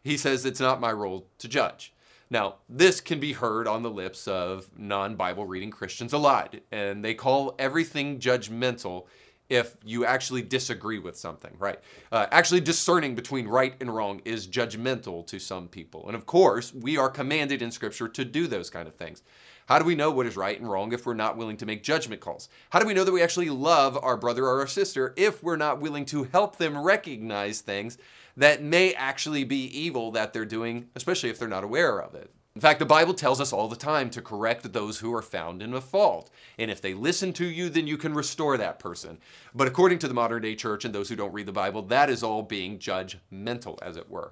He 0.04 0.18
says 0.18 0.46
it's 0.46 0.60
not 0.60 0.82
my 0.82 0.92
role 0.92 1.28
to 1.38 1.48
judge. 1.48 1.94
Now, 2.30 2.56
this 2.68 3.02
can 3.02 3.20
be 3.20 3.34
heard 3.34 3.68
on 3.68 3.84
the 3.84 3.90
lips 3.90 4.28
of 4.28 4.68
non 4.78 5.16
Bible 5.16 5.46
reading 5.46 5.72
Christians 5.72 6.12
a 6.12 6.18
lot, 6.18 6.56
and 6.72 7.06
they 7.06 7.14
call 7.14 7.56
everything 7.58 8.20
judgmental 8.20 9.06
if 9.50 9.76
you 9.84 10.06
actually 10.06 10.42
disagree 10.42 11.00
with 11.00 11.18
something, 11.18 11.56
right? 11.60 11.80
Uh, 12.12 12.26
actually 12.32 12.62
discerning 12.62 13.16
between 13.16 13.48
right 13.48 13.76
and 13.80 13.94
wrong 13.94 14.22
is 14.26 14.48
judgmental 14.48 15.26
to 15.28 15.40
some 15.40 15.68
people. 15.68 16.08
And 16.08 16.16
of 16.16 16.26
course, 16.26 16.74
we 16.74 16.98
are 16.98 17.10
commanded 17.10 17.62
in 17.62 17.72
Scripture 17.72 18.08
to 18.08 18.26
do 18.26 18.48
those 18.48 18.70
kind 18.70 18.88
of 18.88 18.96
things. 18.96 19.24
How 19.68 19.80
do 19.80 19.86
we 19.86 19.96
know 19.96 20.12
what 20.12 20.28
is 20.28 20.38
right 20.38 20.60
and 20.60 20.70
wrong 20.70 20.94
if 20.94 21.06
we're 21.06 21.16
not 21.16 21.38
willing 21.38 21.58
to 21.58 21.66
make 21.66 21.84
judgment 21.84 22.22
calls? 22.22 22.50
How 22.70 22.80
do 22.80 22.86
we 22.86 22.94
know 22.94 23.04
that 23.04 23.12
we 23.12 23.24
actually 23.24 23.50
love 23.50 23.98
our 24.02 24.18
brother 24.18 24.46
or 24.46 24.60
our 24.60 24.68
sister 24.68 25.14
if 25.18 25.42
we're 25.42 25.56
not 25.56 25.82
willing 25.82 26.06
to 26.06 26.26
help 26.26 26.58
them 26.58 26.78
recognize 26.78 27.62
things 27.62 27.98
that 28.38 28.62
may 28.62 28.94
actually 28.94 29.44
be 29.44 29.66
evil 29.78 30.12
that 30.12 30.34
they're 30.34 30.46
doing, 30.46 30.90
especially 30.96 31.30
if 31.30 31.40
they're 31.40 31.48
not 31.48 31.64
aware 31.64 32.00
of 32.00 32.14
it? 32.14 32.32
In 32.56 32.62
fact, 32.62 32.80
the 32.80 32.86
Bible 32.86 33.14
tells 33.14 33.42
us 33.42 33.52
all 33.52 33.68
the 33.68 33.76
time 33.76 34.10
to 34.12 34.22
correct 34.22 34.72
those 34.72 35.00
who 35.00 35.14
are 35.14 35.22
found 35.22 35.62
in 35.62 35.74
a 35.74 35.82
fault. 35.82 36.30
And 36.58 36.72
if 36.72 36.80
they 36.80 36.94
listen 36.94 37.34
to 37.34 37.46
you, 37.46 37.68
then 37.70 37.86
you 37.86 37.98
can 37.98 38.14
restore 38.14 38.56
that 38.56 38.80
person. 38.80 39.18
But 39.54 39.68
according 39.68 40.00
to 40.00 40.08
the 40.08 40.14
modern 40.14 40.42
day 40.42 40.56
church 40.56 40.86
and 40.86 40.96
those 40.96 41.10
who 41.10 41.18
don't 41.18 41.34
read 41.34 41.48
the 41.48 41.52
Bible, 41.52 41.82
that 41.82 42.10
is 42.10 42.24
all 42.24 42.44
being 42.44 42.80
judgmental, 42.80 43.78
as 43.82 43.98
it 43.98 44.10
were. 44.10 44.32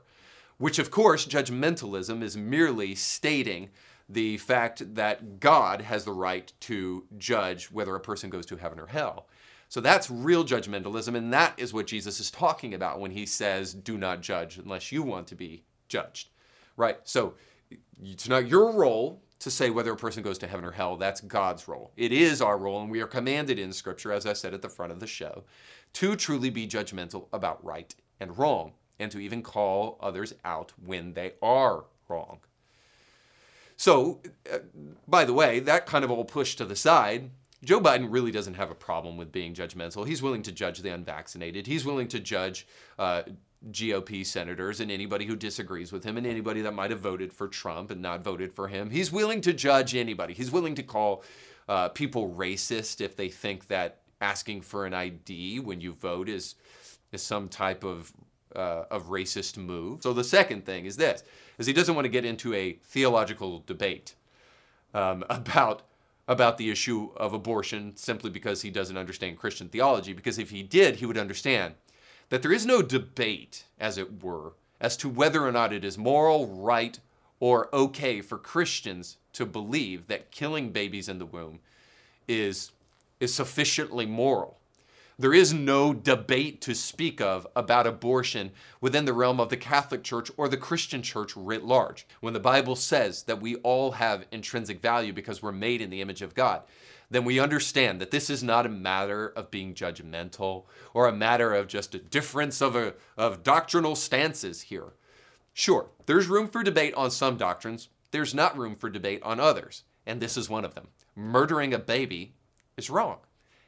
Which, 0.57 0.79
of 0.79 0.89
course, 0.89 1.25
judgmentalism 1.25 2.23
is 2.23 2.37
merely 2.37 2.95
stating 2.95 3.71
the 4.07 4.37
fact 4.37 4.95
that 4.95 5.41
God 5.41 5.81
has 5.81 6.05
the 6.05 6.13
right 6.13 6.49
to 6.61 7.05
judge 7.17 7.65
whether 7.71 7.93
a 7.93 7.99
person 7.99 8.29
goes 8.29 8.45
to 8.45 8.55
heaven 8.55 8.79
or 8.79 8.87
hell. 8.87 9.27
So 9.67 9.81
that's 9.81 10.09
real 10.09 10.45
judgmentalism, 10.45 11.15
and 11.15 11.33
that 11.33 11.55
is 11.57 11.73
what 11.73 11.87
Jesus 11.87 12.21
is 12.21 12.31
talking 12.31 12.73
about 12.73 13.01
when 13.01 13.11
he 13.11 13.25
says, 13.25 13.73
Do 13.73 13.97
not 13.97 14.21
judge 14.21 14.59
unless 14.59 14.93
you 14.93 15.03
want 15.03 15.27
to 15.27 15.35
be 15.35 15.65
judged. 15.89 16.29
Right? 16.77 16.99
So, 17.03 17.33
it's 18.01 18.27
not 18.27 18.47
your 18.47 18.71
role 18.71 19.21
to 19.39 19.51
say 19.51 19.69
whether 19.69 19.91
a 19.91 19.97
person 19.97 20.23
goes 20.23 20.37
to 20.37 20.47
heaven 20.47 20.63
or 20.63 20.71
hell. 20.71 20.95
That's 20.95 21.19
God's 21.19 21.67
role. 21.67 21.91
It 21.97 22.11
is 22.13 22.41
our 22.41 22.57
role, 22.57 22.81
and 22.81 22.89
we 22.89 23.01
are 23.01 23.07
commanded 23.07 23.59
in 23.59 23.73
Scripture, 23.73 24.11
as 24.11 24.25
I 24.25 24.33
said 24.33 24.53
at 24.53 24.61
the 24.61 24.69
front 24.69 24.91
of 24.91 24.99
the 24.99 25.07
show, 25.07 25.43
to 25.93 26.15
truly 26.15 26.49
be 26.49 26.67
judgmental 26.67 27.27
about 27.33 27.63
right 27.63 27.93
and 28.19 28.37
wrong, 28.37 28.71
and 28.99 29.11
to 29.11 29.19
even 29.19 29.41
call 29.41 29.97
others 29.99 30.33
out 30.45 30.71
when 30.83 31.13
they 31.13 31.33
are 31.41 31.85
wrong. 32.07 32.39
So, 33.75 34.21
uh, 34.51 34.59
by 35.07 35.25
the 35.25 35.33
way, 35.33 35.59
that 35.59 35.85
kind 35.85 36.05
of 36.05 36.11
all 36.11 36.23
pushed 36.23 36.57
to 36.59 36.65
the 36.65 36.75
side. 36.75 37.31
Joe 37.65 37.79
Biden 37.79 38.07
really 38.09 38.31
doesn't 38.31 38.55
have 38.55 38.71
a 38.71 38.75
problem 38.75 39.17
with 39.17 39.31
being 39.31 39.53
judgmental. 39.53 40.05
He's 40.05 40.21
willing 40.21 40.43
to 40.43 40.51
judge 40.51 40.79
the 40.79 40.89
unvaccinated. 40.89 41.65
He's 41.65 41.85
willing 41.85 42.07
to 42.09 42.19
judge 42.19 42.67
uh, 42.99 43.23
GOP 43.71 44.25
senators 44.25 44.79
and 44.79 44.91
anybody 44.91 45.25
who 45.25 45.35
disagrees 45.35 45.91
with 45.91 46.03
him 46.03 46.17
and 46.17 46.27
anybody 46.27 46.61
that 46.61 46.73
might 46.73 46.91
have 46.91 46.99
voted 46.99 47.31
for 47.31 47.47
Trump 47.47 47.91
and 47.91 48.01
not 48.01 48.23
voted 48.23 48.53
for 48.53 48.67
him. 48.67 48.89
He's 48.89 49.11
willing 49.11 49.41
to 49.41 49.53
judge 49.53 49.95
anybody. 49.95 50.33
He's 50.33 50.51
willing 50.51 50.75
to 50.75 50.83
call 50.83 51.23
uh, 51.67 51.89
people 51.89 52.29
racist 52.29 52.99
if 52.99 53.15
they 53.15 53.29
think 53.29 53.67
that 53.67 53.99
asking 54.19 54.61
for 54.61 54.85
an 54.85 54.93
ID 54.93 55.59
when 55.59 55.81
you 55.81 55.93
vote 55.93 56.29
is 56.29 56.55
is 57.11 57.21
some 57.21 57.47
type 57.47 57.83
of 57.83 58.11
uh, 58.55 58.85
of 58.91 59.07
racist 59.07 59.57
move. 59.57 60.03
So 60.03 60.13
the 60.13 60.23
second 60.23 60.65
thing 60.65 60.85
is 60.85 60.97
this: 60.97 61.23
is 61.57 61.67
he 61.67 61.73
doesn't 61.73 61.95
want 61.95 62.05
to 62.05 62.09
get 62.09 62.25
into 62.25 62.53
a 62.53 62.73
theological 62.83 63.63
debate 63.65 64.15
um, 64.93 65.23
about 65.29 65.83
about 66.27 66.57
the 66.57 66.69
issue 66.69 67.09
of 67.17 67.33
abortion 67.33 67.95
simply 67.95 68.29
because 68.29 68.61
he 68.61 68.69
doesn't 68.69 68.97
understand 68.97 69.37
Christian 69.37 69.67
theology. 69.67 70.13
Because 70.13 70.37
if 70.37 70.49
he 70.49 70.63
did, 70.63 70.97
he 70.97 71.05
would 71.05 71.17
understand 71.17 71.73
that 72.33 72.41
there 72.41 72.51
is 72.51 72.65
no 72.65 72.81
debate, 72.81 73.65
as 73.79 73.95
it 73.95 74.23
were, 74.23 74.53
as 74.81 74.97
to 74.97 75.07
whether 75.07 75.45
or 75.45 75.51
not 75.51 75.71
it 75.71 75.85
is 75.85 75.99
moral, 75.99 76.47
right, 76.47 76.99
or 77.39 77.69
okay 77.71 78.21
for 78.21 78.39
Christians 78.39 79.17
to 79.33 79.45
believe 79.45 80.07
that 80.07 80.31
killing 80.31 80.71
babies 80.71 81.07
in 81.07 81.19
the 81.19 81.27
womb 81.27 81.59
is, 82.27 82.71
is 83.19 83.31
sufficiently 83.31 84.07
moral. 84.07 84.57
There 85.19 85.33
is 85.33 85.53
no 85.53 85.93
debate 85.93 86.59
to 86.61 86.73
speak 86.73 87.21
of 87.21 87.45
about 87.55 87.85
abortion 87.85 88.51
within 88.81 89.05
the 89.05 89.13
realm 89.13 89.39
of 89.39 89.49
the 89.49 89.57
Catholic 89.57 90.03
Church 90.03 90.31
or 90.37 90.47
the 90.47 90.57
Christian 90.57 91.03
Church 91.03 91.35
writ 91.35 91.63
large. 91.63 92.07
When 92.19 92.33
the 92.33 92.39
Bible 92.39 92.75
says 92.75 93.23
that 93.23 93.39
we 93.39 93.57
all 93.57 93.91
have 93.91 94.25
intrinsic 94.31 94.81
value 94.81 95.13
because 95.13 95.43
we're 95.43 95.51
made 95.51 95.81
in 95.81 95.91
the 95.91 96.01
image 96.01 96.23
of 96.23 96.33
God, 96.33 96.63
then 97.11 97.25
we 97.25 97.39
understand 97.39 98.01
that 98.01 98.09
this 98.09 98.27
is 98.27 98.41
not 98.41 98.65
a 98.65 98.69
matter 98.69 99.27
of 99.27 99.51
being 99.51 99.75
judgmental 99.75 100.63
or 100.95 101.07
a 101.07 101.13
matter 101.13 101.53
of 101.53 101.67
just 101.67 101.93
a 101.93 101.99
difference 101.99 102.59
of, 102.59 102.75
a, 102.75 102.95
of 103.15 103.43
doctrinal 103.43 103.95
stances 103.95 104.61
here. 104.61 104.93
Sure, 105.53 105.91
there's 106.07 106.25
room 106.25 106.47
for 106.47 106.63
debate 106.63 106.95
on 106.95 107.11
some 107.11 107.37
doctrines, 107.37 107.89
there's 108.09 108.33
not 108.33 108.57
room 108.57 108.75
for 108.75 108.89
debate 108.89 109.21
on 109.21 109.39
others, 109.39 109.83
and 110.07 110.19
this 110.19 110.37
is 110.37 110.49
one 110.49 110.65
of 110.65 110.73
them. 110.73 110.87
Murdering 111.15 111.71
a 111.71 111.77
baby 111.77 112.33
is 112.77 112.89
wrong. 112.89 113.17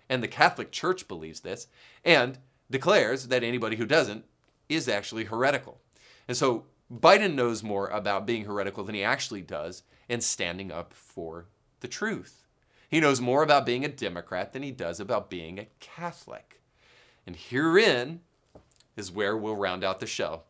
And 0.09 0.21
the 0.21 0.27
Catholic 0.27 0.71
Church 0.71 1.07
believes 1.07 1.41
this 1.41 1.67
and 2.03 2.37
declares 2.69 3.27
that 3.27 3.43
anybody 3.43 3.75
who 3.75 3.85
doesn't 3.85 4.25
is 4.69 4.87
actually 4.87 5.25
heretical. 5.25 5.79
And 6.27 6.35
so 6.35 6.65
Biden 6.93 7.33
knows 7.33 7.63
more 7.63 7.87
about 7.87 8.25
being 8.25 8.45
heretical 8.45 8.83
than 8.83 8.95
he 8.95 9.03
actually 9.03 9.41
does 9.41 9.83
and 10.07 10.23
standing 10.23 10.71
up 10.71 10.93
for 10.93 11.45
the 11.79 11.87
truth. 11.87 12.45
He 12.89 12.99
knows 12.99 13.19
more 13.19 13.43
about 13.43 13.65
being 13.65 13.83
a 13.83 13.89
Democrat 13.89 14.53
than 14.53 14.63
he 14.63 14.71
does 14.71 14.99
about 14.99 15.29
being 15.29 15.59
a 15.59 15.67
Catholic. 15.79 16.61
And 17.25 17.35
herein 17.35 18.21
is 18.95 19.11
where 19.11 19.35
we'll 19.35 19.55
round 19.55 19.83
out 19.83 19.99
the 19.99 20.07
show. 20.07 20.41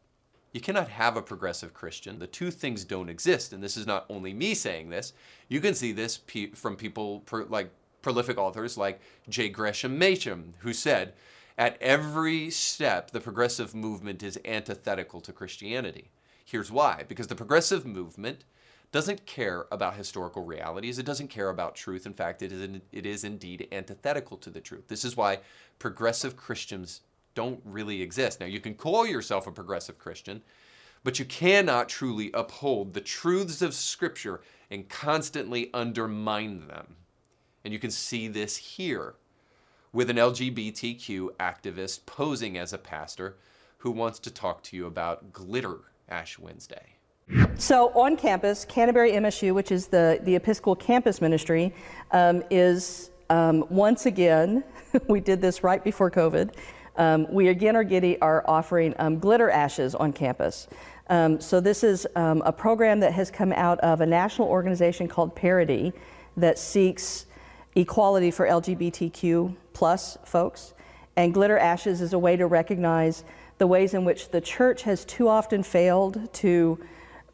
You 0.51 0.61
cannot 0.61 0.89
have 0.89 1.17
a 1.17 1.21
progressive 1.21 1.73
Christian. 1.73 2.19
The 2.19 2.27
two 2.27 2.51
things 2.51 2.85
don't 2.85 3.09
exist. 3.09 3.51
And 3.51 3.63
this 3.63 3.75
is 3.75 3.87
not 3.87 4.05
only 4.09 4.33
me 4.33 4.53
saying 4.53 4.89
this. 4.89 5.13
You 5.49 5.59
can 5.59 5.73
see 5.73 5.91
this 5.91 6.19
from 6.53 6.75
people 6.75 7.23
like 7.49 7.71
prolific 8.05 8.37
authors 8.37 8.77
like 8.77 9.01
J. 9.27 9.49
Gresham 9.49 9.97
Machen, 9.97 10.53
who 10.59 10.73
said, 10.73 11.13
at 11.57 11.75
every 11.81 12.51
step, 12.51 13.09
the 13.09 13.19
progressive 13.19 13.73
movement 13.73 14.21
is 14.21 14.37
antithetical 14.45 15.19
to 15.21 15.33
Christianity. 15.33 16.11
Here's 16.45 16.71
why 16.71 17.05
because 17.07 17.25
the 17.25 17.33
progressive 17.33 17.83
movement 17.83 18.43
doesn't 18.91 19.25
care 19.25 19.65
about 19.71 19.95
historical 19.95 20.45
realities. 20.45 20.99
It 20.99 21.05
doesn't 21.07 21.29
care 21.29 21.49
about 21.49 21.73
truth. 21.73 22.05
In 22.05 22.13
fact, 22.13 22.43
it 22.43 22.51
is, 22.51 22.79
it 22.91 23.07
is 23.07 23.23
indeed 23.23 23.67
antithetical 23.71 24.37
to 24.37 24.51
the 24.51 24.61
truth. 24.61 24.87
This 24.87 25.03
is 25.03 25.17
why 25.17 25.39
progressive 25.79 26.37
Christians 26.37 27.01
don't 27.33 27.59
really 27.65 28.03
exist. 28.03 28.39
Now, 28.39 28.45
you 28.45 28.59
can 28.59 28.75
call 28.75 29.07
yourself 29.07 29.47
a 29.47 29.51
progressive 29.51 29.97
Christian, 29.97 30.43
but 31.03 31.17
you 31.17 31.25
cannot 31.25 31.89
truly 31.89 32.29
uphold 32.35 32.93
the 32.93 33.01
truths 33.01 33.63
of 33.63 33.73
Scripture 33.73 34.41
and 34.69 34.89
constantly 34.89 35.71
undermine 35.73 36.67
them. 36.67 36.97
And 37.65 37.73
you 37.73 37.79
can 37.79 37.89
see 37.89 38.27
this 38.27 38.55
here 38.55 39.15
with 39.91 40.11
an 40.11 40.17
LGBTQ 40.17 41.31
activist 41.39 42.05
posing 42.05 42.59
as 42.59 42.73
a 42.73 42.77
pastor 42.77 43.37
who 43.79 43.89
wants 43.89 44.19
to 44.19 44.31
talk 44.31 44.61
to 44.63 44.77
you 44.77 44.85
about 44.85 45.33
glitter 45.33 45.79
Ash 46.07 46.37
Wednesday. 46.37 46.93
So 47.55 47.89
on 47.99 48.17
campus, 48.17 48.65
Canterbury 48.65 49.13
MSU, 49.13 49.55
which 49.55 49.71
is 49.71 49.87
the, 49.87 50.19
the 50.21 50.35
Episcopal 50.35 50.75
Campus 50.75 51.21
Ministry, 51.21 51.73
um, 52.11 52.43
is 52.51 53.09
um, 53.31 53.65
once 53.71 54.05
again, 54.05 54.63
we 55.09 55.19
did 55.19 55.41
this 55.41 55.63
right 55.63 55.83
before 55.83 56.11
COVID, 56.11 56.53
um, 56.97 57.25
we 57.33 57.47
again 57.47 57.75
are, 57.75 57.83
getting, 57.83 58.17
are 58.21 58.47
offering 58.47 58.93
um, 58.99 59.17
glitter 59.17 59.49
ashes 59.49 59.95
on 59.95 60.13
campus. 60.13 60.67
Um, 61.09 61.41
so 61.41 61.59
this 61.59 61.83
is 61.83 62.05
um, 62.15 62.43
a 62.45 62.53
program 62.53 62.99
that 62.99 63.13
has 63.13 63.31
come 63.31 63.51
out 63.53 63.79
of 63.79 64.01
a 64.01 64.05
national 64.05 64.49
organization 64.49 65.07
called 65.07 65.35
Parity 65.35 65.93
that 66.37 66.59
seeks 66.59 67.25
equality 67.75 68.31
for 68.31 68.47
LGBTQ 68.47 69.55
plus 69.73 70.17
folks. 70.25 70.73
And 71.15 71.33
glitter 71.33 71.57
ashes 71.57 72.01
is 72.01 72.13
a 72.13 72.19
way 72.19 72.35
to 72.35 72.47
recognize 72.47 73.23
the 73.57 73.67
ways 73.67 73.93
in 73.93 74.03
which 74.03 74.29
the 74.29 74.41
church 74.41 74.83
has 74.83 75.05
too 75.05 75.29
often 75.29 75.63
failed 75.63 76.33
to 76.33 76.79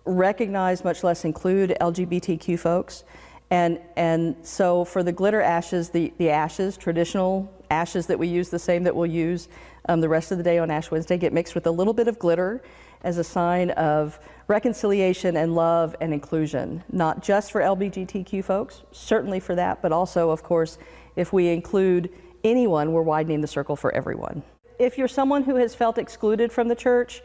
recognize, 0.05 0.83
much 0.83 1.03
less 1.03 1.25
include 1.25 1.75
LGBTQ 1.81 2.59
folks. 2.59 3.03
And, 3.49 3.79
and 3.95 4.35
so 4.43 4.85
for 4.85 5.03
the 5.03 5.11
glitter 5.11 5.41
ashes, 5.41 5.89
the, 5.89 6.13
the 6.17 6.29
ashes, 6.29 6.77
traditional 6.77 7.51
ashes 7.69 8.07
that 8.07 8.17
we 8.17 8.27
use, 8.27 8.49
the 8.49 8.59
same 8.59 8.83
that 8.83 8.95
we'll 8.95 9.07
use 9.07 9.49
um, 9.89 9.99
the 9.99 10.09
rest 10.09 10.31
of 10.31 10.37
the 10.37 10.43
day 10.43 10.59
on 10.59 10.71
Ash 10.71 10.91
Wednesday, 10.91 11.17
get 11.17 11.33
mixed 11.33 11.55
with 11.55 11.67
a 11.67 11.71
little 11.71 11.93
bit 11.93 12.07
of 12.07 12.19
glitter 12.19 12.61
as 13.04 13.18
a 13.18 13.24
sign 13.24 13.72
of 13.72 14.20
reconciliation 14.47 15.38
and 15.38 15.56
love 15.56 15.95
and 16.02 16.14
inclusion, 16.14 16.84
not 16.91 17.24
just 17.24 17.52
for 17.52 17.62
LGBTQ 17.62 18.43
folks, 18.43 18.84
certainly 18.91 19.39
for 19.39 19.56
that, 19.56 19.82
but 19.82 19.91
also, 19.91 20.30
of 20.30 20.43
course, 20.43 20.78
if 21.16 21.34
we 21.34 21.47
include 21.49 22.10
anyone, 22.43 22.91
we're 22.91 23.02
widening 23.02 23.41
the 23.41 23.47
circle 23.47 23.76
for 23.76 23.93
everyone. 23.93 24.43
if 24.80 24.97
you're 24.97 25.08
someone 25.08 25.43
who 25.43 25.56
has 25.56 25.76
felt 25.76 25.97
excluded 25.97 26.52
from 26.52 26.68
the 26.68 26.76
church, 26.76 27.22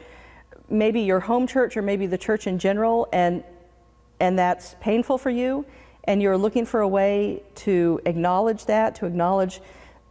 maybe 0.68 1.00
your 1.00 1.20
home 1.20 1.46
church 1.46 1.76
or 1.76 1.82
maybe 1.82 2.06
the 2.06 2.18
church 2.18 2.46
in 2.46 2.58
general, 2.58 3.08
and 3.12 3.42
and 4.20 4.38
that's 4.38 4.76
painful 4.80 5.18
for 5.18 5.30
you, 5.30 5.64
and 6.04 6.22
you're 6.22 6.38
looking 6.38 6.64
for 6.64 6.80
a 6.80 6.88
way 6.88 7.42
to 7.54 8.00
acknowledge 8.06 8.64
that, 8.66 8.94
to 8.94 9.06
acknowledge 9.06 9.60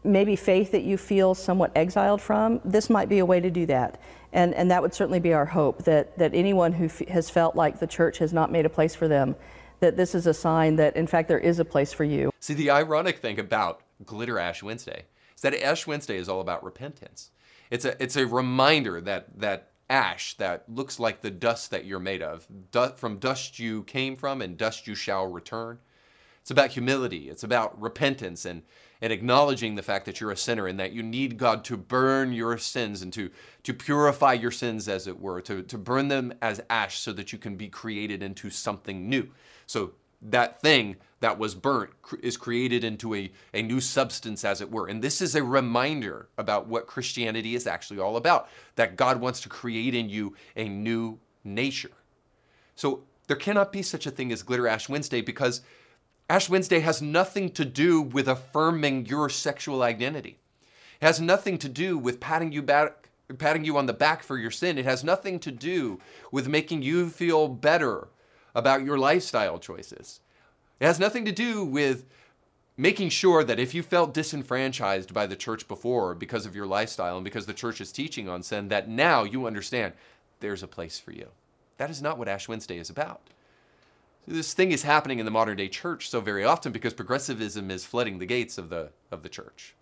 maybe 0.04 0.36
faith 0.36 0.72
that 0.72 0.84
you 0.84 0.98
feel 0.98 1.34
somewhat 1.34 1.72
exiled 1.76 2.22
from, 2.22 2.62
this 2.64 2.90
might 2.90 3.10
be 3.10 3.18
a 3.18 3.26
way 3.26 3.40
to 3.40 3.50
do 3.50 3.66
that. 3.66 4.00
And, 4.36 4.54
and 4.54 4.70
that 4.70 4.82
would 4.82 4.94
certainly 4.94 5.22
be 5.22 5.32
our 5.34 5.46
hope 5.46 5.86
that, 5.86 6.18
that 6.18 6.36
anyone 6.36 6.74
who 6.74 6.90
has 7.08 7.30
felt 7.30 7.56
like 7.56 7.80
the 7.80 7.88
church 7.88 8.18
has 8.18 8.34
not 8.34 8.52
made 8.52 8.66
a 8.66 8.70
place 8.70 8.94
for 8.94 9.08
them, 9.08 9.38
that 9.80 9.96
this 9.96 10.14
is 10.14 10.28
a 10.28 10.34
sign 10.34 10.76
that, 10.76 10.98
in 10.98 11.08
fact, 11.08 11.30
there 11.30 11.40
is 11.40 11.58
a 11.60 11.64
place 11.64 11.94
for 11.94 12.04
you. 12.04 12.32
See, 12.42 12.54
the 12.54 12.70
ironic 12.70 13.20
thing 13.20 13.40
about 13.40 13.80
Glitter 14.06 14.38
Ash 14.38 14.62
Wednesday 14.62 15.06
is 15.36 15.42
that 15.42 15.56
Ash 15.64 15.88
Wednesday 15.88 16.18
is 16.18 16.28
all 16.28 16.42
about 16.42 16.66
repentance. 16.66 17.32
It's 17.72 17.86
a, 17.86 18.04
it's 18.04 18.18
a 18.18 18.28
reminder 18.28 19.00
that, 19.00 19.40
that 19.40 19.72
ash 19.90 20.34
that 20.36 20.66
looks 20.68 21.00
like 21.00 21.22
the 21.22 21.32
dust 21.32 21.72
that 21.72 21.86
you're 21.86 22.00
made 22.00 22.22
of, 22.22 22.46
du- 22.72 22.94
from 22.98 23.20
dust 23.20 23.58
you 23.58 23.84
came 23.84 24.18
from 24.18 24.42
and 24.42 24.58
dust 24.58 24.86
you 24.86 24.96
shall 24.96 25.28
return. 25.28 25.80
It's 26.42 26.52
about 26.52 26.72
humility. 26.72 27.30
It's 27.30 27.44
about 27.44 27.82
repentance 27.82 28.44
and, 28.44 28.64
and 29.06 29.14
acknowledging 29.14 29.76
the 29.76 29.84
fact 29.84 30.04
that 30.06 30.20
you're 30.20 30.32
a 30.32 30.36
sinner 30.36 30.66
and 30.66 30.80
that 30.80 30.92
you 30.92 31.04
need 31.04 31.38
God 31.38 31.64
to 31.66 31.78
burn 31.78 32.34
your 32.34 32.58
sins 32.58 33.04
and 33.04 33.14
to, 33.14 33.30
to 33.62 33.72
purify 33.72 34.34
your 34.34 34.50
sins, 34.50 34.90
as 34.90 35.06
it 35.06 35.20
were, 35.20 35.42
to, 35.42 35.62
to 35.62 35.78
burn 35.78 36.08
them 36.08 36.34
as 36.42 36.60
ash 36.72 36.98
so 36.98 37.14
that 37.14 37.32
you 37.32 37.38
can 37.38 37.56
be 37.56 37.68
created 37.68 38.24
into 38.24 38.50
something 38.50 39.08
new. 39.08 39.30
So 39.68 39.92
that 40.24 40.60
thing 40.60 40.96
that 41.20 41.38
was 41.38 41.54
burnt 41.54 41.92
is 42.24 42.36
created 42.36 42.84
into 42.84 43.14
a, 43.14 43.32
a 43.54 43.62
new 43.62 43.80
substance, 43.80 44.44
as 44.44 44.60
it 44.60 44.72
were. 44.72 44.88
And 44.88 45.04
this 45.04 45.22
is 45.22 45.36
a 45.36 45.44
reminder 45.44 46.28
about 46.40 46.66
what 46.66 46.88
Christianity 46.88 47.54
is 47.54 47.68
actually 47.68 48.00
all 48.00 48.18
about 48.18 48.50
that 48.76 48.96
God 48.96 49.22
wants 49.22 49.40
to 49.42 49.50
create 49.50 49.94
in 49.94 50.10
you 50.10 50.34
a 50.56 50.68
new 50.68 51.20
nature. 51.44 51.92
So 52.76 53.04
there 53.28 53.38
cannot 53.38 53.72
be 53.72 53.84
such 53.84 54.08
a 54.08 54.12
thing 54.12 54.32
as 54.32 54.42
Glitter 54.42 54.68
Ash 54.68 54.90
Wednesday 54.90 55.22
because 55.22 55.62
Ash 56.28 56.50
Wednesday 56.50 56.80
has 56.80 57.02
nothing 57.02 57.52
to 57.52 57.64
do 57.64 58.02
with 58.02 58.28
affirming 58.28 59.06
your 59.06 59.30
sexual 59.30 59.84
identity. 59.84 60.40
It 61.00 61.06
has 61.06 61.22
nothing 61.22 61.60
to 61.60 61.70
do 61.70 61.98
with 62.00 62.20
patting 62.20 62.52
you 62.52 62.64
back, 62.64 63.10
patting 63.38 63.64
you 63.64 63.78
on 63.78 63.86
the 63.86 63.94
back 63.94 64.24
for 64.24 64.38
your 64.38 64.50
sin. 64.50 64.80
It 64.80 64.86
has 64.86 65.04
nothing 65.04 65.40
to 65.42 65.52
do 65.52 66.00
with 66.32 66.48
making 66.48 66.82
you 66.82 67.10
feel 67.10 67.48
better 67.48 68.08
about 68.56 68.84
your 68.84 68.98
lifestyle 68.98 69.60
choices. 69.60 70.22
It 70.80 70.86
has 70.86 71.00
nothing 71.00 71.26
to 71.26 71.32
do 71.32 71.64
with 71.64 72.06
making 72.76 73.10
sure 73.10 73.44
that 73.44 73.60
if 73.60 73.76
you 73.76 73.84
felt 73.84 74.14
disenfranchised 74.14 75.14
by 75.14 75.28
the 75.28 75.36
church 75.36 75.68
before 75.68 76.16
because 76.16 76.48
of 76.48 76.56
your 76.56 76.66
lifestyle 76.66 77.18
and 77.18 77.24
because 77.24 77.46
the 77.46 77.54
church 77.54 77.80
is 77.80 77.92
teaching 77.92 78.28
on 78.28 78.42
sin, 78.42 78.70
that 78.70 78.90
now 78.90 79.24
you 79.24 79.46
understand 79.46 79.94
there's 80.40 80.64
a 80.64 80.68
place 80.68 81.00
for 81.00 81.12
you. 81.12 81.28
That 81.78 81.92
is 81.92 82.02
not 82.02 82.18
what 82.18 82.28
Ash 82.28 82.48
Wednesday 82.48 82.78
is 82.78 82.90
about. 82.90 83.22
This 84.28 84.54
thing 84.54 84.72
is 84.72 84.84
happening 84.84 85.20
in 85.20 85.26
the 85.26 85.32
modern 85.32 85.58
day 85.58 85.68
church 85.68 86.10
so 86.10 86.20
very 86.20 86.44
often 86.44 86.72
because 86.72 86.94
progressivism 86.94 87.70
is 87.70 87.86
flooding 87.86 88.18
the 88.18 88.26
gates 88.26 88.58
of 88.58 88.70
the, 88.70 88.90
of 89.12 89.22
the 89.22 89.30
church. 89.30 89.76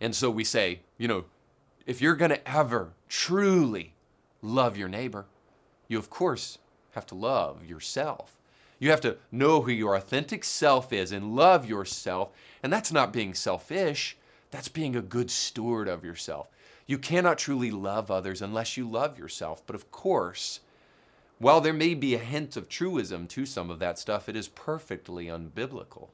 And 0.00 0.14
so 0.14 0.30
we 0.30 0.44
say, 0.44 0.80
you 0.98 1.08
know, 1.08 1.24
if 1.86 2.00
you're 2.00 2.14
going 2.14 2.30
to 2.30 2.48
ever 2.48 2.92
truly 3.08 3.94
love 4.40 4.76
your 4.76 4.88
neighbor, 4.88 5.26
you 5.88 5.98
of 5.98 6.10
course 6.10 6.58
have 6.92 7.06
to 7.06 7.14
love 7.14 7.64
yourself. 7.64 8.36
You 8.78 8.90
have 8.90 9.00
to 9.02 9.16
know 9.32 9.62
who 9.62 9.72
your 9.72 9.94
authentic 9.94 10.44
self 10.44 10.92
is 10.92 11.10
and 11.12 11.34
love 11.34 11.68
yourself. 11.68 12.30
And 12.62 12.72
that's 12.72 12.92
not 12.92 13.12
being 13.12 13.34
selfish, 13.34 14.16
that's 14.50 14.68
being 14.68 14.94
a 14.94 15.02
good 15.02 15.30
steward 15.30 15.88
of 15.88 16.04
yourself. 16.04 16.48
You 16.86 16.98
cannot 16.98 17.38
truly 17.38 17.70
love 17.70 18.10
others 18.10 18.42
unless 18.42 18.76
you 18.76 18.88
love 18.88 19.18
yourself. 19.18 19.66
But 19.66 19.76
of 19.76 19.90
course, 19.90 20.60
while 21.38 21.60
there 21.60 21.72
may 21.72 21.94
be 21.94 22.14
a 22.14 22.18
hint 22.18 22.56
of 22.56 22.68
truism 22.68 23.26
to 23.28 23.44
some 23.44 23.70
of 23.70 23.78
that 23.80 23.98
stuff, 23.98 24.28
it 24.28 24.36
is 24.36 24.48
perfectly 24.48 25.26
unbiblical. 25.26 26.08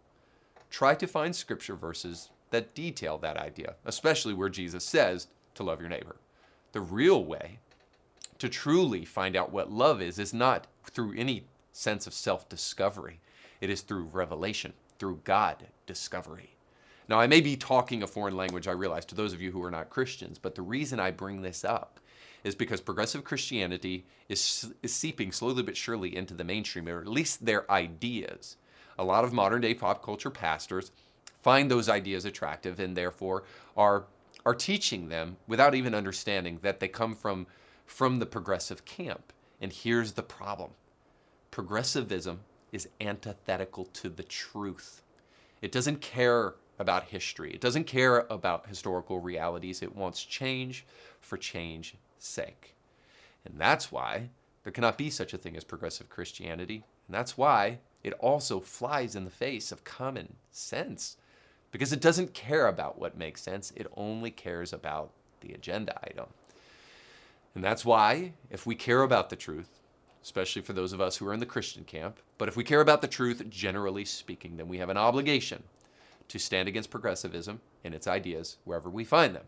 Try 0.71 0.95
to 0.95 1.07
find 1.07 1.35
scripture 1.35 1.75
verses 1.75 2.31
that 2.51 2.75
detail 2.75 3.18
that 3.18 3.37
idea, 3.37 3.75
especially 3.85 4.35
where 4.35 4.49
Jesus 4.49 4.85
says 4.85 5.29
to 5.55 5.62
love 5.62 5.81
your 5.81 5.91
neighbor. 5.91 6.16
The 6.73 6.81
real 6.81 7.25
way 7.25 7.59
to 8.39 8.49
truly 8.49 9.05
find 9.05 9.37
out 9.37 9.53
what 9.53 9.71
love 9.71 10.01
is 10.01 10.18
is 10.18 10.33
not 10.33 10.66
through 10.85 11.14
any 11.16 11.45
sense 11.73 12.07
of 12.07 12.14
self 12.14 12.49
discovery, 12.49 13.21
it 13.61 13.71
is 13.71 13.83
through 13.83 14.05
revelation, 14.05 14.73
through 14.99 15.21
God 15.25 15.66
discovery. 15.87 16.51
Now, 17.09 17.21
I 17.21 17.27
may 17.27 17.41
be 17.41 17.57
talking 17.57 18.03
a 18.03 18.07
foreign 18.07 18.37
language, 18.37 18.68
I 18.68 18.73
realize, 18.73 19.05
to 19.07 19.16
those 19.16 19.33
of 19.33 19.43
you 19.43 19.51
who 19.51 19.62
are 19.64 19.71
not 19.71 19.91
Christians, 19.91 20.39
but 20.39 20.55
the 20.55 20.62
reason 20.62 21.01
I 21.01 21.11
bring 21.11 21.43
this 21.43 21.64
up 21.64 21.99
is 22.45 22.55
because 22.55 22.80
progressive 22.80 23.24
Christianity 23.24 24.05
is, 24.28 24.72
is 24.82 24.95
seeping 24.95 25.32
slowly 25.32 25.62
but 25.62 25.76
surely 25.76 26.16
into 26.16 26.34
the 26.34 26.45
mainstream, 26.45 26.88
or 26.88 27.01
at 27.01 27.07
least 27.07 27.45
their 27.45 27.70
ideas. 27.70 28.57
A 28.99 29.05
lot 29.05 29.24
of 29.24 29.32
modern 29.32 29.61
day 29.61 29.74
pop 29.74 30.03
culture 30.03 30.30
pastors 30.30 30.91
find 31.43 31.70
those 31.70 31.88
ideas 31.88 32.24
attractive 32.24 32.78
and 32.78 32.97
therefore 32.97 33.45
are, 33.76 34.05
are 34.45 34.55
teaching 34.55 35.09
them 35.09 35.36
without 35.47 35.74
even 35.74 35.95
understanding 35.95 36.59
that 36.62 36.80
they 36.80 36.88
come 36.88 37.14
from, 37.14 37.47
from 37.86 38.18
the 38.18 38.26
progressive 38.26 38.84
camp. 38.84 39.32
And 39.61 39.72
here's 39.72 40.12
the 40.12 40.22
problem 40.22 40.70
progressivism 41.51 42.41
is 42.72 42.88
antithetical 43.01 43.86
to 43.86 44.09
the 44.09 44.22
truth. 44.22 45.03
It 45.61 45.72
doesn't 45.72 46.01
care 46.01 46.55
about 46.78 47.05
history. 47.05 47.53
It 47.53 47.61
doesn't 47.61 47.84
care 47.84 48.26
about 48.30 48.66
historical 48.66 49.20
realities. 49.20 49.82
It 49.82 49.95
wants 49.95 50.24
change 50.24 50.86
for 51.20 51.36
change 51.36 51.97
sake. 52.23 52.75
And 53.45 53.59
that's 53.59 53.91
why 53.91 54.31
there 54.64 54.73
cannot 54.73 54.99
be 54.99 55.11
such 55.11 55.33
a 55.33 55.39
thing 55.39 55.57
as 55.57 55.64
progressive 55.64 56.09
Christianity. 56.09 56.85
And 57.07 57.14
that's 57.14 57.39
why 57.39 57.79
it 58.03 58.12
also 58.14 58.61
flies 58.61 59.16
in 59.16 59.25
the 59.25 59.31
face 59.31 59.73
of 59.73 59.85
common 59.85 60.35
sense 60.51 61.16
because 61.73 61.93
it 61.93 62.01
doesn't 62.01 62.35
care 62.35 62.66
about 62.66 62.99
what 62.99 63.16
makes 63.16 63.43
sense, 63.43 63.73
it 63.77 63.87
only 63.97 64.31
cares 64.31 64.73
about 64.73 65.11
the 65.41 65.53
agenda 65.53 65.99
item. 66.05 66.27
And 67.55 67.64
that's 67.64 67.85
why, 67.85 68.33
if 68.51 68.66
we 68.66 68.75
care 68.75 69.03
about 69.03 69.31
the 69.31 69.37
truth, 69.37 69.81
especially 70.23 70.62
for 70.62 70.73
those 70.73 70.93
of 70.93 71.01
us 71.01 71.16
who 71.16 71.27
are 71.29 71.33
in 71.33 71.41
the 71.41 71.47
Christian 71.47 71.85
camp, 71.85 72.18
but 72.39 72.49
if 72.49 72.57
we 72.57 72.64
care 72.64 72.81
about 72.81 73.03
the 73.03 73.09
truth, 73.09 73.49
generally 73.49 74.05
speaking, 74.05 74.57
then 74.57 74.68
we 74.68 74.79
have 74.79 74.89
an 74.89 74.97
obligation 74.97 75.62
to 76.29 76.39
stand 76.39 76.68
against 76.68 76.91
progressivism 76.91 77.61
and 77.85 77.95
its 77.95 78.07
ideas 78.07 78.57
wherever 78.64 78.89
we 78.89 79.05
find 79.05 79.35
them. 79.35 79.45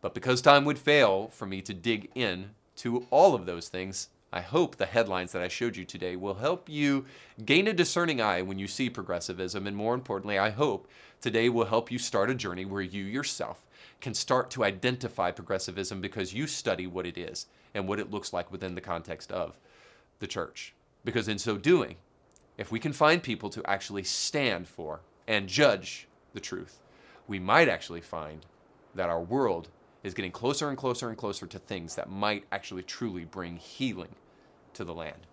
But 0.00 0.14
because 0.14 0.40
time 0.40 0.64
would 0.64 0.78
fail 0.78 1.28
for 1.28 1.46
me 1.46 1.60
to 1.62 1.74
dig 1.74 2.10
in 2.14 2.50
to 2.76 3.06
all 3.10 3.34
of 3.34 3.46
those 3.46 3.68
things, 3.68 4.08
I 4.32 4.40
hope 4.40 4.76
the 4.76 4.86
headlines 4.86 5.32
that 5.32 5.42
I 5.42 5.48
showed 5.48 5.76
you 5.76 5.84
today 5.84 6.14
will 6.16 6.34
help 6.34 6.68
you 6.68 7.04
gain 7.44 7.66
a 7.66 7.72
discerning 7.72 8.20
eye 8.20 8.42
when 8.42 8.58
you 8.58 8.68
see 8.68 8.88
progressivism. 8.88 9.66
And 9.66 9.76
more 9.76 9.94
importantly, 9.94 10.38
I 10.38 10.50
hope 10.50 10.88
today 11.20 11.48
will 11.48 11.66
help 11.66 11.90
you 11.90 11.98
start 11.98 12.30
a 12.30 12.34
journey 12.34 12.64
where 12.64 12.80
you 12.80 13.04
yourself 13.04 13.66
can 14.00 14.14
start 14.14 14.50
to 14.52 14.64
identify 14.64 15.30
progressivism 15.30 16.00
because 16.00 16.32
you 16.32 16.46
study 16.46 16.86
what 16.86 17.06
it 17.06 17.18
is 17.18 17.46
and 17.74 17.86
what 17.86 18.00
it 18.00 18.10
looks 18.10 18.32
like 18.32 18.50
within 18.50 18.74
the 18.74 18.80
context 18.80 19.30
of 19.32 19.58
the 20.20 20.26
church. 20.26 20.74
Because 21.04 21.28
in 21.28 21.38
so 21.38 21.56
doing, 21.56 21.96
if 22.56 22.70
we 22.70 22.78
can 22.78 22.92
find 22.92 23.22
people 23.22 23.50
to 23.50 23.68
actually 23.68 24.04
stand 24.04 24.68
for 24.68 25.00
and 25.26 25.48
judge 25.48 26.06
the 26.34 26.40
truth, 26.40 26.78
we 27.26 27.38
might 27.38 27.68
actually 27.68 28.00
find 28.00 28.46
that 28.94 29.10
our 29.10 29.20
world 29.20 29.68
is 30.02 30.14
getting 30.14 30.32
closer 30.32 30.68
and 30.68 30.78
closer 30.78 31.08
and 31.08 31.18
closer 31.18 31.46
to 31.46 31.58
things 31.58 31.94
that 31.94 32.10
might 32.10 32.44
actually 32.52 32.82
truly 32.82 33.24
bring 33.24 33.56
healing 33.56 34.14
to 34.74 34.84
the 34.84 34.94
land. 34.94 35.26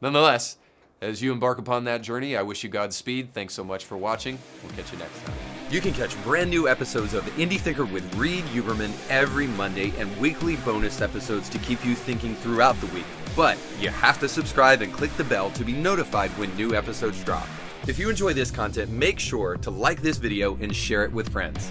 Nonetheless, 0.00 0.58
as 1.00 1.22
you 1.22 1.32
embark 1.32 1.58
upon 1.58 1.84
that 1.84 2.02
journey, 2.02 2.36
I 2.36 2.42
wish 2.42 2.62
you 2.64 2.70
Godspeed. 2.70 3.34
Thanks 3.34 3.54
so 3.54 3.64
much 3.64 3.84
for 3.84 3.96
watching. 3.96 4.38
We'll 4.62 4.72
catch 4.72 4.92
you 4.92 4.98
next 4.98 5.24
time. 5.24 5.34
You 5.70 5.80
can 5.80 5.92
catch 5.92 6.22
brand 6.22 6.50
new 6.50 6.68
episodes 6.68 7.14
of 7.14 7.24
Indie 7.36 7.58
Thinker 7.58 7.84
with 7.84 8.14
Reed 8.14 8.44
Huberman 8.44 8.92
every 9.10 9.46
Monday 9.46 9.92
and 9.98 10.14
weekly 10.18 10.56
bonus 10.56 11.00
episodes 11.00 11.48
to 11.50 11.58
keep 11.58 11.84
you 11.84 11.94
thinking 11.94 12.34
throughout 12.36 12.80
the 12.80 12.86
week. 12.88 13.06
But 13.36 13.58
you 13.80 13.88
have 13.90 14.20
to 14.20 14.28
subscribe 14.28 14.82
and 14.82 14.92
click 14.92 15.14
the 15.16 15.24
bell 15.24 15.50
to 15.50 15.64
be 15.64 15.72
notified 15.72 16.30
when 16.32 16.54
new 16.56 16.74
episodes 16.74 17.22
drop. 17.24 17.46
If 17.86 17.98
you 17.98 18.08
enjoy 18.08 18.32
this 18.32 18.50
content, 18.50 18.90
make 18.90 19.18
sure 19.18 19.56
to 19.58 19.70
like 19.70 20.00
this 20.00 20.16
video 20.16 20.56
and 20.60 20.74
share 20.74 21.04
it 21.04 21.12
with 21.12 21.28
friends. 21.28 21.70